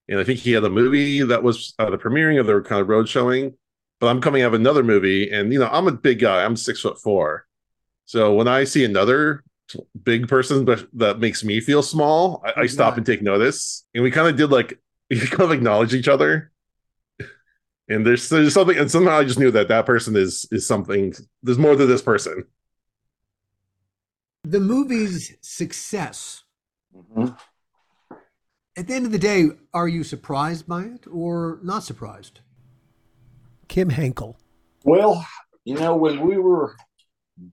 and 0.09 0.19
I 0.19 0.23
think 0.23 0.39
he 0.39 0.53
had 0.53 0.63
a 0.63 0.69
movie 0.69 1.21
that 1.21 1.43
was 1.43 1.73
uh, 1.79 1.89
the 1.89 1.97
premiering 1.97 2.39
of 2.39 2.47
their 2.47 2.61
kind 2.61 2.79
of 2.81 2.87
road 2.87 3.09
showing. 3.09 3.55
But 3.99 4.07
I'm 4.07 4.21
coming 4.21 4.41
out 4.41 4.47
of 4.47 4.53
another 4.53 4.81
movie, 4.81 5.29
and 5.29 5.51
you 5.51 5.59
know 5.59 5.67
I'm 5.67 5.85
a 5.89 5.91
big 5.91 6.19
guy. 6.19 6.45
I'm 6.45 6.55
six 6.55 6.79
foot 6.79 6.97
four, 7.01 7.45
so 8.05 8.33
when 8.33 8.47
I 8.47 8.63
see 8.63 8.85
another 8.85 9.43
big 10.03 10.29
person, 10.29 10.63
but 10.63 10.87
that 10.93 11.19
makes 11.19 11.43
me 11.43 11.59
feel 11.59 11.83
small, 11.83 12.41
I, 12.45 12.61
I 12.61 12.65
stop 12.67 12.91
not? 12.93 12.99
and 12.99 13.05
take 13.05 13.21
notice. 13.21 13.85
And 13.93 14.01
we 14.01 14.09
kind 14.09 14.29
of 14.29 14.37
did 14.37 14.49
like 14.49 14.79
we 15.09 15.19
kind 15.27 15.41
of 15.41 15.51
acknowledge 15.51 15.93
each 15.93 16.07
other. 16.07 16.51
And 17.89 18.05
there's 18.05 18.27
there's 18.29 18.53
something, 18.53 18.77
and 18.77 18.91
somehow 18.91 19.19
I 19.19 19.23
just 19.23 19.39
knew 19.39 19.51
that 19.51 19.69
that 19.69 19.85
person 19.85 20.15
is 20.15 20.47
is 20.51 20.67
something. 20.67 21.13
There's 21.41 21.57
more 21.57 21.75
to 21.75 21.85
this 21.85 22.01
person. 22.01 22.45
The 24.43 24.59
movie's 24.59 25.35
success. 25.41 26.43
Mhm. 26.95 27.37
At 28.75 28.87
the 28.87 28.93
end 28.93 29.05
of 29.05 29.11
the 29.11 29.19
day, 29.19 29.49
are 29.73 29.87
you 29.87 30.03
surprised 30.03 30.67
by 30.67 30.83
it 30.83 31.05
or 31.09 31.59
not 31.63 31.83
surprised? 31.83 32.41
Kim 33.67 33.89
Henkel. 33.89 34.37
Well, 34.83 35.25
you 35.65 35.75
know, 35.75 35.95
when 35.95 36.21
we 36.21 36.37
were 36.37 36.75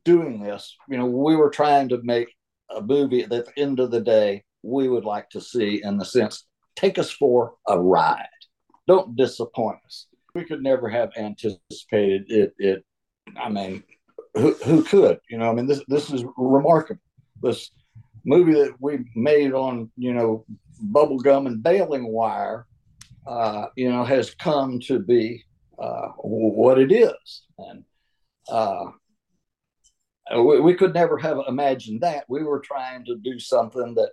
doing 0.05 0.43
this, 0.43 0.77
you 0.89 0.99
know, 0.99 1.07
we 1.07 1.37
were 1.37 1.51
trying 1.51 1.89
to 1.91 2.01
make 2.03 2.29
a 2.71 2.81
movie 2.81 3.23
that 3.23 3.33
at 3.33 3.47
the 3.47 3.63
end 3.63 3.81
of 3.81 3.91
the 3.91 4.01
day 4.01 4.45
we 4.63 4.89
would 4.89 5.05
like 5.05 5.31
to 5.31 5.41
see 5.41 5.83
in 5.83 5.97
the 5.99 6.05
sense 6.05 6.47
take 6.77 6.99
us 6.99 7.11
for 7.11 7.55
a 7.69 7.79
ride. 7.81 8.27
Don't 8.87 9.17
disappoint 9.17 9.79
us. 9.87 10.07
We 10.35 10.45
could 10.45 10.63
never 10.63 10.89
have 10.89 11.11
anticipated 11.17 12.25
it. 12.29 12.55
It 12.59 12.85
I 13.41 13.49
mean, 13.49 13.83
who, 14.35 14.55
who 14.65 14.83
could? 14.83 15.21
You 15.31 15.39
know, 15.39 15.51
I 15.51 15.55
mean 15.55 15.67
this 15.67 15.83
this 15.89 16.11
is 16.11 16.25
remarkable. 16.37 17.01
This 17.43 17.71
movie 18.25 18.55
that 18.55 18.75
we 18.81 19.05
made 19.15 19.53
on, 19.53 19.91
you 19.97 20.13
know, 20.13 20.45
bubble 20.81 21.19
gum 21.19 21.47
and 21.47 21.63
baling 21.63 22.07
wire, 22.07 22.67
uh, 23.27 23.67
you 23.77 23.91
know, 23.91 24.05
has 24.05 24.35
come 24.35 24.81
to 24.81 24.99
be 24.99 25.45
uh, 25.79 26.09
what 26.19 26.79
it 26.79 26.93
is. 26.93 27.43
And 27.59 27.85
uh, 28.49 28.87
we, 30.37 30.61
we 30.61 30.75
could 30.75 30.95
never 30.95 31.19
have 31.19 31.39
imagined 31.49 32.01
that. 32.01 32.25
We 32.29 32.43
were 32.43 32.61
trying 32.61 33.05
to 33.07 33.17
do 33.17 33.39
something 33.39 33.95
that, 33.95 34.11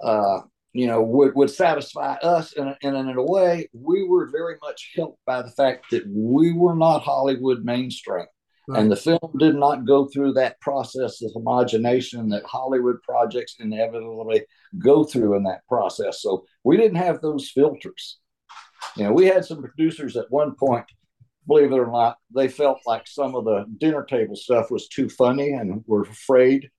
uh, 0.00 0.40
you 0.74 0.88
know, 0.88 1.00
would, 1.00 1.34
would 1.36 1.50
satisfy 1.50 2.14
us. 2.14 2.52
And, 2.54 2.76
and 2.82 2.96
in 2.96 3.16
a 3.16 3.22
way, 3.22 3.68
we 3.72 4.04
were 4.06 4.26
very 4.26 4.56
much 4.60 4.92
helped 4.94 5.24
by 5.24 5.40
the 5.40 5.50
fact 5.50 5.86
that 5.92 6.04
we 6.06 6.52
were 6.52 6.74
not 6.74 7.02
Hollywood 7.02 7.64
mainstream. 7.64 8.26
And 8.68 8.90
the 8.90 8.96
film 8.96 9.36
did 9.38 9.56
not 9.56 9.84
go 9.84 10.06
through 10.06 10.32
that 10.34 10.58
process 10.60 11.20
of 11.22 11.32
homogenation 11.34 12.30
that 12.30 12.46
Hollywood 12.46 12.96
projects 13.02 13.56
inevitably 13.60 14.46
go 14.78 15.04
through 15.04 15.36
in 15.36 15.44
that 15.44 15.66
process. 15.68 16.22
So 16.22 16.46
we 16.64 16.78
didn't 16.78 16.96
have 16.96 17.20
those 17.20 17.50
filters. 17.50 18.18
You 18.96 19.04
know, 19.04 19.12
we 19.12 19.26
had 19.26 19.44
some 19.44 19.60
producers 19.60 20.16
at 20.16 20.30
one 20.30 20.54
point, 20.54 20.86
believe 21.46 21.72
it 21.72 21.78
or 21.78 21.92
not, 21.92 22.16
they 22.34 22.48
felt 22.48 22.80
like 22.86 23.06
some 23.06 23.34
of 23.34 23.44
the 23.44 23.66
dinner 23.78 24.02
table 24.02 24.34
stuff 24.34 24.70
was 24.70 24.88
too 24.88 25.10
funny 25.10 25.50
and 25.50 25.84
were 25.86 26.02
afraid 26.02 26.70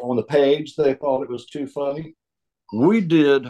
on 0.00 0.14
the 0.14 0.22
page. 0.22 0.76
They 0.76 0.94
thought 0.94 1.24
it 1.24 1.28
was 1.28 1.46
too 1.46 1.66
funny. 1.66 2.14
We 2.72 3.00
did 3.00 3.46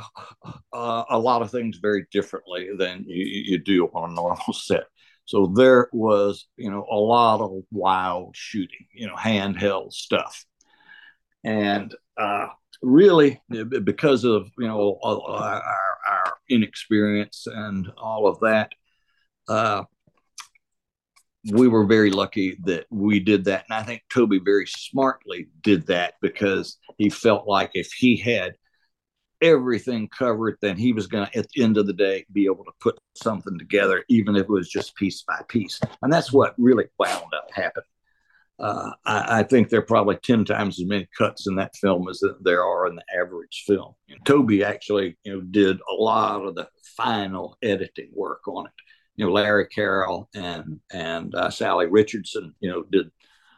uh, 0.72 1.04
a 1.08 1.18
lot 1.18 1.42
of 1.42 1.50
things 1.50 1.78
very 1.78 2.06
differently 2.10 2.70
than 2.76 3.04
you, 3.06 3.24
you 3.24 3.58
do 3.58 3.86
on 3.86 4.10
a 4.10 4.14
normal 4.14 4.52
set. 4.52 4.84
So 5.26 5.52
there 5.54 5.88
was, 5.92 6.46
you 6.56 6.70
know, 6.70 6.86
a 6.90 6.96
lot 6.96 7.40
of 7.40 7.62
wild 7.70 8.34
shooting, 8.34 8.86
you 8.92 9.06
know, 9.06 9.14
handheld 9.14 9.92
stuff. 9.92 10.44
And 11.44 11.94
uh, 12.16 12.48
really, 12.82 13.40
because 13.48 14.24
of, 14.24 14.48
you 14.58 14.66
know, 14.66 14.98
our, 15.02 15.62
our 15.62 16.34
inexperience 16.48 17.46
and 17.46 17.88
all 17.96 18.26
of 18.26 18.40
that, 18.40 18.72
uh, 19.48 19.84
we 21.52 21.68
were 21.68 21.86
very 21.86 22.10
lucky 22.10 22.58
that 22.64 22.86
we 22.90 23.20
did 23.20 23.44
that. 23.44 23.64
And 23.68 23.78
I 23.78 23.82
think 23.82 24.02
Tobe 24.12 24.44
very 24.44 24.66
smartly 24.66 25.48
did 25.62 25.86
that 25.86 26.14
because 26.20 26.76
he 26.98 27.08
felt 27.08 27.46
like 27.46 27.70
if 27.74 27.92
he 27.92 28.16
had 28.16 28.54
everything 29.42 30.08
covered, 30.08 30.56
then 30.60 30.76
he 30.76 30.92
was 30.92 31.06
going 31.06 31.26
to, 31.26 31.38
at 31.38 31.48
the 31.50 31.62
end 31.62 31.76
of 31.76 31.86
the 31.86 31.92
day, 31.92 32.24
be 32.32 32.46
able 32.46 32.64
to 32.64 32.72
put 32.80 32.98
something 33.14 33.58
together, 33.58 34.04
even 34.08 34.36
if 34.36 34.42
it 34.42 34.50
was 34.50 34.68
just 34.68 34.94
piece 34.96 35.22
by 35.22 35.40
piece. 35.48 35.80
And 36.02 36.12
that's 36.12 36.32
what 36.32 36.54
really 36.58 36.86
wound 36.98 37.32
up 37.34 37.48
happening. 37.52 37.84
Uh, 38.58 38.90
I, 39.06 39.40
I, 39.40 39.42
think 39.42 39.70
there 39.70 39.80
are 39.80 39.86
probably 39.86 40.18
10 40.22 40.44
times 40.44 40.78
as 40.78 40.86
many 40.86 41.08
cuts 41.16 41.46
in 41.46 41.54
that 41.54 41.74
film 41.76 42.06
as 42.10 42.22
there 42.42 42.62
are 42.62 42.86
in 42.88 42.94
the 42.94 43.04
average 43.18 43.64
film. 43.66 43.94
And 44.10 44.18
Tobe 44.26 44.60
actually, 44.62 45.16
you 45.24 45.32
know, 45.32 45.40
did 45.40 45.78
a 45.78 45.94
lot 45.94 46.44
of 46.44 46.54
the 46.54 46.68
final 46.94 47.56
editing 47.62 48.10
work 48.12 48.46
on 48.46 48.66
it. 48.66 48.72
You 49.16 49.24
know, 49.24 49.32
Larry 49.32 49.66
Carroll 49.66 50.28
and 50.34 50.78
and 50.92 51.34
uh, 51.34 51.48
Sallye 51.48 51.88
Richardson, 51.90 52.54
you 52.60 52.70
know, 52.70 52.82
did 52.82 53.10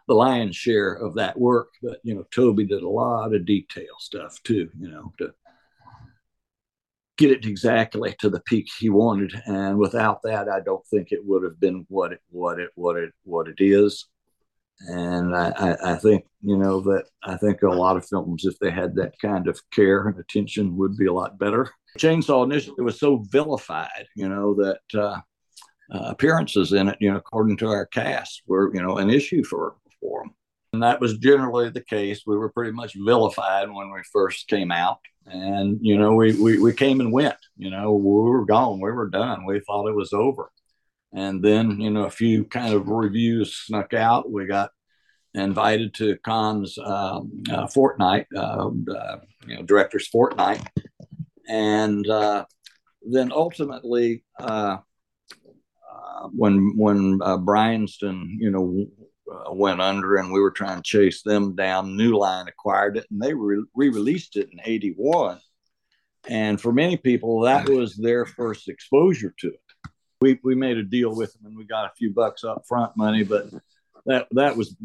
the 0.07 0.15
lion's 0.15 0.57
share 0.57 0.93
of 0.93 1.15
that 1.15 1.39
work. 1.39 1.71
But 1.83 1.99
you 2.05 2.15
know, 2.15 2.25
Tobe 2.31 2.69
did 2.69 2.83
a 2.83 2.89
lot 2.89 3.35
of 3.35 3.45
detail 3.45 3.95
stuff 3.99 4.41
too. 4.45 4.71
You 4.79 4.89
know, 4.89 5.13
to 5.19 5.35
get 7.19 7.31
it 7.31 7.47
exactly 7.47 8.15
to 8.21 8.31
the 8.31 8.41
peak 8.41 8.69
he 8.79 8.89
wanted. 8.91 9.33
And 9.47 9.79
without 9.79 10.23
that, 10.23 10.49
I 10.49 10.61
don't 10.61 10.87
think 10.87 11.09
it 11.11 11.25
would 11.25 11.43
have 11.43 11.61
been 11.61 11.87
what 11.89 12.13
it 12.13 12.21
what 12.31 12.59
it 12.59 12.71
what 12.75 12.97
it 12.97 13.13
what 13.25 13.49
it 13.49 13.57
is. 13.59 14.07
And 14.89 15.37
I, 15.37 15.53
I, 15.57 15.93
I 15.93 15.97
think 15.97 16.25
you 16.41 16.57
know 16.57 16.81
that 16.81 17.05
I 17.23 17.37
think 17.37 17.63
a 17.63 17.69
lot 17.69 17.97
of 17.97 18.07
films, 18.07 18.45
if 18.45 18.59
they 18.59 18.71
had 18.71 18.95
that 18.97 19.15
kind 19.21 19.47
of 19.47 19.61
care 19.71 20.09
and 20.09 20.19
attention, 20.19 20.77
would 20.77 20.97
be 20.97 21.07
a 21.07 21.13
lot 21.13 21.39
better. 21.39 21.71
Chainsaw 21.99 22.45
initially 22.45 22.83
was 22.83 22.99
so 22.99 23.25
vilified, 23.31 24.07
you 24.17 24.29
know, 24.29 24.55
that 24.55 24.81
uh, 24.95 25.21
uh, 25.93 26.07
appearances 26.09 26.73
in 26.73 26.89
it, 26.89 26.97
you 27.01 27.11
know, 27.11 27.19
according 27.19 27.59
to 27.59 27.69
our 27.69 27.87
cast, 27.87 28.43
were 28.47 28.75
you 28.75 28.83
know 28.83 28.99
an 28.99 29.11
issue 29.11 29.45
for 29.45 29.77
for 30.01 30.23
them. 30.23 30.35
And 30.73 30.83
that 30.83 31.01
was 31.01 31.19
generally 31.19 31.69
the 31.69 31.85
case. 31.85 32.23
We 32.27 32.37
were 32.37 32.51
pretty 32.51 32.73
much 32.73 32.95
vilified 32.95 33.71
when 33.71 33.93
we 33.93 34.01
first 34.11 34.49
came 34.49 34.73
out. 34.73 34.99
And, 35.27 35.79
you 35.81 35.97
know, 35.97 36.15
we, 36.15 36.35
we, 36.35 36.59
we 36.59 36.73
came 36.73 37.01
and 37.01 37.13
went, 37.13 37.37
you 37.57 37.71
know, 37.71 37.93
we 37.95 38.11
were 38.31 38.45
gone. 38.45 38.81
We 38.81 38.91
were 38.91 39.09
done. 39.09 39.47
We 39.47 39.61
thought 39.61 39.89
it 39.89 39.95
was 39.95 40.13
over. 40.13 40.51
And 41.13 41.43
then, 41.43 41.81
you 41.81 41.91
know, 41.91 42.05
a 42.05 42.11
few 42.11 42.45
kind 42.45 42.75
of 42.75 42.89
reviews 42.89 43.55
snuck 43.55 43.95
out. 43.95 44.31
We 44.31 44.47
got 44.47 44.71
invited 45.35 45.95
to 45.95 46.19
Cannes 46.25 46.77
um, 46.79 47.43
uh, 47.51 47.67
fortnight, 47.67 48.27
uh, 48.37 48.69
uh, 48.69 49.19
you 49.47 49.57
know, 49.57 49.63
director's 49.63 50.09
fortnight. 50.09 50.63
And 51.49 52.09
uh, 52.09 52.45
then 53.03 53.33
ultimately, 53.33 54.25
uh, 54.41 54.79
uh, 55.93 56.29
when 56.29 56.77
when 56.77 57.19
Bryanston, 57.19 58.39
you 58.41 58.51
know, 58.51 58.87
uh, 59.33 59.53
went 59.53 59.81
under 59.81 60.17
and 60.17 60.33
we 60.33 60.41
were 60.41 60.51
trying 60.51 60.77
to 60.77 60.83
chase 60.83 61.23
them 61.23 61.55
down. 61.55 61.97
New 61.97 62.17
Line 62.17 62.49
acquired 62.49 62.97
it 62.97 63.07
and 63.11 63.21
they 63.21 63.33
re 63.35 63.65
released 63.75 64.37
it 64.37 64.51
in 64.53 64.61
81. 64.65 65.39
And 66.29 66.61
for 66.61 66.73
many 66.73 66.97
people, 66.97 67.41
that 67.41 67.69
was 67.69 67.97
their 67.97 68.25
first 68.25 68.69
exposure 68.69 69.35
to 69.39 69.49
it. 69.49 69.61
We, 70.21 70.39
we 70.45 70.55
made 70.55 70.79
a 70.79 70.85
deal 70.85 71.15
with 71.15 71.33
them 71.33 71.47
and 71.47 71.57
we 71.57 71.65
got 71.65 71.87
a 71.87 71.95
few 71.97 72.13
bucks 72.13 72.45
up 72.45 72.65
front 72.69 72.97
money, 72.97 73.25
but 73.25 73.51
that, 74.07 74.29
that 74.33 74.57
was 74.57 74.77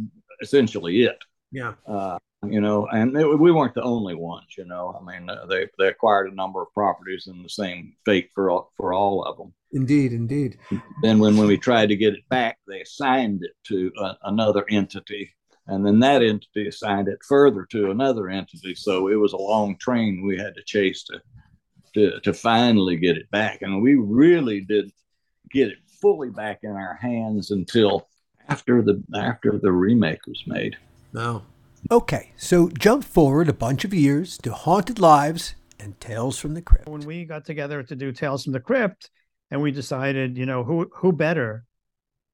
essentially 0.41 1.03
it. 1.03 1.17
Yeah. 1.51 1.73
Uh, 1.85 2.17
you 2.45 2.61
know, 2.61 2.87
and 2.87 3.13
we 3.13 3.51
weren't 3.51 3.73
the 3.73 3.83
only 3.83 4.15
ones, 4.15 4.47
you 4.57 4.65
know, 4.65 4.99
I 4.99 5.03
mean, 5.03 5.29
uh, 5.29 5.45
they, 5.47 5.67
they 5.77 5.87
acquired 5.87 6.31
a 6.31 6.35
number 6.35 6.61
of 6.61 6.73
properties 6.73 7.27
in 7.27 7.41
the 7.41 7.49
same 7.49 7.93
fate 8.05 8.29
for 8.33 8.49
all, 8.49 8.71
for 8.77 8.93
all 8.93 9.23
of 9.23 9.37
them. 9.37 9.53
Indeed, 9.73 10.13
indeed. 10.13 10.57
Then, 11.01 11.19
when, 11.19 11.37
when 11.37 11.47
we 11.47 11.57
tried 11.57 11.89
to 11.89 11.95
get 11.95 12.13
it 12.13 12.27
back, 12.29 12.57
they 12.67 12.81
assigned 12.81 13.43
it 13.43 13.51
to 13.65 13.91
a, 13.99 14.13
another 14.23 14.65
entity. 14.69 15.33
And 15.67 15.85
then 15.85 15.99
that 15.99 16.23
entity 16.23 16.67
assigned 16.67 17.09
it 17.09 17.19
further 17.27 17.67
to 17.71 17.91
another 17.91 18.29
entity. 18.29 18.73
So 18.75 19.09
it 19.09 19.15
was 19.15 19.33
a 19.33 19.37
long 19.37 19.77
train 19.77 20.25
we 20.25 20.37
had 20.37 20.55
to 20.55 20.63
chase 20.65 21.03
to, 21.05 21.21
to, 21.95 22.19
to 22.21 22.33
finally 22.33 22.95
get 22.95 23.17
it 23.17 23.29
back. 23.31 23.61
And 23.61 23.81
we 23.81 23.95
really 23.95 24.61
didn't 24.61 24.93
get 25.51 25.67
it 25.67 25.79
fully 26.01 26.29
back 26.29 26.59
in 26.63 26.71
our 26.71 26.95
hands 27.01 27.51
until 27.51 28.07
after 28.49 28.81
the 28.81 29.03
after 29.15 29.59
the 29.61 29.71
remake 29.71 30.25
was 30.27 30.41
made. 30.47 30.77
No. 31.13 31.43
Okay, 31.91 32.31
so 32.37 32.69
jump 32.69 33.03
forward 33.03 33.49
a 33.49 33.53
bunch 33.53 33.85
of 33.85 33.93
years 33.93 34.37
to 34.39 34.51
Haunted 34.51 34.99
Lives 34.99 35.55
and 35.79 35.99
Tales 35.99 36.39
from 36.39 36.53
the 36.53 36.61
Crypt. 36.61 36.89
When 36.89 37.05
we 37.05 37.23
got 37.23 37.45
together 37.45 37.83
to 37.83 37.95
do 37.95 38.11
Tales 38.11 38.43
from 38.43 38.53
the 38.53 38.59
Crypt, 38.59 39.09
and 39.51 39.61
we 39.61 39.71
decided, 39.71 40.37
you 40.37 40.45
know, 40.45 40.63
who 40.63 40.89
who 40.93 41.11
better, 41.11 41.65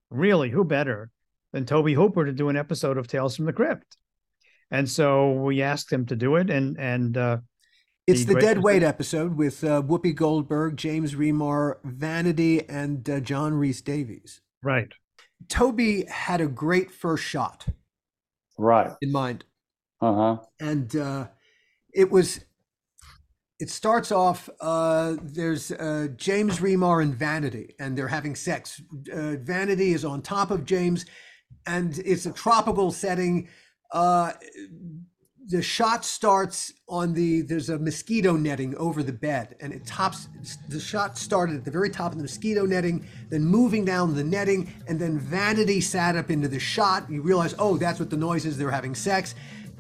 really, 0.10 0.50
who 0.50 0.64
better 0.64 1.10
than 1.52 1.66
Tobe 1.66 1.90
Hooper 1.90 2.26
to 2.26 2.32
do 2.32 2.50
an 2.50 2.58
episode 2.58 2.98
of 2.98 3.08
Tales 3.08 3.36
from 3.36 3.46
the 3.46 3.54
Crypt? 3.54 3.98
And 4.72 4.90
so 4.90 5.32
we 5.32 5.62
asked 5.62 5.92
him 5.92 6.06
to 6.08 6.16
do 6.16 6.36
it, 6.38 6.50
and 6.50 6.78
and 6.80 7.16
uh, 7.18 7.38
it's 8.08 8.26
the 8.26 8.36
Dead 8.36 8.62
Weight 8.62 8.84
episode 8.84 9.38
with 9.38 9.64
uh, 9.64 9.82
Whoopi 9.82 10.14
Goldberg, 10.14 10.76
James 10.76 11.16
Remar, 11.16 11.78
Vanity, 11.84 12.68
and 12.68 13.10
uh, 13.10 13.20
John 13.22 13.54
Rhys 13.54 13.82
Davies. 13.82 14.42
Right. 14.62 14.92
Tobe 15.48 16.08
had 16.08 16.42
a 16.42 16.48
great 16.48 16.92
first 16.92 17.24
shot. 17.24 17.66
Right. 18.58 18.92
In 19.02 19.12
mind. 19.12 19.46
Uh 20.02 20.14
huh. 20.14 20.38
And 20.60 20.96
uh, 20.96 21.28
it 21.94 22.12
was 22.12 22.44
it 23.64 23.70
starts 23.70 24.12
off 24.12 24.50
uh, 24.60 25.16
there's 25.22 25.72
uh, 25.72 26.08
james 26.18 26.60
remar 26.60 27.02
and 27.02 27.16
vanity 27.16 27.74
and 27.80 27.98
they're 27.98 28.10
having 28.10 28.36
sex. 28.36 28.82
Uh, 29.10 29.38
vanity 29.38 29.94
is 29.94 30.04
on 30.04 30.22
top 30.22 30.52
of 30.52 30.66
james 30.66 31.06
and 31.66 31.98
it's 32.00 32.26
a 32.26 32.34
tropical 32.34 32.92
setting. 32.92 33.48
Uh, 33.94 34.34
the 35.48 35.62
shot 35.62 36.04
starts 36.04 36.74
on 36.90 37.14
the 37.14 37.42
there's 37.44 37.70
a 37.70 37.80
mosquito 37.80 38.34
netting 38.34 38.76
over 38.76 39.02
the 39.02 39.14
bed 39.14 39.56
and 39.62 39.72
it 39.72 39.86
tops 39.86 40.28
the 40.68 40.80
shot 40.80 41.18
started 41.18 41.56
at 41.56 41.64
the 41.64 41.72
very 41.72 41.90
top 41.90 42.12
of 42.12 42.18
the 42.18 42.24
mosquito 42.24 42.66
netting 42.66 43.08
then 43.30 43.46
moving 43.46 43.86
down 43.86 44.14
the 44.14 44.24
netting 44.24 44.74
and 44.90 45.00
then 45.00 45.18
vanity 45.18 45.80
sat 45.80 46.18
up 46.18 46.30
into 46.30 46.50
the 46.50 46.60
shot. 46.60 47.10
You 47.10 47.22
realize 47.22 47.56
oh 47.58 47.78
that's 47.78 48.00
what 48.02 48.10
the 48.10 48.18
noise 48.18 48.46
is 48.46 48.58
they're 48.58 48.72
having 48.72 48.94
sex 48.94 49.36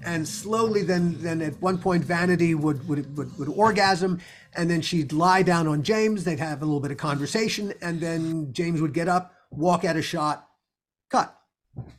and 0.06 0.28
slowly 0.28 0.84
then 0.84 1.16
then 1.22 1.41
at 1.41 1.60
one 1.62 1.78
point 1.78 2.04
vanity 2.04 2.56
would 2.56 2.88
would, 2.88 3.18
would, 3.18 3.38
would 3.38 3.49
orgasm 3.49 4.20
and 4.56 4.70
then 4.70 4.82
she'd 4.82 5.12
lie 5.12 5.41
down 5.41 5.68
on 5.68 5.84
james 5.84 6.24
they'd 6.24 6.39
have 6.39 6.62
a 6.62 6.66
little 6.66 6.80
bit 6.80 6.91
of 6.91 6.97
conversation 6.97 7.74
and 7.82 7.99
then 7.99 8.51
james 8.54 8.82
would 8.82 8.93
get 8.93 9.08
up 9.08 9.34
walk 9.51 9.84
out 9.86 9.95
a 9.95 10.01
shot 10.01 10.47
cut 11.10 11.38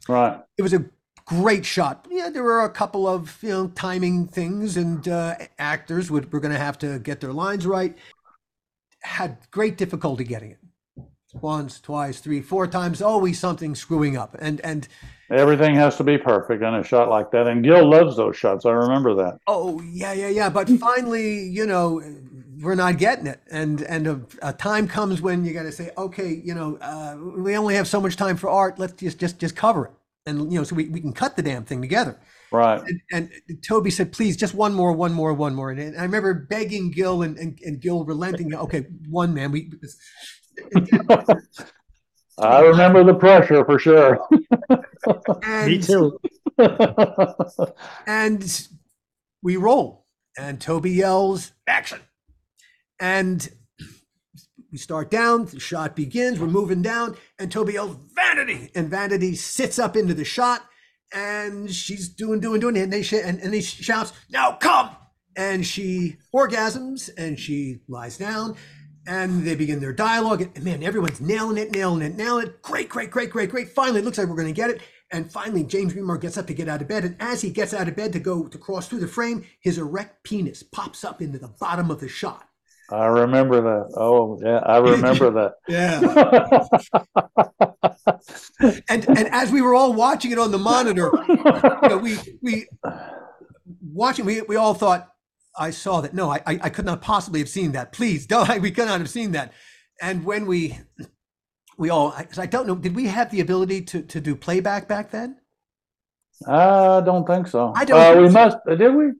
Right. 0.08 0.40
it 0.56 0.62
was 0.62 0.72
a 0.72 0.84
great 1.26 1.64
shot. 1.64 2.06
Yeah, 2.10 2.30
there 2.30 2.42
were 2.42 2.62
a 2.62 2.70
couple 2.70 3.06
of 3.06 3.42
you 3.42 3.50
know 3.50 3.68
timing 3.68 4.26
things, 4.26 4.76
and 4.76 5.06
uh, 5.08 5.36
actors 5.58 6.10
would 6.10 6.32
were 6.32 6.40
going 6.40 6.52
to 6.52 6.60
have 6.60 6.78
to 6.78 6.98
get 6.98 7.20
their 7.20 7.32
lines 7.32 7.66
right. 7.66 7.96
Had 9.02 9.38
great 9.50 9.76
difficulty 9.76 10.24
getting 10.24 10.52
it. 10.52 10.58
Once, 11.40 11.80
twice, 11.80 12.20
three, 12.20 12.40
four 12.40 12.66
times, 12.66 13.02
always 13.02 13.38
something 13.38 13.74
screwing 13.74 14.16
up, 14.16 14.36
and 14.38 14.60
and 14.62 14.88
Everything 15.30 15.74
has 15.74 15.96
to 15.96 16.04
be 16.04 16.18
perfect 16.18 16.62
on 16.62 16.74
a 16.74 16.84
shot 16.84 17.08
like 17.08 17.30
that. 17.30 17.46
And 17.46 17.64
Gil 17.64 17.88
loves 17.88 18.16
those 18.16 18.36
shots. 18.36 18.66
I 18.66 18.70
remember 18.70 19.14
that. 19.14 19.38
oh 19.46 19.80
yeah, 19.80 20.12
yeah, 20.12 20.28
yeah. 20.28 20.48
But 20.50 20.68
finally, 20.68 21.44
you 21.44 21.66
know, 21.66 22.02
we're 22.60 22.74
not 22.74 22.98
getting 22.98 23.26
it, 23.26 23.40
and 23.50 23.80
and 23.82 24.06
a, 24.06 24.20
a 24.42 24.52
time 24.52 24.86
comes 24.86 25.22
when 25.22 25.44
you 25.44 25.54
got 25.54 25.62
to 25.62 25.72
say, 25.72 25.90
okay, 25.96 26.40
you 26.44 26.54
know, 26.54 26.76
uh, 26.80 27.16
we 27.36 27.56
only 27.56 27.74
have 27.74 27.88
so 27.88 28.00
much 28.00 28.16
time 28.16 28.36
for 28.36 28.50
art. 28.50 28.78
Let's 28.78 28.92
just 28.94 29.18
just 29.18 29.38
just 29.38 29.56
cover 29.56 29.86
it, 29.86 29.92
and 30.26 30.52
you 30.52 30.58
know, 30.58 30.64
so 30.64 30.76
we, 30.76 30.88
we 30.88 31.00
can 31.00 31.12
cut 31.12 31.36
the 31.36 31.42
damn 31.42 31.64
thing 31.64 31.80
together. 31.80 32.18
Right. 32.52 32.80
and, 33.10 33.30
and 33.48 33.62
Tobe 33.64 33.90
said, 33.90 34.12
please, 34.12 34.36
just 34.36 34.54
one 34.54 34.74
more, 34.74 34.92
one 34.92 35.12
more, 35.12 35.34
one 35.34 35.56
more. 35.56 35.72
And 35.72 35.98
I 35.98 36.02
remember 36.02 36.34
begging 36.34 36.92
Gil 36.92 37.22
and, 37.22 37.36
and, 37.36 37.58
and 37.64 37.80
Gil 37.80 38.04
relenting. 38.04 38.54
Okay, 38.54 38.86
one 39.08 39.34
man. 39.34 39.50
We 39.50 39.72
I 42.38 42.60
remember 42.60 43.04
the 43.04 43.14
pressure 43.14 43.64
for 43.64 43.78
sure. 43.78 44.18
and, 45.44 45.66
Me 45.70 45.78
too. 45.80 46.18
And 48.06 48.68
we 49.42 49.56
roll, 49.56 50.06
and 50.38 50.60
Tobe 50.60 50.86
yells, 50.86 51.52
"Action!" 51.66 52.00
And 53.00 53.48
we 54.70 54.78
start 54.78 55.10
down. 55.10 55.46
The 55.46 55.60
shot 55.60 55.94
begins. 55.96 56.38
We're 56.40 56.46
moving 56.46 56.82
down, 56.82 57.16
and 57.38 57.50
Tobe 57.50 57.70
yells, 57.70 57.96
"Vanity!" 58.14 58.70
And 58.74 58.88
Vanity 58.88 59.34
sits 59.34 59.78
up 59.78 59.96
into 59.96 60.14
the 60.14 60.24
shot, 60.24 60.62
and 61.12 61.70
she's 61.72 62.08
doing, 62.08 62.40
doing, 62.40 62.60
doing, 62.60 62.76
and 62.76 62.92
they 62.92 63.02
sh- 63.02 63.14
and, 63.14 63.40
and 63.40 63.52
he 63.54 63.60
shouts, 63.60 64.12
"Now 64.30 64.52
come!" 64.52 64.90
And 65.36 65.66
she 65.66 66.16
orgasms, 66.34 67.10
and 67.18 67.38
she 67.38 67.80
lies 67.88 68.16
down, 68.16 68.56
and 69.06 69.44
they 69.44 69.54
begin 69.54 69.80
their 69.80 69.92
dialogue. 69.92 70.42
And 70.42 70.64
man, 70.64 70.82
everyone's 70.82 71.20
nailing 71.20 71.58
it, 71.58 71.72
nailing 71.72 72.02
it, 72.02 72.16
nailing 72.16 72.46
it. 72.46 72.62
Great, 72.62 72.88
great, 72.88 73.10
great, 73.10 73.30
great, 73.30 73.50
great. 73.50 73.68
Finally, 73.68 74.00
it 74.00 74.04
looks 74.04 74.18
like 74.18 74.28
we're 74.28 74.36
going 74.36 74.48
to 74.48 74.52
get 74.52 74.70
it. 74.70 74.80
And 75.10 75.30
finally, 75.30 75.62
James 75.62 75.94
Remar 75.94 76.20
gets 76.20 76.36
up 76.36 76.46
to 76.48 76.54
get 76.54 76.68
out 76.68 76.82
of 76.82 76.88
bed. 76.88 77.04
And 77.04 77.16
as 77.20 77.40
he 77.40 77.50
gets 77.50 77.74
out 77.74 77.88
of 77.88 77.96
bed 77.96 78.12
to 78.14 78.18
go 78.18 78.48
to 78.48 78.58
cross 78.58 78.88
through 78.88 79.00
the 79.00 79.08
frame, 79.08 79.44
his 79.60 79.78
erect 79.78 80.24
penis 80.24 80.62
pops 80.62 81.04
up 81.04 81.22
into 81.22 81.38
the 81.38 81.54
bottom 81.60 81.90
of 81.90 82.00
the 82.00 82.08
shot. 82.08 82.48
I 82.90 83.06
remember 83.06 83.60
that. 83.62 83.94
Oh, 83.96 84.38
yeah, 84.42 84.58
I 84.58 84.78
remember 84.78 85.30
that. 85.30 85.54
Yeah. 85.68 86.00
and 88.88 89.08
and 89.08 89.28
as 89.28 89.50
we 89.50 89.62
were 89.62 89.74
all 89.74 89.94
watching 89.94 90.32
it 90.32 90.38
on 90.38 90.50
the 90.50 90.58
monitor, 90.58 91.10
you 91.28 91.88
know, 91.88 91.98
we 91.98 92.18
we 92.42 92.66
watching 93.80 94.26
we 94.26 94.42
we 94.42 94.56
all 94.56 94.74
thought 94.74 95.13
I 95.56 95.70
saw 95.70 96.00
that. 96.00 96.14
No, 96.14 96.30
I 96.30 96.42
I, 96.46 96.68
could 96.70 96.84
not 96.84 97.02
possibly 97.02 97.40
have 97.40 97.48
seen 97.48 97.72
that. 97.72 97.92
Please, 97.92 98.26
don't. 98.34 98.60
We 98.62 98.70
could 98.70 98.86
not 98.86 99.00
have 99.00 99.10
seen 99.10 99.32
that. 99.32 99.52
And 100.02 100.24
when 100.24 100.46
we 100.46 100.78
we 101.78 101.90
all, 101.90 102.10
I, 102.12 102.26
I 102.38 102.46
don't 102.46 102.66
know, 102.66 102.76
did 102.76 102.94
we 102.96 103.06
have 103.06 103.30
the 103.30 103.40
ability 103.40 103.82
to 103.82 104.02
to 104.02 104.20
do 104.20 104.36
playback 104.36 104.88
back 104.88 105.10
then? 105.10 105.38
I 106.46 107.00
don't 107.04 107.26
think 107.26 107.46
so. 107.48 107.72
I 107.74 107.84
don't 107.84 108.00
Uh, 108.00 108.04
think 108.04 108.22
we 108.22 108.28
so. 108.28 108.32
must. 108.32 108.58
Did 108.66 108.94
we? 108.94 109.12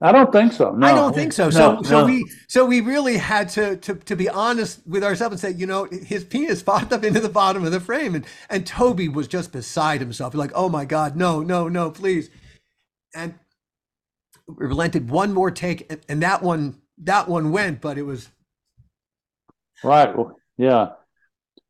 I 0.00 0.12
don't 0.12 0.32
think 0.32 0.52
so. 0.52 0.72
No, 0.72 0.86
I 0.86 0.94
don't 0.94 1.14
think 1.14 1.32
so. 1.32 1.50
So 1.50 1.72
No, 1.72 1.82
so 1.82 2.00
no. 2.00 2.06
we 2.06 2.30
so 2.48 2.66
we 2.66 2.80
really 2.82 3.16
had 3.16 3.48
to 3.50 3.76
to 3.78 3.94
to 3.94 4.16
be 4.16 4.28
honest 4.28 4.86
with 4.86 5.02
ourselves 5.04 5.32
and 5.32 5.40
say, 5.54 5.58
you 5.58 5.66
know, 5.66 5.84
his 5.90 6.24
penis 6.24 6.62
popped 6.70 6.92
up 6.92 7.04
into 7.04 7.20
the 7.20 7.28
bottom 7.30 7.64
of 7.64 7.72
the 7.72 7.80
frame, 7.80 8.14
and 8.14 8.26
and 8.50 8.66
Tobe 8.66 9.08
was 9.14 9.28
just 9.28 9.52
beside 9.52 10.00
himself, 10.00 10.34
like, 10.34 10.52
oh 10.54 10.68
my 10.68 10.84
god, 10.84 11.16
no, 11.16 11.40
no, 11.42 11.68
no, 11.68 11.90
please, 11.90 12.30
and 13.14 13.34
relented 14.48 15.10
one 15.10 15.32
more 15.32 15.50
take, 15.50 15.90
and, 15.90 16.00
and 16.08 16.22
that 16.22 16.42
one 16.42 16.80
that 16.98 17.28
one 17.28 17.50
went, 17.52 17.80
but 17.80 17.98
it 17.98 18.02
was 18.02 18.28
Right. 19.84 20.16
well, 20.16 20.36
Yeah. 20.56 20.88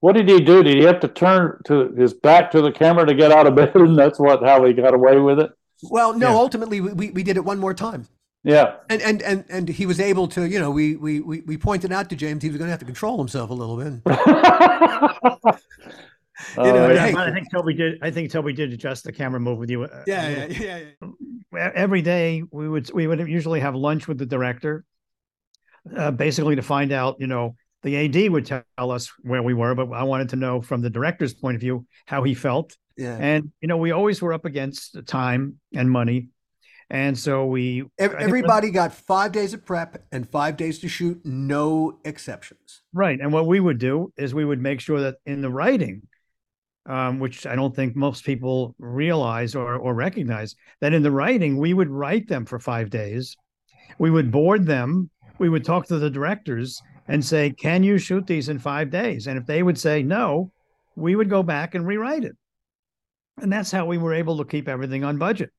What 0.01 0.15
did 0.15 0.29
he 0.29 0.41
do? 0.41 0.63
Did 0.63 0.77
he 0.77 0.85
have 0.85 1.01
to 1.01 1.09
turn 1.09 1.59
to 1.67 1.89
his 1.95 2.13
back 2.15 2.51
to 2.53 2.61
the 2.63 2.71
camera 2.71 3.07
to 3.07 3.15
get 3.15 3.33
out 3.33 3.47
of 3.47 3.55
bed, 3.57 3.75
and 3.75 3.99
that's 3.99 4.21
what 4.21 4.43
how 4.45 4.65
he 4.65 4.73
got 4.73 4.95
away 4.95 5.19
with 5.19 5.41
it? 5.41 5.51
well, 5.91 6.13
no, 6.13 6.31
Yeah. 6.31 6.37
ultimately 6.37 6.81
we, 6.81 6.93
we 6.93 7.11
we 7.11 7.23
did 7.23 7.37
it 7.37 7.45
one 7.45 7.59
more 7.59 7.75
time. 7.75 8.07
Yeah. 8.45 8.77
And, 8.89 9.03
and 9.03 9.23
and 9.23 9.45
and 9.49 9.69
he 9.69 9.87
was 9.87 9.99
able 9.99 10.29
to, 10.29 10.45
you 10.45 10.61
know, 10.61 10.71
we 10.71 10.95
we 10.97 11.19
we, 11.21 11.41
we 11.41 11.57
pointed 11.57 11.91
out 11.93 12.09
to 12.11 12.17
James 12.17 12.43
he 12.45 12.49
was 12.49 12.59
going 12.59 12.69
to 12.69 12.71
have 12.71 12.79
to 12.79 12.85
control 12.87 13.19
himself 13.19 13.51
a 13.51 13.55
little 13.55 13.77
bit. 13.77 14.03
Oh, 16.59 16.63
know, 16.65 16.91
yeah. 16.93 17.07
hey. 17.09 17.15
I 17.17 17.33
think 17.33 17.51
Tobe 17.51 17.75
did. 17.77 17.99
I 18.03 18.11
think 18.11 18.31
Tobe 18.31 18.55
did 18.55 18.71
adjust 18.73 19.05
the 19.05 19.13
camera 19.13 19.41
move 19.41 19.59
with 19.59 19.71
you. 19.71 19.85
uh, 19.85 20.05
Yeah, 20.07 20.29
yeah, 20.29 20.47
yeah. 20.47 20.79
yeah. 21.01 21.09
Every 21.57 22.03
day 22.03 22.43
we 22.51 22.69
would 22.69 22.93
we 22.93 23.07
would 23.07 23.21
usually 23.29 23.61
have 23.61 23.75
lunch 23.75 24.09
with 24.09 24.19
the 24.19 24.27
director 24.27 24.85
uh, 25.97 26.11
basically 26.11 26.57
to 26.57 26.63
find 26.63 26.93
out 26.93 27.17
you 27.19 27.27
know 27.27 27.57
the 27.83 27.97
ad 27.97 28.31
would 28.33 28.47
tell 28.47 28.65
us 28.91 29.13
where 29.23 29.43
we 29.43 29.55
were 29.55 29.75
but 29.75 29.93
i 29.93 30.03
wanted 30.03 30.29
to 30.29 30.37
know 30.37 30.61
from 30.61 30.81
the 30.81 30.91
director's 30.91 31.35
point 31.35 31.55
of 31.55 31.61
view 31.61 31.87
how 32.07 32.23
he 32.23 32.35
felt 32.35 32.77
yeah. 32.97 33.17
and 33.17 33.53
you 33.61 33.69
know 33.69 33.77
we 33.77 33.93
always 33.93 34.21
were 34.21 34.33
up 34.33 34.45
against 34.45 34.97
time 35.07 35.59
and 35.75 35.91
money 35.91 36.29
and 36.89 37.19
so 37.19 37.47
we 37.47 37.83
Ev- 37.99 38.11
I 38.11 38.19
think- 38.19 38.21
Everybody 38.23 38.71
got 38.71 38.93
five 38.93 39.33
days 39.33 39.53
of 39.55 39.65
prep 39.65 40.05
and 40.13 40.29
five 40.29 40.57
days 40.57 40.79
to 40.81 40.89
shoot, 40.89 41.21
no 41.25 41.99
exceptions. 42.05 42.83
Right. 42.93 43.19
And 43.21 43.33
what 43.33 43.47
we 43.47 43.59
would 43.59 43.79
do 43.79 44.13
is 44.17 44.35
we 44.35 44.45
would 44.45 44.61
make 44.61 44.81
sure 44.81 45.01
that 45.01 45.17
in 45.27 45.41
the 45.41 45.51
writing, 45.51 46.03
um, 46.87 47.19
which 47.19 47.47
I 47.47 47.55
don't 47.55 47.75
think 47.75 47.97
most 47.97 48.25
people 48.25 48.75
realize 48.79 49.55
or, 49.55 49.77
or 49.77 49.95
recognize, 49.95 50.55
that 50.81 50.95
in 50.95 51.03
the 51.03 51.11
writing, 51.11 51.57
we 51.57 51.75
would 51.75 51.91
write 51.91 52.29
them 52.29 52.45
for 52.45 52.59
five 52.59 52.91
days. 52.91 53.37
We 53.99 54.11
would 54.11 54.31
board 54.31 54.67
them. 54.67 55.11
We 55.39 55.49
would 55.49 55.65
talk 55.65 55.87
to 55.87 55.99
the 55.99 56.11
directors 56.11 56.81
and 57.09 57.25
say, 57.25 57.51
Can 57.51 57.83
you 57.83 57.99
shoot 57.99 58.27
these 58.27 58.49
in 58.49 58.59
five 58.59 58.91
days? 58.91 59.27
And 59.27 59.39
if 59.39 59.47
they 59.47 59.63
would 59.63 59.79
say 59.79 60.03
no, 60.03 60.53
we 60.95 61.15
would 61.17 61.31
go 61.31 61.43
back 61.43 61.75
and 61.75 61.87
rewrite 61.87 62.25
it. 62.25 62.37
And 63.41 63.53
that's 63.53 63.71
how 63.71 63.85
we 63.85 63.99
were 63.99 64.15
able 64.15 64.39
to 64.39 64.45
keep 64.45 64.69
everything 64.69 65.05
on 65.05 65.19
budget. 65.19 65.51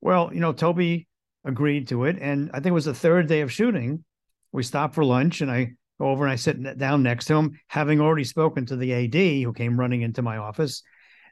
Well, 0.00 0.30
you 0.32 0.40
know, 0.40 0.52
Tobe 0.52 1.02
agreed 1.44 1.88
to 1.88 2.04
it. 2.04 2.18
And 2.20 2.50
I 2.52 2.56
think 2.58 2.66
it 2.66 2.72
was 2.72 2.84
the 2.84 2.94
third 2.94 3.26
day 3.26 3.40
of 3.40 3.52
shooting. 3.52 4.04
We 4.52 4.62
stopped 4.62 4.94
for 4.94 5.04
lunch 5.04 5.40
and 5.40 5.50
I 5.50 5.72
go 5.98 6.08
over 6.08 6.24
and 6.24 6.32
I 6.32 6.36
sit 6.36 6.78
down 6.78 7.02
next 7.02 7.26
to 7.26 7.34
him, 7.34 7.58
having 7.66 8.00
already 8.00 8.24
spoken 8.24 8.66
to 8.66 8.76
the 8.76 8.92
AD 8.92 9.42
who 9.44 9.52
came 9.52 9.78
running 9.78 10.02
into 10.02 10.22
my 10.22 10.36
office 10.36 10.82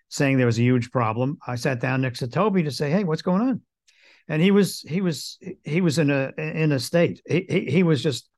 saying 0.09 0.37
there 0.37 0.47
was 0.47 0.59
a 0.59 0.63
huge 0.63 0.91
problem. 0.91 1.39
I 1.47 1.57
sat 1.57 1.81
down 1.81 2.03
next 2.03 2.21
to 2.21 2.29
Tobe 2.29 2.65
to 2.65 2.71
say, 2.71 2.91
Hey, 2.91 3.05
what's 3.05 3.23
going 3.23 3.43
on? 3.43 3.61
And 4.29 4.43
he 4.43 4.51
was, 4.51 4.81
he 4.83 5.01
was, 5.01 5.39
he 5.65 5.81
was 5.81 5.99
in 5.99 6.11
a, 6.11 6.33
in 6.37 6.73
a 6.73 6.81
state. 6.81 7.23
He, 7.27 7.47
he, 7.49 7.61
he 7.67 7.83
was 7.83 8.03
just, 8.03 8.29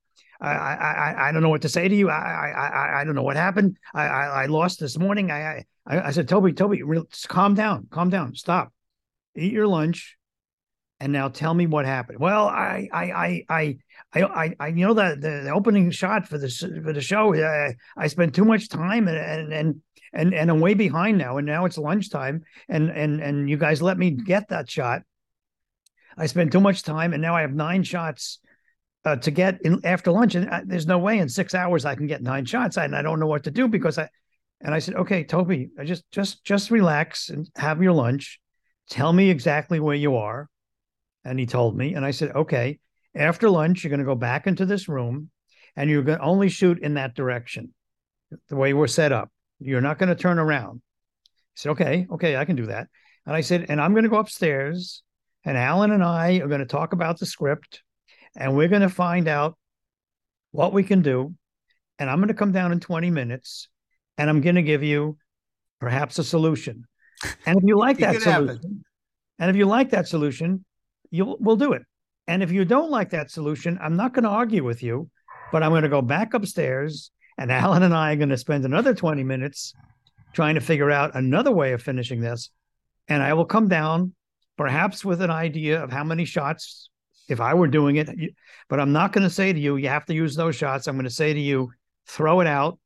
I, 0.41 0.51
I, 0.51 1.29
I, 1.29 1.33
don't 1.33 1.43
know 1.43 1.49
what 1.49 1.63
to 1.63 1.69
say 1.69 1.89
to 1.89 1.95
you. 1.95 2.11
I, 2.11 2.15
I, 2.15 3.01
I, 3.01 3.05
don't 3.05 3.17
know 3.17 3.23
what 3.23 3.37
happened. 3.37 3.77
I, 3.93 4.05
I, 4.05 4.43
I 4.43 4.47
lost 4.47 4.79
this 4.79 4.97
morning. 4.97 5.31
I, 5.33 5.65
I, 5.87 6.01
I 6.01 6.11
said, 6.13 6.29
Tobe, 6.29 6.55
Tobe, 6.55 6.77
calm 7.27 7.55
down, 7.55 7.89
calm 7.91 8.09
down, 8.09 8.35
stop, 8.35 8.73
eat 9.35 9.53
your 9.53 9.67
lunch, 9.67 10.17
and 11.01 11.13
now 11.13 11.29
tell 11.29 11.55
me 11.55 11.67
what 11.67 11.87
happened. 11.87 12.21
Well, 12.21 12.47
I, 12.47 12.89
I, 12.93 13.05
I, 13.05 13.45
I, 13.49 13.79
I, 14.15 14.23
I, 14.23 14.55
I 14.61 14.71
know 14.71 14.95
that 14.95 15.21
the 15.21 15.43
the 15.45 15.51
opening 15.51 15.91
shot 15.91 16.27
for 16.27 16.39
the 16.39 16.49
for 16.85 16.93
the 16.93 17.01
show. 17.01 17.35
I, 17.35 17.75
I 17.97 18.07
spent 18.07 18.35
too 18.35 18.45
much 18.45 18.69
time 18.69 19.09
and 19.09 19.19
and 19.19 19.53
and 19.53 19.83
and 20.13 20.35
and 20.35 20.51
I'm 20.51 20.61
way 20.61 20.75
behind 20.75 21.19
now. 21.19 21.37
And 21.37 21.47
now 21.47 21.67
it's 21.67 21.79
lunchtime, 21.79 22.43
and 22.69 22.91
and 22.91 23.21
and 23.21 23.51
you 23.51 23.57
guys 23.57 23.83
let 23.83 23.99
me 23.99 24.11
get 24.11 24.49
that 24.49 24.71
shot. 24.71 25.03
I 26.17 26.27
spent 26.27 26.53
too 26.53 26.61
much 26.61 26.83
time, 26.83 27.13
and 27.13 27.23
now 27.23 27.37
I 27.37 27.43
have 27.43 27.53
nine 27.53 27.83
shots 27.83 28.41
uh, 29.05 29.17
to 29.17 29.31
get 29.31 29.61
in 29.63 29.81
after 29.85 30.11
lunch, 30.11 30.35
and 30.35 30.49
uh, 30.49 30.63
there's 30.65 30.87
no 30.87 30.99
way 30.99 31.19
in 31.19 31.29
six 31.29 31.55
hours 31.55 31.85
I 31.85 31.95
can 31.95 32.07
get 32.07 32.23
nine 32.23 32.45
shots, 32.45 32.79
and 32.79 32.97
I 32.97 33.03
don't 33.03 33.21
know 33.21 33.27
what 33.27 33.45
to 33.45 33.51
do 33.51 33.69
because 33.69 33.99
I. 33.99 34.09
And 34.61 34.75
I 34.75 34.81
said, 34.81 34.97
okay, 34.97 35.23
Tobe, 35.23 35.69
I 35.79 35.85
just 35.85 36.03
just 36.11 36.45
just 36.45 36.73
relax 36.73 37.29
and 37.29 37.49
have 37.57 37.81
your 37.81 37.93
lunch. 37.93 38.41
Tell 38.91 39.13
me 39.13 39.31
exactly 39.31 39.79
where 39.79 39.95
you 39.95 40.17
are. 40.17 40.49
And 41.25 41.39
he 41.39 41.47
told 41.47 41.77
me, 41.77 41.95
and 41.95 42.05
I 42.05 42.11
said, 42.11 42.35
okay, 42.35 42.81
after 43.19 43.51
lunch, 43.51 43.83
you're 43.83 43.91
going 43.91 43.99
to 43.99 44.05
go 44.05 44.15
back 44.15 44.47
into 44.47 44.67
this 44.67 44.89
room 44.89 45.31
and 45.77 45.91
you're 45.91 46.03
going 46.03 46.19
to 46.19 46.25
only 46.25 46.49
shoot 46.49 46.79
in 46.79 46.95
that 46.95 47.15
direction, 47.15 47.75
the 48.49 48.57
way 48.57 48.73
we're 48.73 48.87
set 48.87 49.13
up. 49.13 49.31
You're 49.61 49.81
not 49.81 49.99
going 49.99 50.09
to 50.09 50.15
turn 50.15 50.39
around. 50.39 50.83
He 51.25 51.61
said, 51.61 51.71
okay, 51.71 52.07
okay, 52.13 52.37
I 52.37 52.45
can 52.45 52.57
do 52.57 52.67
that. 52.67 52.89
And 53.27 53.35
I 53.35 53.41
said, 53.41 53.67
and 53.69 53.81
I'm 53.81 53.93
going 53.93 54.05
to 54.05 54.11
go 54.11 54.19
upstairs 54.19 55.03
and 55.45 55.57
Alan 55.57 55.93
and 55.93 56.03
I 56.03 56.41
are 56.41 56.49
going 56.49 56.61
to 56.61 56.67
talk 56.67 56.93
about 56.93 57.19
the 57.19 57.27
script, 57.27 57.83
and 58.37 58.57
we're 58.57 58.69
going 58.69 58.83
to 58.83 58.91
find 58.91 59.29
out 59.29 59.57
what 60.51 60.73
we 60.73 60.83
can 60.83 61.01
do. 61.01 61.35
And 61.99 62.11
I'm 62.11 62.19
going 62.19 62.29
to 62.29 62.35
come 62.35 62.53
down 62.53 62.71
in 62.71 62.81
20 62.81 63.11
minutes, 63.11 63.69
and 64.17 64.29
I'm 64.29 64.41
going 64.41 64.57
to 64.57 64.63
give 64.63 64.83
you 64.83 65.17
perhaps 65.81 66.19
a 66.19 66.25
solution. 66.25 66.85
And 67.47 67.57
if 67.57 67.65
you 67.65 67.79
like 67.79 67.99
that 67.99 68.21
solution, 68.21 68.49
happen. 68.49 68.85
and 69.39 69.51
if 69.51 69.57
you 69.57 69.65
like 69.65 69.91
that 69.91 70.07
solution, 70.07 70.65
you'll 71.11 71.37
we'll 71.41 71.57
do 71.57 71.73
it. 71.73 71.83
And 72.29 72.43
if 72.43 72.53
you 72.53 72.67
don't 72.67 72.91
like 72.91 73.11
that 73.11 73.31
solution, 73.31 73.79
I'm 73.83 73.97
not 73.97 74.13
going 74.13 74.25
to 74.25 74.29
argue 74.29 74.63
with 74.63 74.83
you, 74.83 75.11
but 75.51 75.63
I'm 75.63 75.71
going 75.71 75.83
to 75.83 75.89
go 75.89 76.03
back 76.03 76.35
upstairs, 76.35 77.11
and 77.39 77.51
Alan 77.53 77.83
and 77.83 77.95
I 77.95 78.13
are 78.13 78.17
going 78.17 78.29
to 78.29 78.37
spend 78.37 78.65
another 78.65 78.95
20 78.95 79.25
minutes 79.25 79.75
trying 80.35 80.55
to 80.55 80.61
figure 80.61 80.91
out 80.91 81.17
another 81.17 81.51
way 81.51 81.73
of 81.73 81.83
finishing 81.83 82.21
this. 82.21 82.51
And 83.09 83.23
I 83.23 83.33
will 83.33 83.47
come 83.47 83.67
down, 83.67 84.13
perhaps 84.59 85.05
with 85.05 85.23
an 85.23 85.31
idea 85.31 85.83
of 85.83 85.91
how 85.91 86.05
many 86.05 86.27
shots, 86.27 86.91
if 87.31 87.41
I 87.41 87.55
were 87.55 87.67
doing 87.67 87.97
it. 87.97 88.11
But 88.69 88.79
I'm 88.79 88.93
not 88.93 89.15
going 89.15 89.27
to 89.27 89.35
say 89.35 89.51
to 89.51 89.59
you, 89.59 89.77
you 89.77 89.89
have 89.89 90.05
to 90.07 90.15
use 90.15 90.37
those 90.37 90.55
shots. 90.55 90.87
I'm 90.87 90.97
going 90.97 91.05
to 91.05 91.11
say 91.11 91.33
to 91.33 91.41
you, 91.41 91.73
throw 92.07 92.41
it 92.41 92.47
out. 92.47 92.79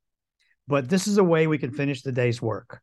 But 0.69 0.89
this 0.89 1.09
is 1.09 1.19
a 1.19 1.25
way 1.25 1.49
we 1.49 1.59
can 1.59 1.73
finish 1.73 2.03
the 2.03 2.13
day's 2.13 2.41
work. 2.41 2.81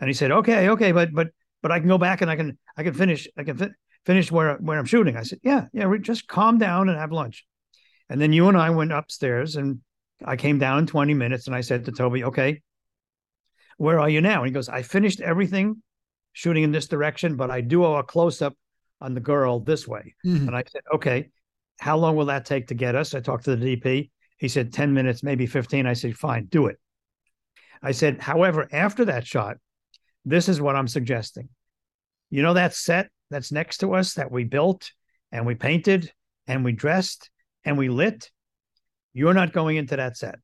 And 0.00 0.08
he 0.08 0.14
said, 0.14 0.30
okay, 0.30 0.70
okay, 0.70 0.92
but 0.92 1.12
but 1.12 1.28
but 1.60 1.70
I 1.70 1.80
can 1.80 1.88
go 1.88 1.98
back 1.98 2.22
and 2.22 2.30
I 2.30 2.36
can 2.36 2.56
I 2.76 2.82
can 2.82 2.94
finish 2.94 3.28
I 3.36 3.44
can 3.44 3.58
fi- 3.58 3.70
finish 4.08 4.32
where 4.32 4.54
where 4.54 4.78
I'm 4.78 4.86
shooting. 4.86 5.18
I 5.18 5.22
said, 5.22 5.40
yeah, 5.42 5.66
yeah, 5.74 5.86
we 5.86 5.98
just 5.98 6.26
calm 6.26 6.56
down 6.56 6.88
and 6.88 6.96
have 6.98 7.12
lunch. 7.12 7.44
And 8.08 8.18
then 8.18 8.32
you 8.32 8.48
and 8.48 8.56
I 8.56 8.70
went 8.70 8.90
upstairs 8.90 9.56
and 9.56 9.80
I 10.24 10.36
came 10.36 10.58
down 10.58 10.78
in 10.78 10.86
20 10.86 11.12
minutes 11.12 11.46
and 11.46 11.54
I 11.54 11.60
said 11.60 11.84
to 11.84 11.92
Tobe, 11.92 12.22
okay, 12.22 12.62
where 13.76 14.00
are 14.00 14.08
you 14.08 14.22
now? 14.22 14.38
And 14.38 14.46
he 14.46 14.52
goes, 14.54 14.70
I 14.70 14.80
finished 14.80 15.20
everything 15.20 15.82
shooting 16.32 16.62
in 16.62 16.72
this 16.72 16.88
direction, 16.88 17.36
but 17.36 17.50
I 17.50 17.60
do 17.60 17.84
a 17.84 18.02
close 18.02 18.40
up 18.40 18.56
on 19.02 19.12
the 19.12 19.20
girl 19.20 19.60
this 19.60 19.86
way. 19.86 20.14
Mhm. 20.24 20.46
And 20.46 20.56
I 20.56 20.64
said, 20.66 20.82
okay, 20.94 21.28
how 21.78 21.98
long 21.98 22.16
will 22.16 22.26
that 22.26 22.46
take 22.46 22.68
to 22.68 22.74
get 22.74 22.94
us? 22.94 23.14
I 23.14 23.20
talked 23.20 23.44
to 23.44 23.56
the 23.56 23.76
DP. 23.76 24.10
He 24.38 24.48
said 24.48 24.72
10 24.72 24.94
minutes, 24.94 25.22
maybe 25.22 25.44
15. 25.44 25.86
I 25.86 25.92
said, 25.92 26.16
fine, 26.16 26.46
do 26.46 26.68
it. 26.68 26.76
I 27.82 27.92
said, 27.92 28.22
however, 28.22 28.68
after 28.72 29.04
that 29.04 29.26
shot, 29.26 29.58
this 30.24 30.48
is 30.48 30.62
what 30.62 30.76
I'm 30.76 30.88
suggesting. 30.88 31.50
You 32.30 32.40
know 32.40 32.54
that 32.54 32.74
set 32.74 33.10
that's 33.30 33.52
next 33.52 33.78
to 33.78 33.94
us 33.94 34.14
that 34.14 34.30
we 34.30 34.44
built 34.44 34.90
and 35.32 35.46
we 35.46 35.54
painted 35.54 36.12
and 36.46 36.64
we 36.64 36.72
dressed 36.72 37.30
and 37.64 37.76
we 37.78 37.88
lit? 37.88 38.30
You're 39.12 39.34
not 39.34 39.52
going 39.52 39.76
into 39.76 39.96
that 39.96 40.16
set. 40.16 40.38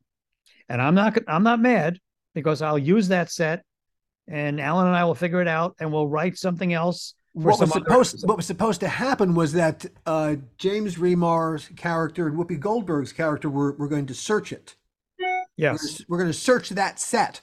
And 0.68 0.80
I'm 0.80 0.94
not 0.94 1.18
I'm 1.28 1.42
not 1.42 1.60
mad 1.60 1.98
because 2.34 2.62
I'll 2.62 2.78
use 2.78 3.08
that 3.08 3.30
set 3.30 3.64
and 4.26 4.60
Alan 4.60 4.86
and 4.86 4.96
I 4.96 5.04
will 5.04 5.14
figure 5.14 5.40
it 5.40 5.48
out 5.48 5.76
and 5.78 5.92
we'll 5.92 6.08
write 6.08 6.38
something 6.38 6.72
else 6.72 7.14
for 7.34 7.50
What 7.50 7.60
was 7.60 7.72
supposed 7.72 8.14
episode. 8.14 8.28
what 8.28 8.36
was 8.36 8.46
supposed 8.46 8.80
to 8.80 8.88
happen 8.88 9.34
was 9.34 9.52
that 9.54 9.84
uh, 10.06 10.36
James 10.56 10.98
Remar's 10.98 11.68
character 11.76 12.26
and 12.28 12.36
Whoopi 12.36 12.58
Goldberg's 12.58 13.12
character 13.12 13.50
were, 13.50 13.72
were 13.72 13.88
going 13.88 14.06
to 14.06 14.14
search 14.14 14.52
it. 14.52 14.76
Yes. 15.56 16.02
We're 16.08 16.18
going 16.18 16.30
to 16.30 16.38
search 16.38 16.70
that 16.70 16.98
set, 16.98 17.40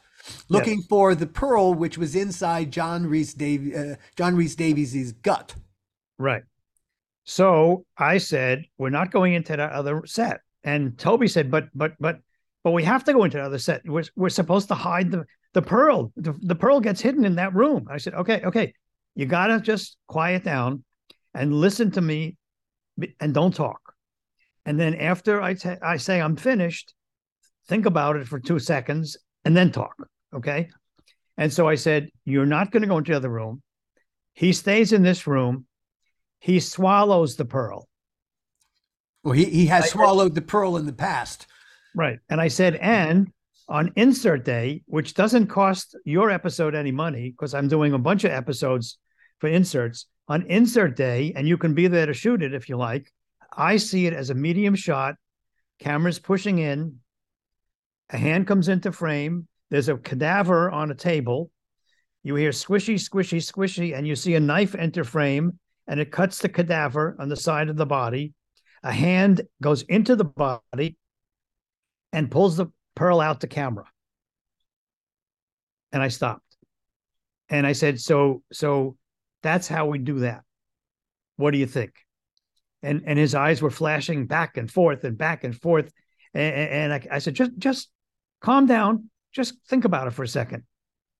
looking 0.49 0.81
for 0.81 1.15
the 1.15 1.27
pearl 1.27 1.73
which 1.73 1.97
was 1.97 2.15
inside 2.15 2.71
John 2.71 3.05
Rhys 3.07 3.33
Dav- 3.33 3.75
uh, 3.75 3.95
John 4.15 4.35
Rhys 4.35 4.55
Davies' 4.55 5.11
gut. 5.13 5.55
Right. 6.17 6.43
So 7.23 7.85
I 7.97 8.17
said, 8.17 8.65
we're 8.77 8.89
not 8.89 9.11
going 9.11 9.33
into 9.33 9.55
that 9.55 9.71
other 9.71 10.03
set. 10.05 10.41
And 10.63 10.97
Tobe 10.97 11.27
said, 11.27 11.49
but 11.49 11.69
but 11.73 11.93
but 11.99 12.19
but 12.63 12.71
we 12.71 12.83
have 12.83 13.03
to 13.05 13.13
go 13.13 13.23
into 13.23 13.37
the 13.37 13.43
other 13.43 13.59
set. 13.59 13.81
We're 13.85 14.03
we're 14.15 14.29
supposed 14.29 14.67
to 14.69 14.75
hide 14.75 15.11
the 15.11 15.25
the 15.53 15.61
pearl. 15.61 16.11
The, 16.15 16.33
the 16.41 16.55
pearl 16.55 16.79
gets 16.79 17.01
hidden 17.01 17.25
in 17.25 17.35
that 17.35 17.53
room. 17.53 17.87
I 17.89 17.97
said, 17.97 18.13
okay, 18.13 18.41
okay. 18.43 18.73
You 19.15 19.25
gotta 19.25 19.59
just 19.59 19.97
quiet 20.07 20.43
down 20.43 20.83
and 21.33 21.53
listen 21.53 21.91
to 21.91 22.01
me 22.01 22.37
and 23.19 23.33
don't 23.33 23.55
talk. 23.55 23.79
And 24.65 24.79
then 24.79 24.95
after 24.95 25.41
I 25.41 25.55
I 25.81 25.97
say 25.97 26.21
I'm 26.21 26.35
finished, 26.35 26.93
think 27.67 27.85
about 27.85 28.15
it 28.15 28.27
for 28.27 28.39
two 28.39 28.59
seconds 28.59 29.17
and 29.45 29.55
then 29.55 29.71
talk. 29.71 29.95
Okay. 30.33 30.69
And 31.37 31.51
so 31.51 31.67
I 31.67 31.75
said, 31.75 32.09
You're 32.25 32.45
not 32.45 32.71
going 32.71 32.81
to 32.81 32.87
go 32.87 32.97
into 32.97 33.11
the 33.11 33.17
other 33.17 33.29
room. 33.29 33.61
He 34.33 34.53
stays 34.53 34.93
in 34.93 35.03
this 35.03 35.27
room. 35.27 35.65
He 36.39 36.59
swallows 36.59 37.35
the 37.35 37.45
pearl. 37.45 37.87
Well, 39.23 39.33
he, 39.33 39.45
he 39.45 39.65
has 39.67 39.85
I- 39.85 39.87
swallowed 39.87 40.35
the 40.35 40.41
pearl 40.41 40.77
in 40.77 40.85
the 40.85 40.93
past. 40.93 41.47
Right. 41.95 42.19
And 42.29 42.39
I 42.39 42.47
said, 42.47 42.75
and 42.75 43.31
on 43.67 43.91
insert 43.95 44.45
day, 44.45 44.81
which 44.85 45.13
doesn't 45.13 45.47
cost 45.47 45.95
your 46.05 46.31
episode 46.31 46.73
any 46.73 46.91
money, 46.91 47.29
because 47.29 47.53
I'm 47.53 47.67
doing 47.67 47.93
a 47.93 47.99
bunch 47.99 48.23
of 48.23 48.31
episodes 48.31 48.97
for 49.39 49.47
inserts, 49.47 50.05
on 50.27 50.43
insert 50.43 50.95
day, 50.95 51.33
and 51.35 51.47
you 51.47 51.57
can 51.57 51.73
be 51.73 51.87
there 51.87 52.05
to 52.05 52.13
shoot 52.13 52.43
it 52.43 52.53
if 52.53 52.69
you 52.69 52.77
like. 52.77 53.11
I 53.55 53.77
see 53.77 54.07
it 54.07 54.13
as 54.13 54.29
a 54.29 54.35
medium 54.35 54.75
shot, 54.75 55.15
cameras 55.79 56.19
pushing 56.19 56.59
in, 56.59 56.99
a 58.11 58.17
hand 58.17 58.47
comes 58.47 58.67
into 58.67 58.91
frame, 58.91 59.47
there's 59.69 59.89
a 59.89 59.97
cadaver 59.97 60.69
on 60.69 60.91
a 60.91 60.95
table. 60.95 61.49
You 62.23 62.35
hear 62.35 62.51
squishy, 62.51 62.95
squishy, 62.95 63.39
squishy, 63.39 63.97
and 63.97 64.07
you 64.07 64.15
see 64.15 64.35
a 64.35 64.39
knife 64.39 64.75
enter 64.75 65.03
frame, 65.03 65.57
and 65.87 65.99
it 65.99 66.11
cuts 66.11 66.39
the 66.39 66.49
cadaver 66.49 67.15
on 67.19 67.29
the 67.29 67.35
side 67.35 67.69
of 67.69 67.77
the 67.77 67.85
body. 67.85 68.33
A 68.83 68.91
hand 68.91 69.41
goes 69.61 69.81
into 69.83 70.15
the 70.15 70.25
body, 70.25 70.97
and 72.13 72.29
pulls 72.29 72.57
the 72.57 72.67
pearl 72.95 73.19
out 73.19 73.41
to 73.41 73.47
camera. 73.47 73.85
And 75.91 76.03
I 76.03 76.09
stopped. 76.09 76.43
And 77.49 77.65
I 77.67 77.73
said, 77.73 77.99
so 77.99 78.43
so 78.51 78.97
that's 79.43 79.67
how 79.67 79.87
we 79.87 79.99
do 79.99 80.19
that. 80.19 80.43
What 81.37 81.51
do 81.51 81.57
you 81.57 81.65
think? 81.65 81.93
And 82.83 83.03
and 83.05 83.17
his 83.17 83.35
eyes 83.35 83.61
were 83.61 83.69
flashing 83.69 84.27
back 84.27 84.57
and 84.57 84.69
forth 84.69 85.03
and 85.03 85.17
back 85.17 85.43
and 85.43 85.55
forth. 85.55 85.91
And, 86.33 86.53
and 86.53 86.93
I, 86.93 87.07
I 87.11 87.19
said, 87.19 87.33
just 87.33 87.51
just 87.57 87.89
calm 88.41 88.65
down. 88.65 89.09
Just 89.31 89.55
think 89.67 89.85
about 89.85 90.07
it 90.07 90.11
for 90.11 90.23
a 90.23 90.27
second. 90.27 90.63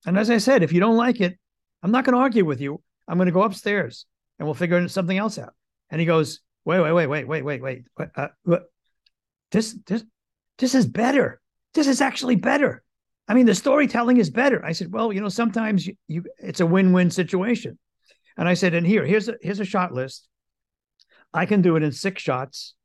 And 0.06 0.18
as 0.18 0.30
I 0.30 0.38
said, 0.38 0.64
if 0.64 0.74
you 0.74 0.80
don't 0.80 0.98
like 0.98 1.22
it, 1.22 1.38
I'm 1.82 1.92
not 1.92 2.06
going 2.06 2.14
to 2.14 2.22
argue 2.22 2.46
with 2.46 2.60
you. 2.60 2.82
I'm 3.08 3.18
going 3.18 3.28
to 3.28 3.32
go 3.32 3.44
upstairs 3.44 4.06
and 4.38 4.48
we'll 4.48 4.56
figure 4.56 4.88
something 4.88 5.18
else 5.18 5.38
out. 5.38 5.54
And 5.90 6.00
he 6.00 6.06
goes, 6.06 6.42
wait, 6.66 6.80
wait, 6.82 6.92
wait, 6.92 7.08
wait, 7.08 7.28
wait, 7.28 7.44
wait, 7.44 7.62
wait. 7.62 7.84
Uh. 8.16 8.28
This, 9.52 9.78
this, 9.86 10.04
this 10.58 10.76
is 10.76 10.86
better. 10.86 11.42
This 11.74 11.88
is 11.88 12.02
actually 12.02 12.38
better. 12.38 12.84
I 13.28 13.34
mean, 13.34 13.46
the 13.46 13.56
storytelling 13.56 14.18
is 14.18 14.30
better. 14.30 14.64
I 14.66 14.72
said, 14.72 14.92
well, 14.92 15.12
you 15.12 15.22
know, 15.22 15.30
sometimes 15.30 15.88
you, 15.88 15.96
you 16.08 16.26
it's 16.38 16.60
a 16.60 16.66
win-win 16.66 17.12
situation. 17.12 17.78
And 18.38 18.48
I 18.48 18.54
said, 18.56 18.74
and 18.74 18.88
here, 18.88 19.06
here's 19.06 19.28
a 19.28 19.36
here's 19.42 19.60
a 19.60 19.66
shot 19.66 19.94
list. 19.94 20.28
I 21.34 21.46
can 21.46 21.62
do 21.62 21.76
it 21.76 21.84
in 21.84 21.92
six 21.92 22.22
shots, 22.22 22.76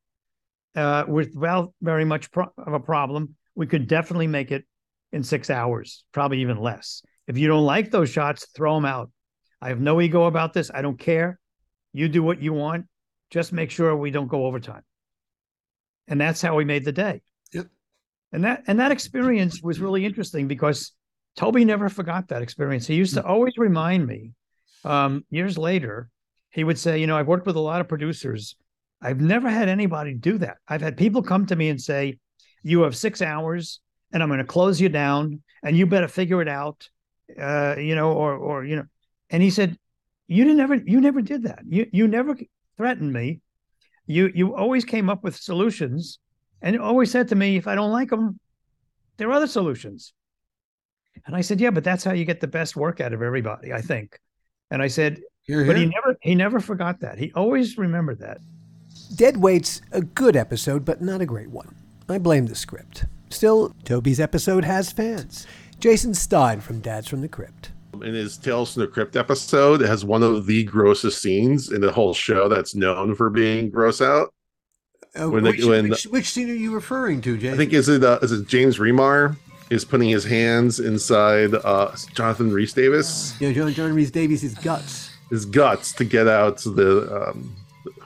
uh, 0.75 1.05
without 1.09 1.73
very 1.81 2.05
much 2.05 2.31
pro- 2.31 2.53
of 2.59 2.73
a 2.73 2.81
problem. 2.81 3.37
We 3.57 3.67
could 3.67 3.89
definitely 3.89 4.29
make 4.29 4.53
it 4.53 4.65
in 5.13 5.25
six 5.25 5.51
hours, 5.51 6.05
probably 6.13 6.41
even 6.43 6.59
less. 6.59 7.03
If 7.27 7.39
you 7.39 7.49
don't 7.49 7.65
like 7.65 7.91
those 7.91 8.11
shots, 8.11 8.47
throw 8.55 8.75
them 8.77 8.85
out. 8.85 9.11
I 9.61 9.71
have 9.71 9.81
no 9.81 10.01
ego 10.01 10.25
about 10.25 10.53
this. 10.53 10.71
I 10.73 10.83
don't 10.83 10.99
care. 10.99 11.41
You 11.93 12.09
do 12.09 12.23
what 12.23 12.41
you 12.41 12.53
want. 12.53 12.87
Just 13.31 13.53
make 13.53 13.71
sure 13.71 13.97
we 13.97 14.11
don't 14.11 14.29
go 14.29 14.47
overtime. 14.47 14.83
And 16.07 16.21
that's 16.21 16.41
how 16.43 16.55
we 16.55 16.65
made 16.65 16.85
the 16.85 16.93
day. 16.93 17.23
Yep. 17.53 17.67
And 18.33 18.45
that 18.45 18.63
and 18.67 18.79
that 18.79 18.93
experience 18.93 19.63
was 19.63 19.81
really 19.81 20.05
interesting 20.05 20.47
because 20.47 20.93
Tobe 21.37 21.57
never 21.57 21.89
forgot 21.89 22.29
that 22.29 22.43
experience. 22.43 22.87
He 22.87 22.95
used 22.95 23.15
to 23.15 23.25
always 23.25 23.55
remind 23.57 24.07
me. 24.07 24.33
Um, 24.85 25.25
years 25.31 25.59
later, 25.59 26.11
he 26.51 26.63
would 26.63 26.79
say, 26.79 27.01
"You 27.01 27.09
know, 27.09 27.17
I've 27.17 27.27
worked 27.27 27.47
with 27.47 27.57
a 27.57 27.61
lot 27.61 27.81
of 27.81 27.89
producers. 27.89 28.55
I've 29.01 29.21
never 29.21 29.51
had 29.51 29.69
anybody 29.69 30.15
do 30.15 30.39
that. 30.39 30.59
I've 30.69 30.81
had 30.81 30.97
people 30.97 31.23
come 31.23 31.47
to 31.47 31.57
me 31.57 31.69
and 31.69 31.81
say, 31.81 32.19
"You 32.67 32.83
have 32.83 32.97
six 32.97 33.23
hours, 33.23 33.81
and 34.13 34.23
I'm 34.23 34.29
going 34.29 34.39
to 34.39 34.45
close 34.45 34.81
you 34.81 34.89
down, 34.89 35.43
and 35.63 35.77
you 35.77 35.87
better 35.87 36.09
figure 36.09 36.43
it 36.43 36.49
out." 36.49 36.89
Uh, 37.41 37.77
you 37.79 37.95
know, 37.95 38.13
or 38.13 38.35
or 38.35 38.65
you 38.65 38.77
know, 38.77 38.87
and 39.31 39.43
he 39.43 39.51
said, 39.51 39.79
"You 40.27 40.45
didn't 40.45 40.61
ever, 40.61 40.75
you 40.75 41.01
never 41.01 41.23
did 41.23 41.45
that. 41.45 41.61
You 41.69 41.87
you 41.93 42.09
never 42.09 42.37
threatened 42.77 43.13
me. 43.13 43.41
You 44.07 44.31
you 44.35 44.55
always 44.55 44.85
came 44.85 45.09
up 45.09 45.23
with 45.23 45.37
solutions, 45.37 46.19
and 46.61 46.79
always 46.79 47.11
said 47.11 47.29
to 47.29 47.35
me, 47.37 47.57
if 47.57 47.67
I 47.67 47.75
don't 47.75 47.93
like 47.93 48.11
them, 48.11 48.39
there 49.17 49.29
are 49.29 49.33
other 49.33 49.47
solutions." 49.47 50.13
And 51.25 51.35
I 51.35 51.41
said, 51.41 51.61
"Yeah, 51.61 51.71
but 51.71 51.85
that's 51.85 52.05
how 52.05 52.13
you 52.13 52.25
get 52.25 52.41
the 52.41 52.49
best 52.49 52.77
work 52.77 53.01
out 53.01 53.13
of 53.13 53.23
everybody, 53.23 53.73
I 53.73 53.81
think." 53.81 54.19
And 54.71 54.83
I 54.83 54.89
said, 54.89 55.21
Here, 55.43 55.65
"But 55.65 55.77
he 55.77 55.87
never 55.87 56.17
he 56.21 56.35
never 56.35 56.61
forgot 56.61 57.01
that. 57.01 57.19
He 57.19 57.33
always 57.35 57.79
remembered 57.79 58.19
that." 58.21 58.39
Dead 59.15 59.37
Weight's 59.37 59.81
a 59.93 60.03
good 60.03 60.37
episode, 60.37 60.85
but 60.85 61.01
not 61.01 61.21
a 61.21 61.27
great 61.27 61.51
one. 61.51 61.75
I 62.09 62.19
blame 62.19 62.47
the 62.47 62.55
script. 62.55 63.05
Still, 63.31 63.75
Tobe's 63.85 64.21
episode 64.21 64.65
has 64.65 64.93
fans. 64.93 65.47
Jason 65.81 66.15
Stein 66.15 66.61
from 66.61 66.81
Dads 66.81 67.09
from 67.09 67.21
the 67.21 67.29
Crypt. 67.29 67.73
in 67.95 68.15
his 68.15 68.37
Tales 68.37 68.75
from 68.75 68.83
the 68.83 68.87
Crypt 68.89 69.17
episode, 69.17 69.83
it 69.83 69.89
has 69.89 70.05
one 70.05 70.23
of 70.23 70.47
the 70.47 70.65
grossest 70.65 71.21
scenes 71.21 71.73
in 71.73 71.81
the 71.81 71.91
whole 71.93 72.15
show 72.15 72.49
that's 72.49 72.75
known 72.75 73.15
for 73.15 73.29
being 73.31 73.71
gross 73.71 74.01
out. 74.01 74.33
Uh, 75.19 75.31
When 75.31 75.45
they- 75.45 75.51
which, 75.53 75.65
when- 75.65 75.89
which, 75.89 76.05
which 76.05 76.31
scene 76.31 76.51
are 76.51 76.55
you 76.55 76.75
referring 76.75 77.21
to, 77.23 77.37
Jason? 77.37 77.55
I 77.55 77.57
think 77.57 77.73
is 77.73 77.89
it 77.89 78.05
uh, 78.05 78.19
is 78.23 78.33
it 78.33 78.47
James 78.47 78.79
Remar 78.79 79.37
is 79.71 79.85
putting 79.85 80.09
his 80.11 80.25
hands 80.25 80.79
inside 80.79 81.55
uh, 81.55 81.91
Jonathan 82.15 82.53
Rhys 82.53 82.73
Davis. 82.75 83.35
yeah, 83.41 83.51
John, 83.53 83.73
John 83.73 83.95
Rhys 83.95 84.11
Davies' 84.11 84.55
guts. 84.57 85.11
his 85.31 85.45
guts 85.47 85.93
to 85.95 86.05
get 86.05 86.29
out 86.29 86.59
the 86.59 87.29
um, 87.31 87.57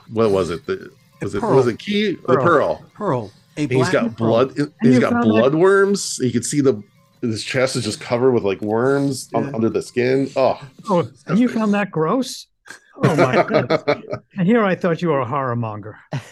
what 0.09 0.31
was 0.31 0.49
it? 0.51 0.65
The 0.65 0.89
was 1.21 1.35
it 1.35 1.41
was 1.43 1.67
it 1.67 1.79
key 1.79 2.13
the 2.15 2.35
pearl? 2.37 2.83
Pearl. 2.95 3.31
A 3.57 3.63
And 3.63 3.71
he's 3.71 3.89
got 3.89 4.15
blood. 4.17 4.57
And 4.57 4.73
He's 4.81 4.95
you 4.95 4.99
got 5.01 5.11
found 5.11 5.23
that- 5.25 5.29
blood 5.29 5.55
worms. 5.55 6.17
You 6.21 6.31
can 6.31 6.43
see 6.43 6.61
the 6.61 6.81
his 7.21 7.43
chest 7.43 7.75
is 7.75 7.83
just 7.83 8.01
covered 8.01 8.31
with 8.31 8.43
like 8.43 8.61
worms 8.61 9.29
un- 9.35 9.43
Yeah. 9.49 9.55
under 9.55 9.69
the 9.69 9.81
skin. 9.81 10.29
Oh, 10.35 10.59
Oh, 10.89 11.07
and 11.27 11.37
you 11.37 11.47
found 11.49 11.73
that 11.73 11.91
gross? 11.91 12.47
Oh 13.03 13.15
my 13.15 13.43
god! 13.47 14.03
And 14.37 14.47
here 14.47 14.63
I 14.63 14.73
thought 14.75 15.01
you 15.01 15.09
were 15.09 15.19
a 15.19 15.25
horror 15.25 15.55
monger. 15.55 15.97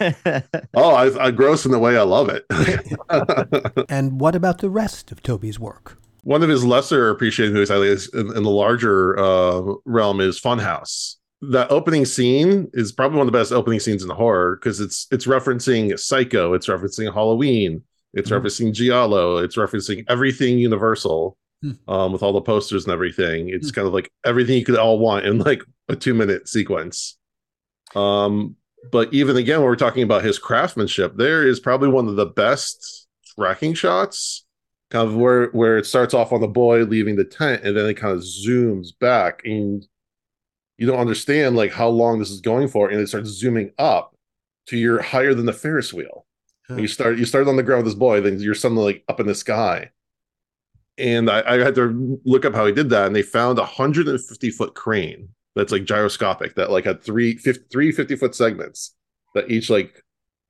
oh, 0.74 0.94
I, 0.94 1.26
I 1.26 1.30
gross 1.30 1.64
in 1.64 1.70
the 1.72 1.78
way 1.78 1.96
I 1.96 2.02
love 2.02 2.28
it. 2.28 2.44
And 3.88 4.20
what 4.20 4.34
about 4.34 4.58
the 4.58 4.70
rest 4.70 5.12
of 5.12 5.22
Tobe's 5.22 5.58
work? 5.58 5.98
One 6.22 6.42
of 6.42 6.48
his 6.48 6.64
lesser 6.64 7.08
appreciated 7.10 7.54
movies, 7.54 7.70
I 7.70 7.78
think, 7.78 8.00
in, 8.14 8.36
in 8.36 8.42
the 8.42 8.50
larger 8.50 9.18
uh, 9.18 9.62
realm, 9.86 10.20
is 10.20 10.40
Funhouse. 10.40 11.16
That 11.42 11.70
opening 11.70 12.04
scene 12.04 12.70
is 12.74 12.92
probably 12.92 13.16
one 13.18 13.26
of 13.26 13.32
the 13.32 13.38
best 13.38 13.50
opening 13.52 13.80
scenes 13.80 14.02
in 14.02 14.10
horror 14.10 14.56
because 14.56 14.80
it's 14.80 15.06
it's 15.10 15.26
referencing 15.26 15.98
Psycho, 15.98 16.52
it's 16.52 16.66
referencing 16.68 17.12
Halloween, 17.12 17.82
it's 18.12 18.30
Mhm. 18.30 18.40
referencing 18.42 18.72
Giallo, 18.74 19.38
it's 19.38 19.56
referencing 19.56 20.04
everything 20.08 20.58
Universal, 20.58 21.36
Hmm. 21.62 21.70
um, 21.88 22.12
with 22.12 22.22
all 22.22 22.32
the 22.34 22.40
posters 22.42 22.84
and 22.84 22.92
everything. 22.92 23.48
It's 23.48 23.70
kind 23.70 23.86
of 23.88 23.94
like 23.94 24.10
everything 24.24 24.58
you 24.58 24.64
could 24.64 24.76
all 24.76 24.98
want 24.98 25.24
in 25.26 25.38
like 25.38 25.62
a 25.88 25.96
two 25.96 26.12
minute 26.14 26.46
sequence. 26.48 27.16
Um, 27.94 28.56
but 28.92 29.12
even 29.12 29.36
again, 29.36 29.60
when 29.60 29.66
we're 29.66 29.76
talking 29.76 30.02
about 30.02 30.24
his 30.24 30.38
craftsmanship, 30.38 31.16
there 31.16 31.46
is 31.46 31.60
probably 31.60 31.88
one 31.88 32.08
of 32.08 32.16
the 32.16 32.26
best 32.26 33.06
tracking 33.38 33.74
shots 33.74 34.44
kind 34.90 35.08
of 35.08 35.14
where 35.16 35.46
where 35.52 35.78
it 35.78 35.86
starts 35.86 36.12
off 36.14 36.32
on 36.32 36.40
the 36.40 36.48
boy 36.48 36.82
leaving 36.84 37.16
the 37.16 37.24
tent 37.24 37.62
and 37.64 37.76
then 37.76 37.86
it 37.86 37.94
kind 37.94 38.12
of 38.16 38.22
zooms 38.24 38.88
back 39.00 39.40
and 39.44 39.86
you 40.80 40.86
don't 40.86 40.98
understand 40.98 41.54
like 41.54 41.72
how 41.72 41.88
long 41.88 42.18
this 42.18 42.30
is 42.30 42.40
going 42.40 42.66
for 42.66 42.88
and 42.88 43.00
it 43.00 43.08
starts 43.08 43.28
zooming 43.28 43.70
up 43.78 44.14
to 44.66 44.76
you're 44.76 45.00
higher 45.00 45.34
than 45.34 45.46
the 45.46 45.52
ferris 45.52 45.92
wheel 45.92 46.26
Huh. 46.68 46.76
you 46.76 46.86
start 46.86 47.18
you 47.18 47.24
start 47.24 47.48
on 47.48 47.56
the 47.56 47.64
ground 47.64 47.82
with 47.82 47.92
this 47.92 47.98
boy 47.98 48.20
then 48.20 48.38
you're 48.38 48.54
suddenly 48.54 48.84
like 48.84 49.04
up 49.08 49.18
in 49.18 49.26
the 49.26 49.34
sky 49.34 49.90
and 50.98 51.28
I, 51.28 51.54
I 51.54 51.58
had 51.58 51.74
to 51.76 52.20
look 52.24 52.44
up 52.44 52.54
how 52.54 52.64
he 52.66 52.72
did 52.72 52.90
that 52.90 53.06
and 53.06 53.16
they 53.16 53.22
found 53.22 53.58
a 53.58 53.62
150 53.62 54.50
foot 54.50 54.74
crane 54.74 55.30
that's 55.56 55.72
like 55.72 55.84
gyroscopic 55.84 56.54
that 56.54 56.70
like 56.70 56.84
had 56.84 57.02
three 57.02 57.36
50, 57.36 57.64
three 57.72 57.90
50 57.90 58.14
foot 58.16 58.34
segments 58.36 58.94
that 59.34 59.50
each 59.50 59.68
like 59.68 60.04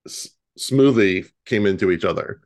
s- 0.06 0.28
smoothly 0.58 1.24
came 1.46 1.64
into 1.64 1.90
each 1.90 2.04
other 2.04 2.42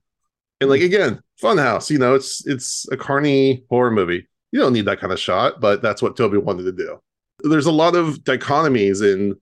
and 0.61 0.71
like 0.71 0.81
hmm. 0.81 0.87
again, 0.87 1.21
Funhouse, 1.43 1.91
you 1.91 1.99
know, 1.99 2.15
it's 2.15 2.47
it's 2.47 2.87
a 2.91 2.97
carny 2.97 3.65
horror 3.69 3.91
movie. 3.91 4.27
You 4.53 4.61
don't 4.61 4.73
need 4.73 4.87
that 4.87 5.01
kind 5.01 5.13
of 5.13 5.19
shot, 5.19 5.61
but 5.61 5.83
that's 5.83 6.01
what 6.01 6.17
Tobe 6.17 6.37
wanted 6.37 6.65
to 6.65 6.73
do. 6.73 7.01
There's 7.49 7.67
a 7.67 7.73
lot 7.73 7.95
of 7.95 8.19
dichotomies 8.25 9.03
in 9.03 9.37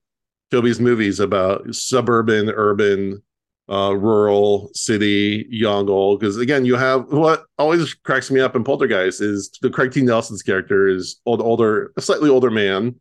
Tobe's 0.51 0.81
movies 0.81 1.19
about 1.21 1.75
suburban, 1.75 2.51
urban, 2.51 3.23
uh, 3.71 3.95
rural, 3.97 4.71
city, 4.75 5.47
young, 5.49 5.89
old. 5.89 6.21
Because 6.21 6.37
again, 6.37 6.65
you 6.65 6.75
have 6.77 7.11
what 7.11 7.45
always 7.59 7.95
cracks 7.95 8.31
me 8.31 8.41
up 8.41 8.55
in 8.57 8.65
Poltergeist 8.65 9.21
is 9.21 9.51
the 9.63 9.71
Craig 9.71 9.93
T. 9.93 10.03
Nelson's 10.03 10.43
character 10.43 10.89
is 10.89 11.21
old, 11.25 11.41
older, 11.41 11.93
a 11.97 12.03
slightly 12.03 12.29
older 12.29 12.51
man 12.51 12.97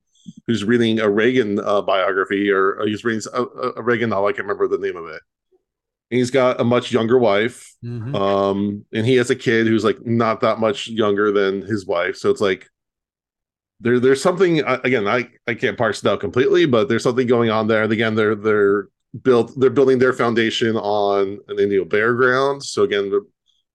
who's 0.47 0.64
reading 0.64 0.99
a 0.99 1.10
Reagan 1.10 1.60
uh, 1.60 1.82
biography, 1.82 2.49
or, 2.52 2.76
or 2.80 2.88
he's 2.88 3.04
reading 3.04 3.24
a, 3.34 3.43
a 3.76 3.82
Reagan 3.82 4.12
novel. 4.12 4.28
I 4.28 4.32
can't 4.34 4.47
remember 4.47 4.68
the 4.68 4.78
name 4.78 4.95
of 4.95 5.08
it. 5.08 5.22
And 6.12 6.20
he's 6.20 6.30
got 6.32 6.62
a 6.62 6.64
much 6.64 6.91
younger 6.91 7.18
wife 7.18 7.74
Mhm. 7.84 8.16
um 8.16 8.86
and 8.93 9.06
he 9.08 9.16
has 9.16 9.30
a 9.32 9.36
kid 9.36 9.66
who's 9.66 9.84
like 9.84 10.06
not 10.06 10.41
that 10.41 10.60
much 10.60 10.88
younger 10.88 11.32
than 11.32 11.64
his 11.64 11.88
wife 11.88 12.16
so 12.16 12.30
it's 12.30 12.41
like 12.41 12.70
there 13.82 14.00
there's 14.00 14.22
something 14.22 14.60
again 14.60 15.08
i 15.08 15.28
i 15.48 15.54
can't 15.54 15.78
parse 15.78 16.04
it 16.04 16.08
out 16.08 16.20
completely 16.20 16.66
but 16.66 16.88
there's 16.88 17.04
something 17.04 17.28
going 17.28 17.50
on 17.50 17.68
there. 17.68 17.84
And 17.84 17.92
again 17.92 18.16
they're 18.16 18.36
they're 18.36 18.90
built 19.24 19.60
they're 19.60 19.70
building 19.70 20.00
their 20.00 20.14
foundation 20.14 20.78
on 20.78 21.40
an 21.48 21.60
indian 21.60 21.88
bear 21.88 22.14
ground. 22.14 22.64
So 22.64 22.84
again 22.84 23.12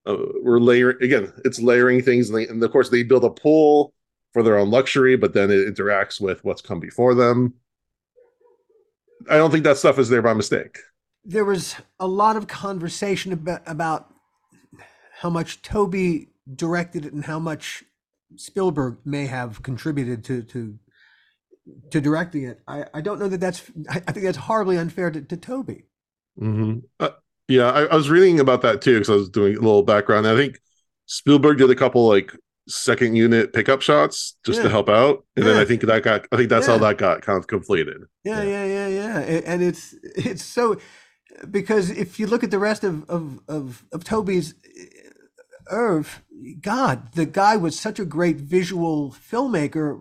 uh, 0.07 0.17
we're 0.43 0.61
layering 0.61 0.97
again 1.03 1.33
it's 1.45 1.61
layering 1.61 2.03
things. 2.03 2.31
And, 2.31 2.39
they, 2.39 2.47
and 2.47 2.63
of 2.63 2.73
course 2.73 2.89
they 2.89 3.03
build 3.03 3.25
a 3.25 3.31
pool 3.31 3.93
for 4.33 4.43
their 4.43 4.57
own 4.57 4.71
luxury 4.71 5.17
but 5.17 5.35
then 5.35 5.51
it 5.51 5.75
interacts 5.75 6.21
with 6.21 6.45
what's 6.45 6.63
come 6.63 6.81
before 6.81 7.15
them. 7.15 7.55
I 9.29 9.37
don't 9.37 9.51
think 9.51 9.65
that 9.65 9.79
stuff 9.79 9.99
is 9.99 10.09
there 10.09 10.23
by 10.23 10.35
mistake. 10.35 10.79
There 11.25 11.45
was 11.45 11.75
a 11.99 12.07
lot 12.07 12.37
of 12.37 12.47
conversation 12.47 13.33
about, 13.33 13.63
about 13.67 14.15
how 15.19 15.31
much 15.31 15.63
Tobe 15.63 16.27
directed 16.55 17.05
it 17.05 17.13
and 17.13 17.25
how 17.25 17.41
much 17.41 17.83
Spielberg 18.37 18.99
may 19.05 19.27
have 19.27 19.62
contributed 19.62 20.24
to 20.24 20.43
to 20.45 20.79
to 21.91 22.01
directing 22.01 22.45
it. 22.45 22.61
I, 22.68 22.85
I 22.95 23.01
don't 23.01 23.18
know 23.18 23.29
that 23.29 23.41
that's 23.41 23.62
I, 23.89 23.97
I 24.07 24.12
think 24.12 24.24
that's 24.24 24.39
horribly 24.39 24.79
unfair 24.79 25.11
to, 25.11 25.20
to 25.20 25.37
Tobe. 25.37 25.83
hmm 26.39 26.79
Uh, 27.01 27.11
yeah, 27.49 27.70
I, 27.70 27.85
I 27.85 27.95
was 27.95 28.11
reading 28.11 28.41
about 28.41 28.62
that 28.62 28.83
too 28.83 28.95
because 28.95 29.11
I 29.11 29.14
was 29.14 29.29
doing 29.29 29.57
a 29.57 29.61
little 29.61 29.83
background. 29.83 30.27
I 30.27 30.35
think 30.37 30.59
Spielberg 31.07 31.59
did 31.59 31.70
a 31.70 31.74
couple 31.77 32.07
like 32.09 32.33
second 32.68 33.14
unit 33.14 33.53
pickup 33.53 33.81
shots 33.83 34.37
just 34.45 34.62
to 34.62 34.68
help 34.68 34.89
out, 34.89 35.24
and 35.37 35.47
then 35.47 35.57
I 35.57 35.64
think 35.64 35.83
that 35.83 36.03
got 36.03 36.27
I 36.33 36.37
think 36.37 36.49
that's 36.51 36.66
Yeah. 36.66 36.74
how 36.74 36.79
that 36.79 36.99
got 36.99 37.22
kind 37.22 37.39
of 37.39 37.47
completed. 37.47 38.03
Yeah, 38.24 38.43
yeah, 38.43 38.64
yeah, 38.64 38.89
yeah. 38.89 39.18
And 39.47 39.62
it's 39.62 39.95
it's 40.03 40.43
so 40.45 40.81
because 41.51 41.91
if 41.91 42.18
you 42.20 42.27
look 42.27 42.45
at 42.45 42.51
the 42.51 42.59
rest 42.59 42.85
of 42.85 43.09
of 43.09 43.41
of, 43.49 43.85
of 43.93 44.05
Tobe's 44.05 44.55
oeuvre, 45.73 46.23
God, 46.61 47.12
the 47.14 47.27
guy 47.27 47.57
was 47.57 47.79
such 47.79 47.99
a 47.99 48.05
great 48.05 48.37
visual 48.37 49.11
filmmaker. 49.12 50.01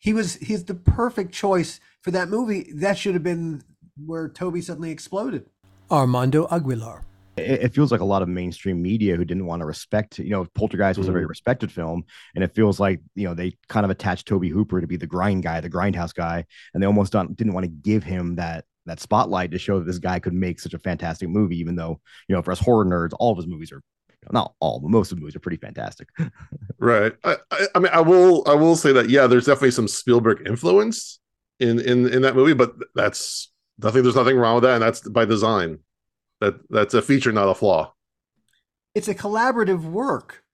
He 0.00 0.12
was 0.12 0.34
he's 0.36 0.64
the 0.64 0.74
perfect 0.74 1.32
choice 1.32 1.80
for 2.02 2.10
that 2.12 2.28
movie. 2.28 2.70
That 2.74 2.96
should 2.98 3.14
have 3.14 3.22
been 3.22 3.62
where 4.04 4.28
Tobe 4.28 4.62
suddenly 4.62 4.90
exploded. 4.90 5.46
Armando 5.90 6.46
Aguilar. 6.50 7.02
it, 7.38 7.62
it 7.64 7.74
feels 7.74 7.90
like 7.90 8.00
a 8.00 8.04
lot 8.04 8.20
of 8.22 8.28
mainstream 8.28 8.80
media 8.82 9.16
who 9.16 9.24
didn't 9.24 9.46
want 9.46 9.60
to 9.60 9.66
respect, 9.66 10.18
you 10.18 10.30
know, 10.30 10.44
Poltergeist 10.54 10.98
was 10.98 11.08
a 11.08 11.12
very 11.12 11.24
Mhm. 11.24 11.28
respected 11.30 11.72
film, 11.72 12.04
and 12.34 12.44
it 12.44 12.54
feels 12.54 12.78
like 12.78 13.00
you 13.14 13.26
know 13.26 13.34
they 13.34 13.54
kind 13.68 13.84
of 13.84 13.90
attached 13.90 14.26
Tobe 14.26 14.46
Hooper 14.46 14.80
to 14.80 14.86
be 14.86 14.96
the 14.96 15.06
grind 15.06 15.42
guy, 15.42 15.60
the 15.60 15.70
grindhouse 15.70 16.14
guy, 16.14 16.44
and 16.74 16.82
they 16.82 16.86
almost 16.86 17.12
don't, 17.12 17.36
didn't 17.36 17.54
want 17.54 17.64
to 17.64 17.70
give 17.70 18.04
him 18.04 18.36
that 18.36 18.64
that 18.86 19.00
spotlight 19.00 19.50
to 19.50 19.58
show 19.58 19.78
that 19.78 19.84
this 19.84 19.98
guy 19.98 20.18
could 20.18 20.32
make 20.32 20.58
such 20.60 20.72
a 20.74 20.78
fantastic 20.78 21.28
movie, 21.28 21.58
even 21.58 21.74
though 21.76 22.00
you 22.28 22.34
know 22.34 22.42
for 22.42 22.52
us 22.52 22.58
horror 22.60 22.84
nerds, 22.84 23.12
all 23.18 23.32
of 23.32 23.36
his 23.38 23.46
movies 23.46 23.70
are 23.72 23.82
not 24.30 24.54
all, 24.60 24.80
but 24.80 24.90
most 24.90 25.10
of 25.10 25.16
the 25.16 25.20
movies 25.20 25.36
are 25.36 25.40
pretty 25.40 25.56
fantastic. 25.56 26.08
Right. 26.78 27.12
I, 27.24 27.36
I, 27.50 27.66
I 27.74 27.78
mean, 27.78 27.92
I 27.92 28.00
will 28.00 28.44
I 28.46 28.54
will 28.54 28.76
say 28.76 28.92
that 28.92 29.10
yeah, 29.10 29.26
there's 29.26 29.46
definitely 29.46 29.72
some 29.72 29.88
Spielberg 29.88 30.46
influence 30.46 31.18
in 31.58 31.80
in 31.80 32.08
in 32.08 32.22
that 32.22 32.36
movie, 32.36 32.54
but 32.54 32.74
that's 32.94 33.50
nothing. 33.78 34.02
There's 34.02 34.16
nothing 34.16 34.36
wrong 34.36 34.56
with 34.56 34.64
that, 34.64 34.74
and 34.74 34.82
that's 34.82 35.00
by 35.00 35.24
design. 35.24 35.80
That 36.40 36.54
that's 36.70 36.94
a 36.94 37.02
feature, 37.02 37.32
not 37.32 37.48
a 37.48 37.54
flaw. 37.54 37.92
It's 38.94 39.08
a 39.08 39.14
collaborative 39.14 39.82
work. 39.82 40.44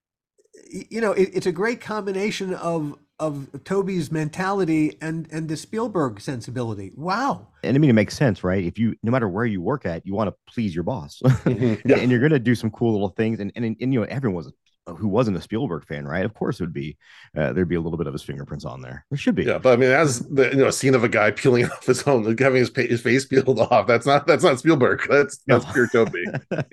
You 0.70 1.00
know, 1.00 1.12
it, 1.12 1.30
it's 1.34 1.46
a 1.46 1.52
great 1.52 1.80
combination 1.80 2.54
of 2.54 2.98
of 3.20 3.48
Tobe's 3.64 4.10
mentality 4.10 4.96
and 5.00 5.28
and 5.30 5.48
the 5.48 5.56
Spielberg 5.56 6.20
sensibility. 6.20 6.92
Wow. 6.96 7.48
and 7.62 7.76
I 7.76 7.78
mean, 7.78 7.90
it 7.90 7.94
makes 7.94 8.16
sense, 8.16 8.42
right? 8.42 8.64
If 8.64 8.78
you, 8.78 8.96
no 9.02 9.10
matter 9.12 9.28
where 9.28 9.46
you 9.46 9.60
work 9.62 9.86
at, 9.86 10.04
you 10.06 10.14
want 10.14 10.28
to 10.30 10.52
please 10.52 10.74
your 10.74 10.84
boss, 10.84 11.20
Yeah. 11.46 11.76
and 11.96 12.10
you're 12.10 12.20
going 12.20 12.32
to 12.32 12.38
do 12.40 12.54
some 12.54 12.70
cool 12.70 12.92
little 12.92 13.10
things. 13.10 13.38
And, 13.40 13.52
and, 13.56 13.64
and, 13.64 13.92
you 13.94 14.00
know, 14.00 14.06
everyone 14.06 14.36
was 14.44 14.52
who 14.98 15.08
wasn't 15.08 15.34
a 15.36 15.40
Spielberg 15.40 15.86
fan, 15.86 16.06
right? 16.06 16.26
Of 16.26 16.34
course, 16.34 16.60
it 16.60 16.64
would 16.64 16.74
be 16.74 16.98
uh, 17.36 17.52
there'd 17.54 17.68
be 17.68 17.76
a 17.76 17.80
little 17.80 17.96
bit 17.96 18.06
of 18.06 18.12
his 18.12 18.22
fingerprints 18.22 18.66
on 18.66 18.82
there. 18.82 19.06
There 19.10 19.16
should 19.16 19.34
be. 19.34 19.44
Yeah, 19.44 19.56
but 19.56 19.72
I 19.72 19.76
mean, 19.76 19.90
as 19.90 20.20
the 20.28 20.50
you 20.50 20.56
know, 20.56 20.68
scene 20.70 20.94
of 20.94 21.04
a 21.04 21.08
guy 21.08 21.30
peeling 21.30 21.64
off 21.70 21.86
his 21.86 22.02
own, 22.02 22.24
like 22.24 22.38
having 22.38 22.58
his, 22.58 22.68
pa- 22.68 22.82
his 22.82 23.00
face 23.00 23.24
peeled 23.24 23.58
off. 23.60 23.86
That's 23.86 24.04
not 24.04 24.26
that's 24.26 24.44
not 24.44 24.58
Spielberg. 24.58 25.00
That's 25.08 25.38
that's 25.46 25.64
No. 25.64 25.72
pure 25.72 25.88
Tobe. 25.88 26.14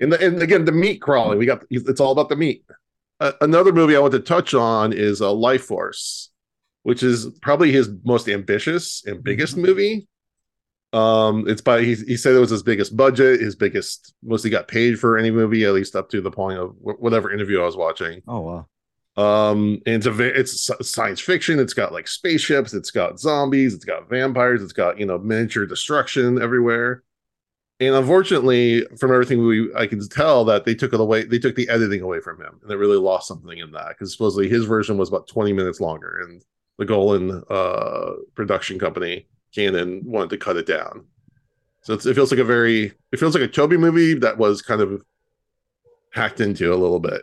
and 0.00 0.12
the, 0.12 0.26
and 0.26 0.42
again, 0.42 0.64
the 0.66 0.72
meat 0.72 1.00
crawling. 1.00 1.38
We 1.38 1.46
got 1.46 1.62
it's 1.70 2.00
all 2.00 2.12
about 2.12 2.28
the 2.28 2.36
meat. 2.36 2.64
Uh, 3.18 3.32
another 3.40 3.72
movie 3.72 3.96
I 3.96 4.00
want 4.00 4.12
to 4.12 4.20
touch 4.20 4.52
on 4.52 4.92
is 4.92 5.22
uh, 5.22 5.28
Lifeforce, 5.28 6.28
which 6.82 7.02
is 7.02 7.26
probably 7.40 7.72
his 7.72 7.90
most 8.04 8.28
ambitious 8.28 9.04
and 9.06 9.22
biggest 9.22 9.56
movie. 9.56 10.08
Um, 10.92 11.48
it's 11.48 11.62
by 11.62 11.82
he, 11.82 11.94
he 11.94 12.16
said 12.16 12.34
it 12.34 12.38
was 12.38 12.50
his 12.50 12.62
biggest 12.62 12.96
budget, 12.96 13.40
his 13.40 13.56
biggest 13.56 14.14
most 14.22 14.42
he 14.42 14.50
got 14.50 14.68
paid 14.68 14.98
for 14.98 15.16
any 15.16 15.30
movie, 15.30 15.64
at 15.64 15.72
least 15.72 15.96
up 15.96 16.10
to 16.10 16.20
the 16.20 16.30
point 16.30 16.58
of 16.58 16.72
wh- 16.76 17.00
whatever 17.00 17.32
interview 17.32 17.62
I 17.62 17.66
was 17.66 17.76
watching. 17.76 18.20
Oh 18.28 18.40
wow. 18.40 18.66
Um, 19.16 19.80
and 19.86 19.96
it's 19.96 20.06
a 20.06 20.40
it's 20.40 20.70
science 20.88 21.20
fiction. 21.20 21.58
It's 21.58 21.74
got 21.74 21.92
like 21.92 22.08
spaceships. 22.08 22.74
It's 22.74 22.90
got 22.90 23.18
zombies. 23.18 23.74
It's 23.74 23.84
got 23.84 24.08
vampires. 24.08 24.62
It's 24.62 24.72
got 24.72 24.98
you 24.98 25.06
know 25.06 25.18
miniature 25.18 25.66
destruction 25.66 26.40
everywhere. 26.40 27.02
And 27.80 27.94
unfortunately, 27.94 28.86
from 28.98 29.12
everything 29.12 29.44
we 29.46 29.72
I 29.74 29.86
can 29.86 30.06
tell 30.08 30.44
that 30.46 30.64
they 30.64 30.74
took 30.74 30.92
it 30.92 31.00
away. 31.00 31.24
They 31.24 31.38
took 31.38 31.56
the 31.56 31.68
editing 31.68 32.02
away 32.02 32.20
from 32.20 32.40
him, 32.40 32.58
and 32.60 32.70
they 32.70 32.76
really 32.76 32.98
lost 32.98 33.28
something 33.28 33.58
in 33.58 33.72
that 33.72 33.88
because 33.88 34.12
supposedly 34.12 34.48
his 34.48 34.66
version 34.66 34.98
was 34.98 35.08
about 35.08 35.26
twenty 35.26 35.52
minutes 35.52 35.80
longer, 35.80 36.20
and 36.20 36.42
the 36.78 36.84
Golan 36.84 37.42
uh, 37.50 38.12
production 38.34 38.78
company 38.78 39.26
Cannon 39.54 40.02
wanted 40.04 40.30
to 40.30 40.38
cut 40.38 40.56
it 40.56 40.66
down. 40.66 41.06
So 41.82 41.94
it's, 41.94 42.06
it 42.06 42.14
feels 42.14 42.30
like 42.30 42.40
a 42.40 42.44
very 42.44 42.92
it 43.12 43.18
feels 43.18 43.34
like 43.34 43.44
a 43.44 43.48
Tobe 43.48 43.72
movie 43.72 44.14
that 44.14 44.38
was 44.38 44.62
kind 44.62 44.80
of 44.80 45.02
hacked 46.12 46.40
into 46.40 46.72
a 46.72 46.76
little 46.76 47.00
bit. 47.00 47.22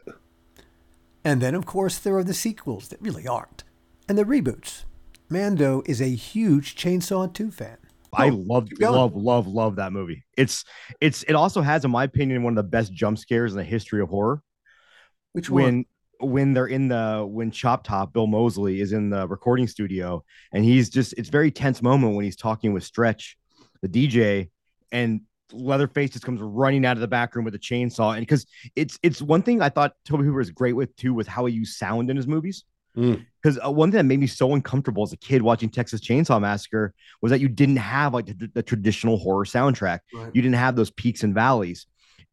And 1.24 1.42
then, 1.42 1.54
of 1.56 1.66
course, 1.66 1.98
there 1.98 2.18
are 2.18 2.24
the 2.24 2.34
sequels 2.34 2.88
that 2.90 3.02
really 3.02 3.28
aren't, 3.28 3.64
and 4.08 4.18
the 4.18 4.24
reboots. 4.24 4.86
Mando 5.30 5.84
is 5.86 6.02
a 6.02 6.08
huge 6.10 6.76
Chainsaw 6.76 7.32
2 7.32 7.52
fan. 7.52 7.78
I 8.12 8.30
Oh, 8.30 8.36
love, 8.48 8.70
love, 8.80 9.16
love, 9.16 9.48
love 9.48 9.76
that 9.76 9.94
movie. 9.94 10.24
It's, 10.36 10.66
it's, 11.00 11.22
it 11.24 11.34
also 11.34 11.62
has, 11.62 11.86
in 11.86 11.92
my 11.92 12.06
opinion, 12.06 12.42
one 12.42 12.54
of 12.54 12.64
the 12.64 12.70
best 12.70 12.92
jump 12.92 13.20
scares 13.20 13.52
in 13.52 13.58
the 13.58 13.64
history 13.64 14.02
of 14.02 14.10
horror. 14.10 14.42
Which 15.34 15.50
one? 15.50 15.86
When 16.20 16.54
they're 16.54 16.68
in 16.68 16.90
the 16.90 17.26
when 17.30 17.52
Chop 17.52 17.84
Top 17.84 18.12
Bill 18.14 18.28
Moseley 18.28 18.82
is 18.82 18.92
in 18.92 19.10
the 19.10 19.28
recording 19.28 19.68
studio 19.68 20.24
and 20.52 20.66
he's 20.66 20.90
just 20.90 21.14
it's 21.14 21.30
very 21.30 21.50
tense 21.50 21.82
moment 21.82 22.16
when 22.16 22.26
he's 22.26 22.36
talking 22.36 22.74
with 22.74 22.84
Stretch, 22.84 23.38
the 23.82 23.88
DJ, 23.88 24.50
and 24.92 25.22
Leatherface 25.52 26.12
just 26.12 26.26
comes 26.26 26.42
running 26.42 26.86
out 26.86 26.98
of 26.98 27.02
the 27.02 27.08
back 27.08 27.36
room 27.36 27.46
with 27.46 27.56
a 27.56 27.60
chainsaw. 27.60 28.16
And 28.16 28.22
because 28.22 28.46
it's 28.76 29.00
it's 29.02 29.22
one 29.22 29.42
thing 29.42 29.62
I 29.62 29.70
thought 29.70 29.94
Tobe 30.06 30.22
Hooper 30.22 30.42
is 30.42 30.52
great 30.52 30.74
with 30.74 30.96
too 30.96 31.14
was 31.14 31.28
how 31.28 31.46
he 31.46 31.54
used 31.56 31.78
sound 31.78 32.10
in 32.10 32.18
his 32.18 32.28
movies. 32.28 32.66
Mm. 32.98 33.26
Because 33.42 33.60
uh, 33.64 33.72
one 33.72 33.92
thing 33.92 33.98
that 33.98 34.04
made 34.06 34.20
me 34.20 34.28
so 34.28 34.54
uncomfortable 34.54 35.04
as 35.04 35.14
a 35.14 35.18
kid 35.18 35.42
watching 35.42 35.70
Texas 35.70 36.02
Chainsaw 36.02 36.42
Massacre 36.42 36.94
was 37.22 37.30
that 37.30 37.40
you 37.40 37.48
didn't 37.48 37.78
have 37.78 38.14
like 38.14 38.26
the, 38.26 38.52
the 38.54 38.64
traditional 38.64 39.18
horror 39.18 39.46
soundtrack. 39.46 40.00
Right. 40.14 40.32
You 40.34 40.42
didn't 40.42 40.56
have 40.56 40.76
those 40.76 40.92
peaks 40.92 41.24
and 41.24 41.34
valleys. 41.34 41.88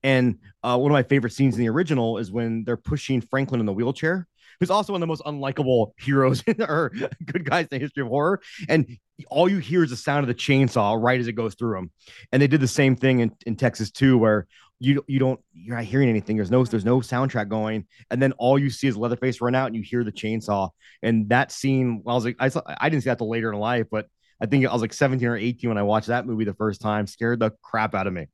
And 0.07 0.39
uh, 0.63 0.79
one 0.79 0.93
of 0.93 0.95
my 0.95 1.03
favorite 1.03 1.33
scenes 1.33 1.57
in 1.57 1.61
the 1.61 1.69
original 1.69 2.19
is 2.19 2.31
when 2.31 2.63
they're 2.63 2.77
pushing 2.77 3.21
Franklin 3.21 3.59
in 3.59 3.67
the 3.67 3.73
wheelchair, 3.73 4.29
who's 4.61 4.71
also 4.71 4.93
one 4.93 5.03
of 5.03 5.07
the 5.07 5.09
most 5.09 5.23
unlikable 5.25 5.91
heroes 5.99 6.45
or 6.61 6.93
good 7.25 7.45
guys 7.45 7.65
in 7.65 7.69
the 7.73 7.79
history 7.81 8.03
of 8.03 8.09
horror. 8.09 8.41
And 8.69 8.87
all 9.29 9.49
you 9.49 9.59
hear 9.59 9.83
is 9.83 9.91
the 9.91 9.97
sound 9.97 10.21
of 10.21 10.29
the 10.29 10.35
chainsaw 10.35 10.97
right 10.97 11.19
as 11.19 11.27
it 11.27 11.33
goes 11.33 11.57
through 11.57 11.79
him. 11.79 11.91
And 12.31 12.41
they 12.41 12.47
did 12.47 12.61
the 12.61 12.69
same 12.69 12.95
thing 12.95 13.19
in, 13.19 13.33
in 13.47 13.57
Texas 13.57 13.91
too, 13.91 14.17
where 14.17 14.47
you 14.79 15.05
you 15.09 15.19
don't 15.19 15.41
you're 15.53 15.75
not 15.75 15.85
hearing 15.85 16.09
anything. 16.09 16.37
There's 16.37 16.53
no 16.53 16.63
there's 16.65 16.85
no 16.85 17.01
soundtrack 17.01 17.49
going, 17.49 17.87
and 18.09 18.23
then 18.23 18.31
all 18.33 18.61
you 18.61 18.71
see 18.71 18.87
is 18.87 18.97
Leatherface 18.97 19.41
run 19.41 19.57
out, 19.57 19.67
and 19.67 19.75
you 19.75 19.83
hear 19.83 20.05
the 20.05 20.13
chainsaw. 20.13 20.71
And 21.03 21.31
that 21.31 21.51
scene, 21.51 22.05
I 22.07 22.15
was 22.15 22.25
like, 22.25 22.37
I 22.39 22.51
saw, 22.51 22.63
I 22.67 22.91
didn't 22.91 23.03
see 23.03 23.11
that 23.11 23.19
till 23.19 23.29
later 23.29 23.53
in 23.53 23.59
life, 23.59 23.87
but 23.91 24.07
I 24.41 24.47
think 24.47 24.67
I 24.67 24.73
was 24.73 24.83
like 24.83 24.93
17 24.93 25.27
or 25.27 25.37
18 25.37 25.71
when 25.71 25.79
I 25.79 25.83
watched 25.83 26.09
that 26.09 26.27
movie 26.27 26.45
the 26.45 26.55
first 26.55 26.81
time. 26.81 27.09
Scared 27.09 27.41
the 27.41 27.53
crap 27.63 27.95
out 27.95 28.07
of 28.07 28.13
me. 28.13 28.27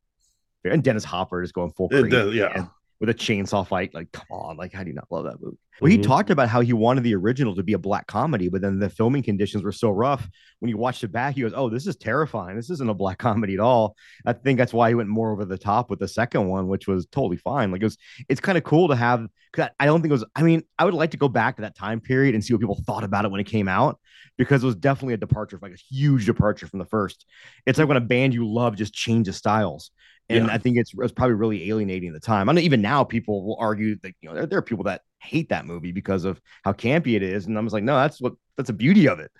And 0.64 0.82
Dennis 0.82 1.04
Hopper 1.04 1.42
is 1.42 1.52
going 1.52 1.72
full 1.72 1.88
crazy 1.88 2.08
does, 2.10 2.34
yeah. 2.34 2.66
with 3.00 3.08
a 3.10 3.14
chainsaw 3.14 3.66
fight. 3.66 3.92
Like, 3.94 4.12
come 4.12 4.26
on, 4.30 4.56
like 4.56 4.72
how 4.72 4.82
do 4.84 4.88
you 4.90 4.94
not 4.94 5.08
love 5.10 5.24
that 5.24 5.40
movie? 5.40 5.58
Well, 5.80 5.90
he 5.90 5.98
Mhm. 5.98 6.04
talked 6.04 6.30
about 6.30 6.48
how 6.48 6.60
he 6.60 6.72
wanted 6.72 7.02
the 7.02 7.16
original 7.16 7.56
to 7.56 7.62
be 7.64 7.72
a 7.72 7.78
black 7.78 8.06
comedy, 8.06 8.48
but 8.48 8.60
then 8.60 8.78
the 8.78 8.88
filming 8.88 9.24
conditions 9.24 9.64
were 9.64 9.72
so 9.72 9.90
rough. 9.90 10.28
When 10.60 10.68
you 10.68 10.76
watched 10.76 11.02
it 11.02 11.08
back, 11.10 11.34
he 11.34 11.40
goes, 11.40 11.52
"Oh, 11.56 11.68
this 11.68 11.88
is 11.88 11.96
terrifying. 11.96 12.54
This 12.54 12.70
isn't 12.70 12.88
a 12.88 12.94
black 12.94 13.18
comedy 13.48 13.54
at 13.54 13.60
all." 13.60 13.96
I 14.24 14.34
think 14.34 14.58
that's 14.58 14.72
why 14.72 14.90
he 14.90 14.94
went 14.94 15.08
more 15.08 15.32
over 15.32 15.44
the 15.44 15.58
top 15.58 15.90
with 15.90 15.98
the 15.98 16.06
second 16.06 16.46
one, 16.48 16.68
which 16.68 16.86
was 16.86 17.06
totally 17.06 17.38
fine. 17.38 17.72
Like 17.72 17.80
it 17.80 17.86
was, 17.86 17.98
it's 18.28 18.40
kind 18.40 18.56
of 18.56 18.62
cool 18.62 18.86
to 18.88 18.94
have. 18.94 19.26
Cause 19.52 19.68
I 19.80 19.84
I 19.84 19.86
don't 19.86 20.00
think 20.00 20.10
it 20.10 20.14
was. 20.14 20.24
I 20.36 20.42
mean, 20.42 20.62
I 20.78 20.84
would 20.84 20.94
like 20.94 21.10
to 21.10 21.16
go 21.16 21.28
back 21.28 21.56
to 21.56 21.62
that 21.62 21.74
time 21.74 22.00
period 22.00 22.34
and 22.36 22.44
see 22.44 22.54
what 22.54 22.60
people 22.60 22.80
thought 22.86 23.02
about 23.02 23.24
it 23.24 23.32
when 23.32 23.40
it 23.40 23.44
came 23.48 23.66
out, 23.66 23.98
because 24.38 24.62
it 24.62 24.66
was 24.66 24.76
definitely 24.76 25.14
a 25.14 25.18
departure, 25.18 25.58
like 25.60 25.72
a 25.72 25.94
huge 25.94 26.26
departure 26.26 26.68
from 26.68 26.78
the 26.78 26.86
first. 26.86 27.26
It's 27.66 27.78
like 27.78 27.88
when 27.88 27.96
a 27.96 28.00
band 28.00 28.32
you 28.34 28.46
love 28.46 28.76
just 28.76 28.94
changes 28.94 29.36
styles. 29.36 29.90
And 30.32 30.46
Yeah. 30.46 30.52
I 30.52 30.58
think 30.58 30.76
it's, 30.76 30.92
it's 30.96 31.12
probably 31.12 31.34
really 31.34 31.68
alienating 31.68 32.08
at 32.08 32.14
the 32.14 32.20
time. 32.20 32.48
I 32.48 32.52
know 32.52 32.60
even 32.60 32.80
now 32.80 33.04
people 33.04 33.44
will 33.44 33.56
argue 33.58 33.96
that 34.02 34.14
you 34.20 34.28
know 34.28 34.34
there, 34.34 34.46
there 34.46 34.58
are 34.58 34.62
people 34.62 34.84
that 34.84 35.02
hate 35.20 35.48
that 35.50 35.66
movie 35.66 35.92
because 35.92 36.24
of 36.24 36.40
how 36.64 36.72
campy 36.72 37.14
it 37.14 37.22
is, 37.22 37.46
and 37.46 37.56
I'm 37.56 37.64
just 37.64 37.74
like, 37.74 37.84
no, 37.84 37.96
that's 37.96 38.20
what 38.20 38.34
that's 38.56 38.68
the 38.68 38.72
beauty 38.72 39.08
of 39.08 39.20
it, 39.20 39.30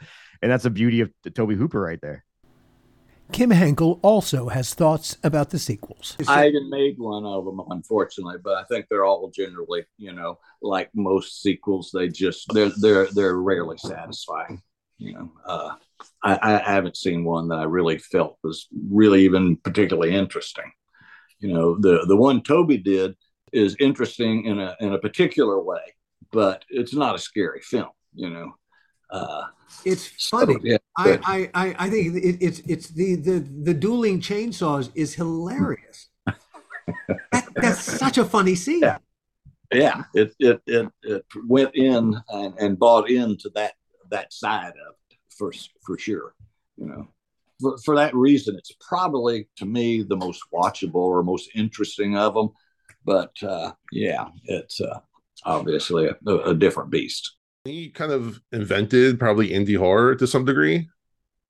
and 0.43 0.51
that's 0.51 0.65
the 0.65 0.71
beauty 0.71 1.01
of 1.01 1.11
the 1.25 1.31
Tobe 1.31 1.53
Hooper 1.53 1.81
right 1.81 2.01
there. 2.01 2.25
Kim 3.33 3.51
Henkel 3.51 3.99
also 4.03 4.49
has 4.49 4.75
thoughts 4.75 5.17
about 5.25 5.51
the 5.51 5.59
sequels. 5.59 6.17
I 6.29 6.45
haven't 6.45 6.69
made 6.69 6.99
one 6.99 7.25
of 7.25 7.47
them, 7.47 7.63
unfortunately, 7.71 8.37
but 8.45 8.59
I 8.59 8.65
think 8.65 8.87
they're 8.91 9.07
all 9.07 9.31
generally, 9.31 9.85
you 9.97 10.13
know, 10.13 10.39
like 10.61 10.91
most 10.95 11.41
sequels, 11.41 11.91
they 11.95 12.09
just 12.09 12.53
they're 12.53 12.73
they're 12.81 13.07
they're 13.07 13.41
rarely 13.41 13.79
satisfying. 13.79 14.61
You 14.99 15.15
know, 15.15 15.33
uh, 15.47 15.75
I, 16.23 16.61
I 16.61 16.73
haven't 16.73 16.97
seen 16.97 17.25
one 17.25 17.49
that 17.49 17.59
I 17.59 17.65
really 17.65 17.99
felt 17.99 18.39
was 18.45 18.69
really 18.91 19.25
even 19.25 19.57
particularly 19.57 20.15
interesting. 20.15 20.71
You 21.43 21.53
know, 21.53 21.77
the 21.79 22.05
the 22.07 22.17
one 22.17 22.41
Tobe 22.43 22.83
did 22.83 23.17
is 23.53 23.77
interesting 23.81 24.47
in 24.47 24.61
a 24.61 24.77
in 24.81 24.93
a 24.95 24.99
particular 24.99 25.61
way, 25.61 25.83
but 26.31 26.65
it's 26.71 26.95
not 26.95 27.17
a 27.17 27.19
scary 27.19 27.61
film. 27.61 27.91
You 28.15 28.31
know, 28.31 28.55
uh, 29.11 29.43
It's 29.85 30.13
so, 30.17 30.39
funny. 30.39 30.57
yeah, 30.63 30.79
I. 30.97 31.19
I, 31.25 31.51
I, 31.55 31.75
I 31.87 31.91
think 31.91 32.15
it, 32.17 32.39
it's 32.41 32.61
it's 32.61 32.89
the, 32.89 33.17
the 33.17 33.41
the 33.41 33.75
dueling 33.75 34.21
chainsaws 34.21 34.91
is 34.95 35.15
hilarious. 35.15 36.09
that, 37.33 37.49
that's 37.57 37.83
such 37.83 38.19
a 38.19 38.25
funny 38.25 38.55
scene. 38.55 38.81
Yeah. 38.83 38.99
yeah 39.73 40.03
it 40.15 40.35
it 40.39 40.61
it, 40.67 40.89
it 41.03 41.25
went 41.49 41.75
in 41.75 42.15
and, 42.29 42.55
and 42.59 42.79
bought 42.79 43.11
into 43.11 43.51
that 43.55 43.73
that 44.11 44.33
side 44.33 44.75
of 44.89 44.95
it 45.11 45.19
for 45.39 45.51
for 45.85 45.97
sure 45.99 46.35
you 46.77 46.87
know 46.87 47.09
for, 47.63 47.79
for 47.85 47.97
that 47.97 48.15
reason 48.15 48.57
it's 48.57 48.73
probably 48.87 49.49
to 49.57 49.65
me 49.65 50.03
the 50.03 50.17
most 50.17 50.43
watchable 50.53 50.97
or 50.97 51.23
most 51.23 51.49
interesting 51.55 52.17
of 52.17 52.35
them 52.35 52.51
but 53.05 53.33
uh 53.43 53.73
yeah 53.93 54.29
it's 54.45 54.81
uh 54.81 54.99
obviously 55.45 56.07
a, 56.07 56.37
a 56.45 56.55
different 56.55 56.91
beast 56.91 57.37
he 57.65 57.91
kind 57.91 58.13
of 58.13 58.41
invented 58.51 59.21
probably 59.21 59.51
indie 59.51 59.79
horror 59.79 60.17
to 60.17 60.27
some 60.27 60.45
degree. 60.45 60.89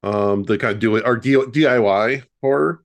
Um, 0.02 0.42
the 0.42 0.58
kind 0.58 0.74
of 0.74 0.80
do 0.80 0.96
it 0.96 1.04
or 1.06 1.16
D- 1.16 1.36
DIY 1.36 2.24
horror. 2.40 2.84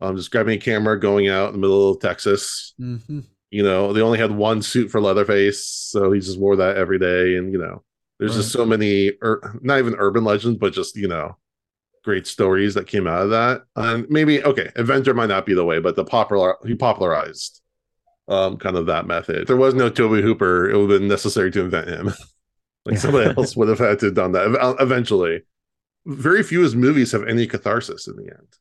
Um, 0.00 0.16
just 0.16 0.30
grabbing 0.30 0.58
a 0.58 0.60
camera, 0.60 0.98
going 0.98 1.28
out 1.28 1.48
in 1.48 1.52
the 1.54 1.58
middle 1.58 1.90
of 1.90 2.00
Texas. 2.00 2.74
Mm-hmm. 2.80 3.20
You 3.50 3.62
know, 3.62 3.92
they 3.92 4.02
only 4.02 4.18
had 4.18 4.30
one 4.30 4.60
suit 4.62 4.90
for 4.90 5.00
Leatherface, 5.00 5.66
so 5.66 6.12
he 6.12 6.20
just 6.20 6.38
wore 6.38 6.56
that 6.56 6.76
every 6.76 6.98
day. 6.98 7.36
And 7.36 7.52
you 7.52 7.58
know, 7.58 7.82
there's 8.18 8.34
just 8.34 8.52
so 8.52 8.64
many, 8.64 9.12
ur- 9.22 9.58
not 9.62 9.78
even 9.78 9.94
urban 9.98 10.24
legends, 10.24 10.58
but 10.58 10.72
just 10.72 10.96
you 10.96 11.08
know, 11.08 11.36
great 12.06 12.26
stories 12.26 12.72
that 12.74 12.86
came 12.86 13.06
out 13.06 13.22
of 13.22 13.30
that. 13.30 13.62
And 13.74 14.08
maybe 14.08 14.42
okay, 14.42 14.70
Avenger 14.76 15.12
might 15.12 15.28
not 15.28 15.44
be 15.44 15.52
the 15.52 15.64
way, 15.64 15.80
but 15.80 15.96
the 15.96 16.04
popular 16.04 16.56
he 16.64 16.74
popularized 16.74 17.60
um 18.28 18.56
kind 18.56 18.76
of 18.76 18.86
that 18.86 19.06
method. 19.06 19.42
If 19.42 19.48
there 19.48 19.56
was 19.56 19.74
no 19.74 19.90
Tobe 19.90 20.22
Hooper, 20.22 20.70
it 20.70 20.76
would 20.78 20.90
have 20.90 21.00
been 21.00 21.08
necessary 21.08 21.50
to 21.50 21.60
invent 21.60 21.88
him. 21.88 22.14
like 22.86 22.98
somebody 22.98 23.34
else 23.36 23.56
would 23.56 23.68
have 23.68 23.80
had 23.80 23.98
to 23.98 24.06
have 24.06 24.14
done 24.14 24.32
that 24.32 24.76
eventually. 24.80 25.42
Very 26.06 26.44
few 26.44 26.60
of 26.60 26.64
his 26.64 26.76
movies 26.76 27.10
have 27.12 27.26
any 27.26 27.46
catharsis 27.48 28.06
in 28.06 28.16
the 28.16 28.22
end. 28.22 28.56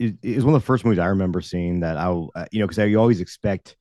it, 0.00 0.16
it 0.22 0.36
was 0.36 0.44
one 0.44 0.54
of 0.54 0.60
the 0.60 0.66
first 0.66 0.84
movies 0.84 0.98
I 0.98 1.06
remember 1.06 1.40
seeing 1.40 1.80
that 1.80 1.96
I, 1.96 2.08
uh, 2.08 2.46
you 2.50 2.58
know, 2.58 2.66
because 2.66 2.90
you 2.90 2.98
always 2.98 3.20
expect, 3.20 3.76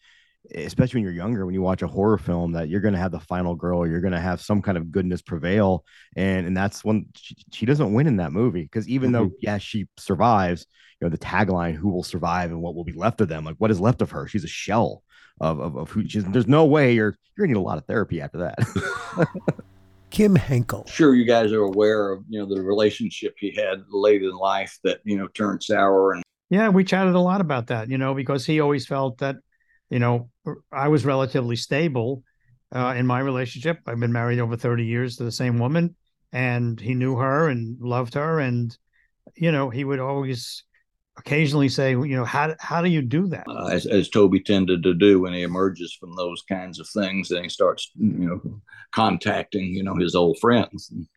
especially 0.56 1.00
when 1.00 1.04
you're 1.04 1.14
younger, 1.14 1.45
when 1.45 1.54
you 1.54 1.62
watch 1.62 1.82
a 1.82 1.88
horror 1.88 2.18
film, 2.18 2.52
that 2.54 2.70
you're 2.70 2.82
going 2.82 2.93
to 2.93 3.00
have 3.00 3.12
the 3.12 3.20
final 3.20 3.56
girl, 3.56 3.88
you're 3.88 4.02
going 4.02 4.14
to 4.14 4.20
have 4.20 4.41
some 4.41 4.62
kind 4.62 4.78
of 4.78 4.91
goodness 4.91 5.22
prevail, 5.22 5.86
and 6.16 6.47
and 6.47 6.56
that's 6.56 6.84
when 6.84 7.08
she, 7.16 7.36
she 7.52 7.66
doesn't 7.66 7.93
win 7.93 8.08
in 8.08 8.18
that 8.18 8.32
movie 8.32 8.64
because 8.64 8.88
even 8.88 9.12
though 9.12 9.26
mm-hmm. 9.26 9.41
yeah 9.41 9.58
she 9.58 9.88
survives, 9.97 10.66
you 11.00 11.06
know 11.06 11.10
the 11.10 11.18
tagline 11.18 11.76
"Who 11.76 11.89
will 11.89 12.04
survive 12.04 12.52
and 12.52 12.62
what 12.62 12.76
will 12.76 12.84
be 12.84 12.93
left 12.93 13.22
of 13.22 13.28
them?" 13.28 13.43
Like 13.45 13.58
what 13.58 13.72
is 13.72 13.80
left 13.80 14.02
of 14.02 14.12
her? 14.12 14.28
She's 14.28 14.43
a 14.43 14.47
shell 14.47 15.04
of 15.39 15.60
of, 15.60 15.76
of 15.76 15.89
who 15.91 16.08
she's. 16.08 16.26
There's 16.26 16.47
no 16.47 16.66
way 16.66 16.93
you're 16.93 17.16
you're 17.38 17.47
gonna 17.47 17.56
need 17.56 17.62
a 17.62 17.68
lot 17.68 17.78
of 17.78 17.86
therapy 17.86 18.22
after 18.22 18.39
that. 18.39 19.28
Kim 20.10 20.36
Henkel. 20.36 20.86
sure 20.88 21.14
you 21.14 21.24
guys 21.26 21.52
are 21.52 21.62
aware 21.62 22.12
of 22.12 22.24
you 22.28 22.39
know 22.39 22.45
the 22.47 22.62
relationship 22.62 23.36
he 23.38 23.52
had 23.52 23.84
late 23.91 24.24
in 24.24 24.36
life 24.36 24.80
that 24.84 25.02
you 25.04 25.16
know 25.16 25.28
turned 25.28 25.62
sour 25.62 26.14
and 26.14 26.24
Yeah, 26.50 26.70
we 26.70 26.84
chatted 26.84 27.14
a 27.14 27.20
lot 27.20 27.41
about 27.41 27.68
that, 27.68 27.89
you 27.89 27.97
know, 27.97 28.16
because 28.16 28.45
he 28.45 28.60
always 28.60 28.88
felt 28.88 29.20
that, 29.20 29.36
you 29.89 30.00
know, 30.00 30.30
I 30.72 30.88
was 30.88 31.06
relatively 31.06 31.56
stable 31.56 32.24
uh, 32.74 32.93
in 32.97 33.08
my 33.08 33.20
relationship. 33.20 33.80
I've 33.86 34.00
been 34.00 34.12
married 34.12 34.39
over 34.39 34.56
30 34.56 34.86
years 34.86 35.18
to 35.18 35.24
the 35.24 35.32
same 35.32 35.60
woman, 35.60 35.95
and 36.32 36.80
he 36.80 36.93
knew 36.93 37.16
her 37.18 37.50
and 37.50 37.80
loved 37.82 38.14
her. 38.14 38.39
And, 38.39 38.76
you 39.36 39.52
know, 39.52 39.70
he 39.70 39.84
would 39.84 40.00
always 40.00 40.64
occasionally 41.18 41.70
say, 41.70 41.91
you 41.91 42.16
know, 42.16 42.26
how, 42.26 42.56
how 42.60 42.82
do 42.82 42.89
you 42.89 43.02
do 43.02 43.28
that? 43.28 43.45
uh, 43.47 43.68
as, 43.68 43.86
as 43.86 44.10
Tobe 44.10 44.43
tended 44.45 44.84
to 44.84 44.93
do 44.93 45.20
when 45.22 45.34
he 45.34 45.41
emerges 45.41 45.93
from 45.93 46.16
those 46.16 46.41
kinds 46.43 46.80
of 46.80 46.88
things, 46.88 47.32
and 47.32 47.43
he 47.43 47.50
starts, 47.50 47.91
you 47.95 48.30
know, 48.30 48.62
contacting, 48.91 49.74
you 49.74 49.84
know, 49.84 49.95
his 49.95 50.16
old 50.16 50.39
friends. 50.39 50.89
And 50.91 51.08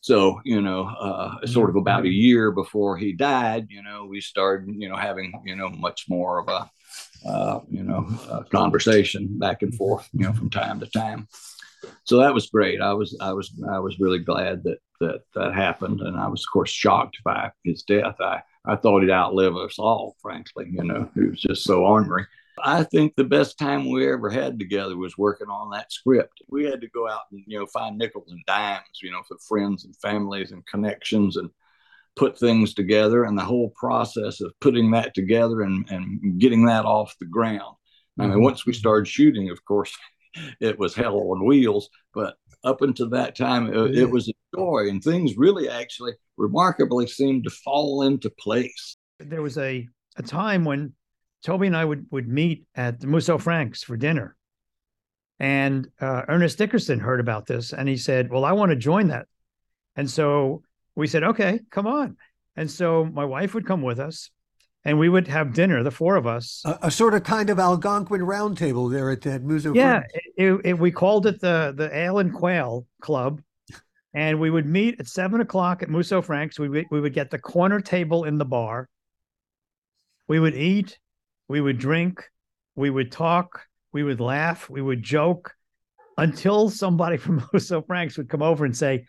so, 0.00 0.40
you 0.44 0.60
know, 0.60 0.84
uh, 0.84 1.46
sort 1.46 1.70
of 1.70 1.76
about 1.76 2.04
a 2.04 2.12
year 2.12 2.52
before 2.52 2.96
he 2.96 3.12
died, 3.12 3.66
you 3.70 3.82
know, 3.82 4.06
we 4.06 4.20
started, 4.20 4.68
you 4.76 4.88
know, 4.88 4.96
having, 4.96 5.32
you 5.44 5.56
know, 5.56 5.68
much 5.68 6.06
more 6.08 6.38
of 6.38 6.48
a, 6.48 6.70
uh, 7.26 7.60
you 7.70 7.82
know, 7.82 8.06
uh, 8.30 8.42
conversation 8.44 9.38
back 9.38 9.62
and 9.62 9.74
forth, 9.74 10.08
you 10.12 10.24
know, 10.24 10.32
from 10.32 10.50
time 10.50 10.80
to 10.80 10.86
time. 10.86 11.28
So 12.04 12.18
that 12.18 12.34
was 12.34 12.48
great. 12.48 12.80
I 12.80 12.92
was, 12.92 13.16
I 13.20 13.32
was, 13.32 13.52
I 13.70 13.78
was 13.78 13.98
really 14.00 14.18
glad 14.18 14.62
that 14.64 14.78
that 15.00 15.20
that 15.34 15.54
happened, 15.54 16.00
and 16.00 16.16
I 16.16 16.28
was, 16.28 16.40
of 16.40 16.52
course, 16.52 16.70
shocked 16.70 17.18
by 17.24 17.50
his 17.64 17.82
death. 17.82 18.16
I, 18.20 18.42
I 18.64 18.76
thought 18.76 19.02
he'd 19.02 19.10
outlive 19.10 19.56
us 19.56 19.78
all, 19.78 20.16
frankly. 20.22 20.68
You 20.70 20.84
know, 20.84 21.10
he 21.14 21.22
was 21.22 21.40
just 21.40 21.64
so 21.64 21.84
ornery. 21.84 22.26
I 22.62 22.84
think 22.84 23.14
the 23.14 23.24
best 23.24 23.58
time 23.58 23.90
we 23.90 24.10
ever 24.10 24.30
had 24.30 24.58
together 24.58 24.96
was 24.96 25.18
working 25.18 25.48
on 25.48 25.70
that 25.70 25.92
script. 25.92 26.42
We 26.48 26.64
had 26.64 26.80
to 26.80 26.88
go 26.88 27.08
out 27.08 27.22
and 27.30 27.42
you 27.46 27.58
know 27.58 27.66
find 27.66 27.98
nickels 27.98 28.30
and 28.30 28.42
dimes, 28.46 29.00
you 29.02 29.10
know, 29.10 29.22
for 29.28 29.36
friends 29.46 29.84
and 29.84 29.94
families 29.96 30.52
and 30.52 30.66
connections, 30.66 31.36
and 31.36 31.50
put 32.16 32.38
things 32.38 32.74
together. 32.74 33.24
And 33.24 33.38
the 33.38 33.44
whole 33.44 33.72
process 33.76 34.40
of 34.40 34.52
putting 34.60 34.90
that 34.92 35.14
together 35.14 35.62
and 35.62 35.88
and 35.90 36.40
getting 36.40 36.66
that 36.66 36.84
off 36.84 37.14
the 37.20 37.26
ground. 37.26 37.76
I 38.18 38.26
mean, 38.26 38.42
once 38.42 38.64
we 38.64 38.72
started 38.72 39.06
shooting, 39.06 39.50
of 39.50 39.62
course, 39.64 39.92
it 40.60 40.78
was 40.78 40.94
hell 40.94 41.18
on 41.18 41.44
wheels. 41.44 41.88
But 42.14 42.36
up 42.64 42.82
until 42.82 43.10
that 43.10 43.36
time, 43.36 43.72
it, 43.72 43.96
it 43.96 44.10
was 44.10 44.28
a 44.28 44.32
joy 44.54 44.88
and 44.88 45.02
things 45.02 45.36
really 45.36 45.68
actually 45.68 46.12
remarkably 46.36 47.06
seemed 47.06 47.44
to 47.44 47.50
fall 47.50 48.02
into 48.02 48.30
place. 48.30 48.96
There 49.18 49.42
was 49.42 49.58
a, 49.58 49.86
a 50.16 50.22
time 50.22 50.64
when 50.64 50.92
Tobe 51.44 51.62
and 51.62 51.76
I 51.76 51.84
would, 51.84 52.06
would 52.10 52.28
meet 52.28 52.66
at 52.74 53.00
the 53.00 53.06
Musso 53.06 53.38
Franks 53.38 53.82
for 53.82 53.96
dinner. 53.96 54.36
And 55.38 55.88
uh, 56.00 56.22
Ernest 56.28 56.58
Dickerson 56.58 56.98
heard 56.98 57.20
about 57.20 57.46
this 57.46 57.72
and 57.72 57.88
he 57.88 57.96
said, 57.96 58.30
Well, 58.30 58.44
I 58.44 58.52
want 58.52 58.70
to 58.70 58.76
join 58.76 59.08
that. 59.08 59.26
And 59.94 60.10
so 60.10 60.62
we 60.96 61.06
said, 61.06 61.22
Okay, 61.22 61.60
come 61.70 61.86
on. 61.86 62.16
And 62.56 62.70
so 62.70 63.04
my 63.04 63.24
wife 63.24 63.54
would 63.54 63.66
come 63.66 63.82
with 63.82 64.00
us 64.00 64.30
and 64.86 65.00
we 65.00 65.08
would 65.08 65.26
have 65.26 65.52
dinner, 65.52 65.82
the 65.82 65.90
four 65.90 66.14
of 66.14 66.28
us. 66.28 66.62
A, 66.64 66.78
a 66.82 66.90
sort 66.92 67.12
of 67.12 67.24
kind 67.24 67.50
of 67.50 67.58
Algonquin 67.58 68.20
roundtable 68.20 68.90
there 68.90 69.10
at 69.10 69.20
that 69.22 69.42
Musso. 69.42 69.74
Yeah, 69.74 70.04
it, 70.36 70.60
it, 70.64 70.78
we 70.78 70.92
called 70.92 71.26
it 71.26 71.40
the 71.40 71.74
the 71.76 71.94
Ale 71.94 72.20
and 72.20 72.32
Quail 72.32 72.86
Club, 73.02 73.42
and 74.14 74.38
we 74.38 74.48
would 74.48 74.64
meet 74.64 75.00
at 75.00 75.08
seven 75.08 75.40
o'clock 75.40 75.82
at 75.82 75.90
Musso 75.90 76.22
Franks. 76.22 76.60
We 76.60 76.68
would, 76.68 76.86
we 76.92 77.00
would 77.00 77.12
get 77.12 77.30
the 77.30 77.38
corner 77.38 77.80
table 77.80 78.24
in 78.24 78.38
the 78.38 78.44
bar. 78.44 78.88
We 80.28 80.38
would 80.38 80.54
eat, 80.54 80.98
we 81.48 81.60
would 81.60 81.78
drink, 81.78 82.22
we 82.76 82.88
would 82.88 83.10
talk, 83.10 83.62
we 83.92 84.04
would 84.04 84.20
laugh, 84.20 84.70
we 84.70 84.82
would 84.82 85.02
joke, 85.02 85.52
until 86.16 86.70
somebody 86.70 87.16
from 87.16 87.44
Musso 87.52 87.82
Franks 87.82 88.16
would 88.16 88.28
come 88.28 88.42
over 88.42 88.64
and 88.64 88.76
say, 88.76 89.04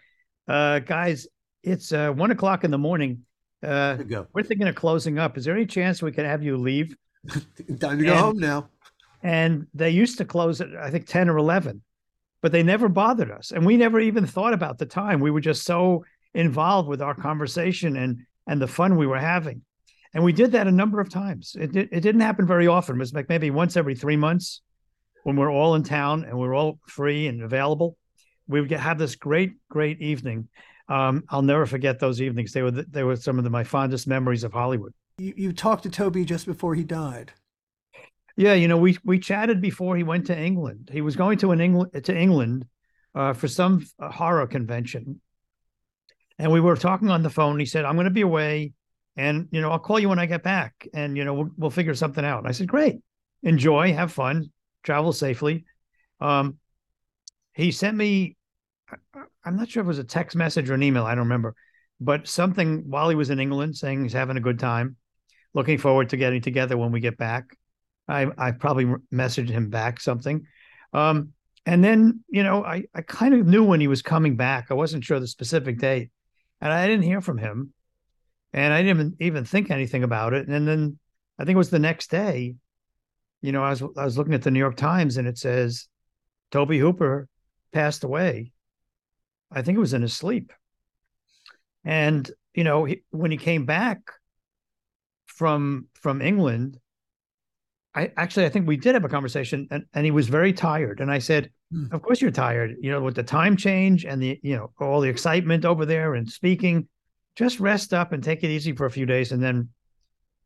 uh, 0.47 0.79
"Guys, 0.79 1.27
it's 1.63 1.91
uh, 1.91 2.11
one 2.11 2.31
o'clock 2.31 2.63
in 2.63 2.71
the 2.71 2.77
morning." 2.77 3.23
Uh, 3.63 3.97
we're 4.33 4.43
thinking 4.43 4.67
of 4.67 4.75
closing 4.75 5.17
up. 5.17 5.37
Is 5.37 5.45
there 5.45 5.55
any 5.55 5.65
chance 5.65 6.01
we 6.01 6.11
could 6.11 6.25
have 6.25 6.43
you 6.43 6.57
leave? 6.57 6.95
Time 7.79 7.97
to 7.97 8.05
go 8.05 8.11
And- 8.11 8.19
home 8.19 8.37
now. 8.37 8.69
And 9.23 9.65
they 9.73 9.89
used 9.89 10.19
to 10.19 10.25
close 10.25 10.61
at 10.61 10.75
I 10.75 10.91
think 10.91 11.07
10 11.07 11.27
or 11.27 11.37
11, 11.37 11.81
but 12.41 12.51
they 12.51 12.61
never 12.61 12.87
bothered 12.87 13.31
us. 13.31 13.51
And 13.51 13.65
we 13.65 13.75
never 13.75 13.99
even 13.99 14.27
thought 14.27 14.53
about 14.53 14.77
the 14.77 14.85
time. 14.85 15.19
We 15.19 15.31
were 15.31 15.41
just 15.41 15.63
so 15.63 16.05
involved 16.35 16.87
with 16.87 17.01
our 17.01 17.15
conversation 17.15 17.97
and 17.97 18.21
and 18.45 18.61
the 18.61 18.67
fun 18.67 18.95
we 18.95 19.07
were 19.07 19.17
having. 19.19 19.63
And 20.13 20.23
we 20.23 20.33
did 20.33 20.51
that 20.53 20.67
a 20.67 20.71
number 20.71 21.01
of 21.01 21.09
times. 21.09 21.55
It, 21.59 21.71
did, 21.73 21.89
it 21.91 22.01
didn't 22.01 22.21
happen 22.21 22.47
very 22.47 22.67
often. 22.67 22.95
It 22.95 22.99
was 22.99 23.13
like 23.13 23.27
maybe 23.27 23.51
once 23.51 23.75
every 23.75 23.95
three 23.95 24.15
months 24.15 24.61
when 25.23 25.35
we're 25.35 25.51
all 25.51 25.75
in 25.75 25.83
town 25.83 26.23
and 26.23 26.39
we're 26.39 26.55
all 26.55 26.79
free 26.87 27.27
and 27.27 27.41
available. 27.41 27.97
We 28.47 28.61
would 28.61 28.71
have 28.71 28.97
this 28.97 29.15
great, 29.15 29.53
great 29.69 29.99
evening. 30.01 30.47
Um, 30.89 31.23
I'll 31.29 31.41
never 31.41 31.65
forget 31.65 31.99
those 31.99 32.21
evenings. 32.21 32.53
They 32.53 32.61
were 32.61 32.71
the, 32.71 32.83
they 32.83 33.03
were 33.03 33.15
some 33.15 33.37
of 33.37 33.43
the, 33.43 33.49
my 33.49 33.63
fondest 33.63 34.07
memories 34.07 34.43
of 34.43 34.53
Hollywood. 34.53 34.93
You, 35.17 35.33
you 35.35 35.53
talked 35.53 35.83
to 35.83 35.89
Tobe 35.89 36.25
just 36.25 36.45
before 36.45 36.75
he 36.75 36.83
died. 36.83 37.33
Yeah, 38.35 38.53
you 38.53 38.67
know, 38.67 38.77
we 38.77 38.97
we 39.03 39.17
chatted 39.19 39.61
before 39.61 39.97
he 39.97 40.03
went 40.03 40.27
to 40.27 40.37
England. 40.37 40.89
He 40.93 41.01
was 41.01 41.15
going 41.15 41.39
to 41.39 41.51
an 41.51 41.59
England 41.59 42.03
to 42.03 42.15
England 42.15 42.67
uh, 43.15 43.33
for 43.33 43.47
some 43.47 43.85
uh, 43.99 44.11
horror 44.11 44.45
convention, 44.45 45.19
and 46.37 46.51
we 46.51 46.61
were 46.61 46.75
talking 46.75 47.09
on 47.09 47.23
the 47.23 47.31
phone. 47.31 47.59
He 47.59 47.65
said, 47.65 47.83
"I'm 47.83 47.95
going 47.95 48.05
to 48.05 48.11
be 48.11 48.21
away, 48.21 48.73
and 49.15 49.47
you 49.51 49.59
know, 49.59 49.71
I'll 49.71 49.79
call 49.79 49.99
you 49.99 50.07
when 50.07 50.19
I 50.19 50.27
get 50.27 50.43
back, 50.43 50.87
and 50.93 51.17
you 51.17 51.25
know, 51.25 51.33
we'll, 51.33 51.49
we'll 51.57 51.69
figure 51.71 51.95
something 51.95 52.23
out." 52.23 52.37
And 52.39 52.47
I 52.47 52.51
said, 52.51 52.67
"Great, 52.67 52.97
enjoy, 53.41 53.93
have 53.93 54.11
fun, 54.11 54.51
travel 54.83 55.13
safely." 55.13 55.65
Um, 56.21 56.59
he 57.55 57.71
sent 57.71 57.97
me, 57.97 58.37
I- 59.15 59.23
I'm 59.47 59.55
not 59.55 59.69
sure 59.69 59.81
if 59.81 59.85
it 59.85 59.87
was 59.87 59.99
a 59.99 60.03
text 60.03 60.35
message 60.35 60.69
or 60.69 60.73
an 60.73 60.83
email. 60.83 61.05
I 61.05 61.11
don't 61.11 61.25
remember, 61.25 61.55
but 61.99 62.27
something 62.27 62.83
while 62.89 63.09
he 63.09 63.15
was 63.15 63.29
in 63.29 63.39
England, 63.39 63.77
saying 63.77 64.03
he's 64.03 64.13
having 64.13 64.37
a 64.37 64.41
good 64.41 64.59
time, 64.59 64.97
looking 65.53 65.77
forward 65.77 66.09
to 66.09 66.17
getting 66.17 66.41
together 66.41 66.77
when 66.77 66.91
we 66.91 66.99
get 66.99 67.17
back. 67.17 67.57
I 68.07 68.27
I 68.37 68.51
probably 68.51 68.85
messaged 69.13 69.49
him 69.49 69.69
back 69.69 69.99
something. 69.99 70.45
Um, 70.93 71.33
and 71.65 71.83
then, 71.83 72.23
you 72.29 72.43
know, 72.43 72.63
I, 72.63 72.85
I 72.95 73.01
kind 73.01 73.33
of 73.33 73.45
knew 73.45 73.63
when 73.63 73.81
he 73.81 73.87
was 73.87 74.01
coming 74.01 74.37
back. 74.37 74.67
I 74.69 74.73
wasn't 74.73 75.03
sure 75.03 75.19
the 75.19 75.27
specific 75.27 75.79
date. 75.79 76.11
And 76.61 76.71
I 76.71 76.87
didn't 76.87 77.03
hear 77.03 77.19
from 77.19 77.37
him. 77.37 77.73
And 78.53 78.73
I 78.73 78.81
didn't 78.81 79.17
even, 79.19 79.43
think 79.43 79.69
anything 79.69 80.03
about 80.03 80.33
it. 80.33 80.47
And 80.47 80.67
then 80.67 80.97
I 81.37 81.43
think 81.43 81.55
it 81.55 81.57
was 81.57 81.69
the 81.69 81.77
next 81.77 82.09
day, 82.09 82.55
you 83.41 83.51
know, 83.51 83.63
I 83.63 83.71
was 83.71 83.83
I 83.97 84.05
was 84.05 84.17
looking 84.17 84.33
at 84.33 84.43
the 84.43 84.51
New 84.51 84.59
York 84.59 84.77
Times 84.77 85.17
and 85.17 85.27
it 85.27 85.37
says 85.37 85.87
Tobe 86.51 86.71
Hooper 86.71 87.27
passed 87.73 88.03
away. 88.03 88.53
I 89.51 89.61
think 89.61 89.77
it 89.77 89.81
was 89.81 89.93
in 89.93 90.01
his 90.01 90.15
sleep. 90.15 90.51
And, 91.85 92.29
you 92.53 92.63
know, 92.63 92.85
he, 92.85 93.01
when 93.11 93.31
he 93.31 93.37
came 93.37 93.65
back 93.65 93.99
from 95.25 95.87
from 95.93 96.21
England, 96.21 96.79
I 97.95 98.11
actually 98.17 98.45
I 98.45 98.49
think 98.49 98.67
we 98.67 98.77
did 98.77 98.95
have 98.95 99.05
a 99.05 99.09
conversation 99.09 99.67
and, 99.71 99.85
and 99.93 100.05
he 100.05 100.11
was 100.11 100.27
very 100.27 100.53
tired. 100.53 100.99
And 100.99 101.11
I 101.11 101.19
said, 101.19 101.51
Hmm. 101.71 101.87
Of 101.91 102.01
course 102.01 102.21
you're 102.21 102.31
tired, 102.31 102.77
you 102.81 102.91
know, 102.91 103.01
with 103.01 103.15
the 103.15 103.23
time 103.23 103.57
change 103.57 104.05
and 104.05 104.21
the, 104.21 104.39
you 104.41 104.55
know, 104.55 104.71
all 104.79 105.01
the 105.01 105.09
excitement 105.09 105.65
over 105.65 105.85
there 105.85 106.15
and 106.15 106.29
speaking. 106.29 106.87
Just 107.35 107.59
rest 107.59 107.93
up 107.93 108.13
and 108.13 108.23
take 108.23 108.43
it 108.43 108.49
easy 108.49 108.73
for 108.73 108.85
a 108.85 108.91
few 108.91 109.05
days 109.05 109.31
and 109.31 109.43
then 109.43 109.69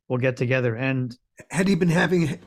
we'll 0.08 0.20
get 0.20 0.36
together. 0.36 0.76
And 0.76 1.16
Had 1.50 1.68
he 1.68 1.76
been 1.76 1.90
having, 1.90 2.24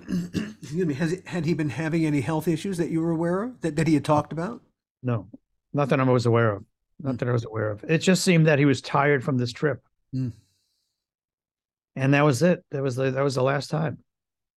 excuse 0.61 0.87
me, 0.87 0.95
has, 0.95 1.23
had 1.25 1.47
he 1.47 1.55
been 1.55 1.71
having 1.71 2.05
any 2.05 2.21
health 2.21 2.47
issues 2.47 2.77
that 2.79 2.91
you 2.91 3.01
were 3.01 3.13
aware 3.13 3.45
of 3.45 3.61
that, 3.63 3.77
that 3.77 3.87
he 3.87 3.95
had 3.95 4.05
talked 4.05 4.33
about? 4.33 4.61
no, 5.03 5.29
not 5.75 5.89
that 5.91 6.01
I 6.01 6.05
was 6.05 6.27
aware 6.27 6.53
of. 6.53 6.65
Not 7.01 7.19
that 7.19 7.29
I 7.29 7.33
was 7.33 7.45
aware 7.45 7.71
of. 7.71 7.85
It 7.85 7.99
just 7.99 8.25
seemed 8.25 8.47
that 8.47 8.59
he 8.59 8.65
was 8.65 8.81
tired 8.81 9.25
from 9.25 9.37
this 9.37 9.53
trip. 9.53 9.83
Hmm. 10.13 10.29
And 11.97 12.15
that 12.15 12.25
was 12.25 12.43
it. 12.43 12.65
That 12.71 12.83
was 12.83 12.97
the 12.97 13.11
that 13.11 13.23
was 13.23 13.35
the 13.35 13.43
last 13.43 13.71
time. 13.71 13.99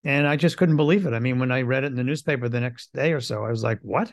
And 0.03 0.27
I 0.27 0.35
just 0.35 0.57
couldn't 0.57 0.77
believe 0.77 1.05
it. 1.05 1.13
I 1.13 1.19
mean, 1.19 1.39
when 1.39 1.51
I 1.51 1.63
read 1.63 1.83
it 1.83 1.87
in 1.87 1.95
the 1.95 2.03
newspaper 2.03 2.47
the 2.47 2.61
next 2.61 2.93
day 2.93 3.11
or 3.11 3.19
so, 3.19 3.43
I 3.43 3.49
was 3.49 3.63
like, 3.63 3.79
what? 3.81 4.11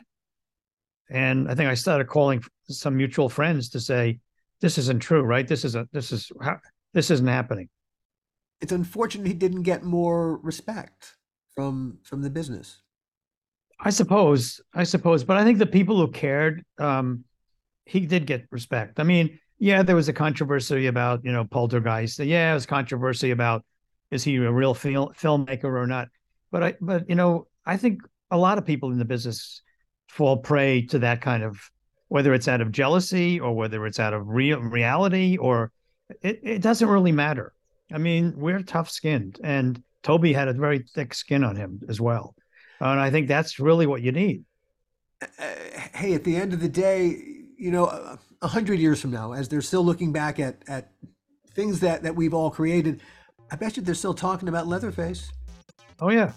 And 1.09 1.49
I 1.49 1.55
think 1.55 1.69
I 1.69 1.75
started 1.75 2.07
calling 2.07 2.43
some 2.67 2.97
mutual 2.97 3.29
friends 3.29 3.69
to 3.69 3.79
say, 3.79 4.19
this 4.61 4.77
isn't 4.77 4.99
true, 5.01 5.21
right? 5.21 5.47
This 5.47 5.63
isn't 5.63 5.91
this 5.93 6.11
is 6.11 6.31
how 6.41 6.59
this 6.93 7.11
isn't 7.11 7.27
happening. 7.27 7.69
It's 8.61 8.71
unfortunate 8.71 9.27
he 9.27 9.33
didn't 9.33 9.63
get 9.63 9.83
more 9.83 10.37
respect 10.37 11.15
from 11.55 11.99
from 12.03 12.21
the 12.21 12.29
business. 12.29 12.81
I 13.79 13.89
suppose, 13.89 14.61
I 14.73 14.83
suppose, 14.83 15.23
but 15.23 15.37
I 15.37 15.43
think 15.43 15.59
the 15.59 15.65
people 15.65 15.97
who 15.97 16.09
cared, 16.09 16.63
um, 16.79 17.25
he 17.85 18.05
did 18.05 18.25
get 18.25 18.45
respect. 18.51 18.99
I 18.99 19.03
mean, 19.03 19.39
yeah, 19.59 19.83
there 19.83 19.95
was 19.95 20.09
a 20.09 20.13
controversy 20.13 20.87
about 20.87 21.23
you 21.23 21.31
know 21.31 21.45
Poltergeist. 21.45 22.19
Yeah, 22.19 22.47
there 22.47 22.53
was 22.53 22.65
controversy 22.65 23.31
about 23.31 23.65
is 24.11 24.23
he 24.23 24.35
a 24.37 24.51
real 24.51 24.73
fil- 24.73 25.13
filmmaker 25.17 25.65
or 25.65 25.87
not. 25.87 26.09
But 26.51 26.63
I, 26.63 26.73
but 26.81 27.09
you 27.09 27.15
know, 27.15 27.47
I 27.65 27.77
think 27.77 28.01
a 28.31 28.37
lot 28.37 28.57
of 28.57 28.65
people 28.65 28.91
in 28.91 28.97
the 28.97 29.05
business 29.05 29.61
fall 30.09 30.37
prey 30.37 30.81
to 30.87 30.99
that 30.99 31.21
kind 31.21 31.43
of 31.43 31.59
whether 32.07 32.33
it's 32.33 32.47
out 32.47 32.61
of 32.61 32.71
jealousy 32.71 33.39
or 33.39 33.53
whether 33.53 33.85
it's 33.85 33.99
out 33.99 34.13
of 34.13 34.27
real 34.27 34.59
reality 34.59 35.37
or 35.37 35.71
it, 36.21 36.39
it 36.43 36.61
doesn't 36.61 36.87
really 36.87 37.11
matter. 37.11 37.51
I 37.91 37.97
mean, 37.97 38.33
we're 38.35 38.61
tough 38.61 38.89
skinned, 38.89 39.39
and 39.43 39.81
Tobe 40.03 40.25
had 40.27 40.47
a 40.47 40.53
very 40.53 40.85
thick 40.93 41.13
skin 41.13 41.43
on 41.43 41.55
him 41.55 41.81
as 41.89 41.99
well. 41.99 42.35
And 42.79 42.99
I 42.99 43.09
think 43.09 43.27
that's 43.27 43.59
really 43.59 43.87
what 43.87 44.01
you 44.01 44.11
need. 44.11 44.43
Uh, 45.21 45.27
hey, 45.93 46.13
at 46.13 46.23
the 46.23 46.35
end 46.35 46.53
of 46.53 46.59
the 46.59 46.69
day, 46.69 47.17
you 47.57 47.71
know, 47.71 47.85
a- 47.85 48.19
hundred 48.47 48.77
years 48.77 49.01
from 49.01 49.09
now, 49.09 49.31
as 49.31 49.49
they're 49.49 49.61
still 49.61 49.83
looking 49.83 50.11
back 50.11 50.39
at 50.39 50.57
at 50.67 50.91
things 51.55 51.79
that 51.79 52.03
that 52.03 52.15
we've 52.15 52.33
all 52.33 52.51
created, 52.51 53.01
I 53.51 53.55
bet 53.55 53.75
you 53.75 53.81
they're 53.81 53.95
still 53.95 54.13
talking 54.13 54.47
about 54.49 54.67
Leatherface. 54.67 55.31
Oh 55.99 56.09
yeah. 56.09 56.31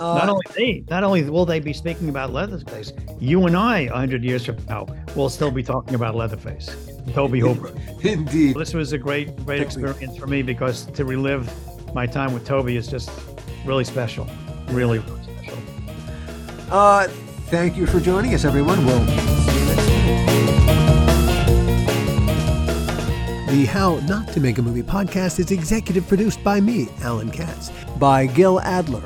Uh, 0.00 0.14
not 0.14 0.28
only 0.28 0.42
they, 0.56 0.84
not 0.90 1.04
only 1.04 1.22
will 1.30 1.46
they 1.46 1.60
be 1.60 1.72
speaking 1.72 2.08
about 2.08 2.32
Leatherface, 2.32 2.92
you 3.20 3.46
and 3.46 3.56
I, 3.56 3.80
a 3.80 3.94
hundred 3.94 4.24
years 4.24 4.44
from 4.44 4.56
now, 4.66 4.86
will 5.14 5.28
still 5.28 5.50
be 5.50 5.62
talking 5.62 5.94
about 5.94 6.14
Leatherface, 6.14 6.74
Tobe 7.12 7.36
Hooper. 7.36 7.72
Indeed. 8.02 8.56
This 8.56 8.74
was 8.74 8.92
a 8.92 8.98
great, 8.98 9.36
great 9.44 9.60
experience 9.60 10.16
for 10.16 10.26
me 10.26 10.42
because 10.42 10.86
to 10.86 11.04
relive 11.04 11.48
my 11.94 12.06
time 12.06 12.34
with 12.34 12.44
Tobe 12.44 12.70
is 12.70 12.88
just 12.88 13.10
really 13.64 13.84
special. 13.84 14.28
Really. 14.68 15.02
Uh, 16.70 17.06
thank 17.48 17.76
you 17.76 17.86
for 17.86 18.00
joining 18.00 18.34
us, 18.34 18.44
everyone. 18.44 18.84
We'll. 18.84 19.04
The 23.54 23.66
How 23.66 24.00
Not 24.08 24.28
to 24.32 24.40
Make 24.40 24.58
a 24.58 24.62
Movie 24.62 24.82
podcast 24.82 25.38
is 25.38 25.52
executive 25.52 26.08
produced 26.08 26.42
by 26.42 26.60
me, 26.60 26.88
Alan 27.02 27.30
Katz, 27.30 27.70
by 27.98 28.26
Gil 28.26 28.60
Adler, 28.60 29.04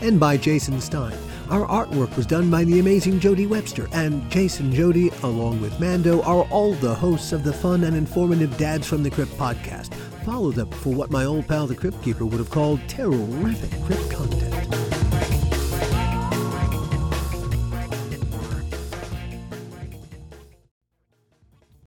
and 0.00 0.20
by 0.20 0.36
Jason 0.36 0.80
Stein. 0.80 1.18
Our 1.50 1.66
artwork 1.66 2.14
was 2.16 2.26
done 2.26 2.50
by 2.50 2.62
the 2.62 2.78
amazing 2.78 3.18
Jody 3.18 3.46
Webster, 3.46 3.88
and 3.92 4.30
Jason 4.30 4.70
Jody, 4.70 5.10
along 5.22 5.60
with 5.60 5.80
Mando, 5.80 6.22
are 6.22 6.44
all 6.50 6.74
the 6.74 6.94
hosts 6.94 7.32
of 7.32 7.42
the 7.42 7.52
fun 7.52 7.84
and 7.84 7.96
informative 7.96 8.56
Dads 8.56 8.86
from 8.86 9.02
the 9.02 9.10
Crypt 9.10 9.32
podcast. 9.32 9.94
Follow 10.24 10.52
them 10.52 10.70
for 10.70 10.90
what 10.90 11.10
my 11.10 11.24
old 11.24 11.48
pal 11.48 11.66
the 11.66 11.74
Crypt 11.74 12.00
Keeper 12.02 12.26
would 12.26 12.38
have 12.38 12.50
called 12.50 12.86
terrific 12.86 13.70
crypt 13.82 14.10
content. 14.10 14.77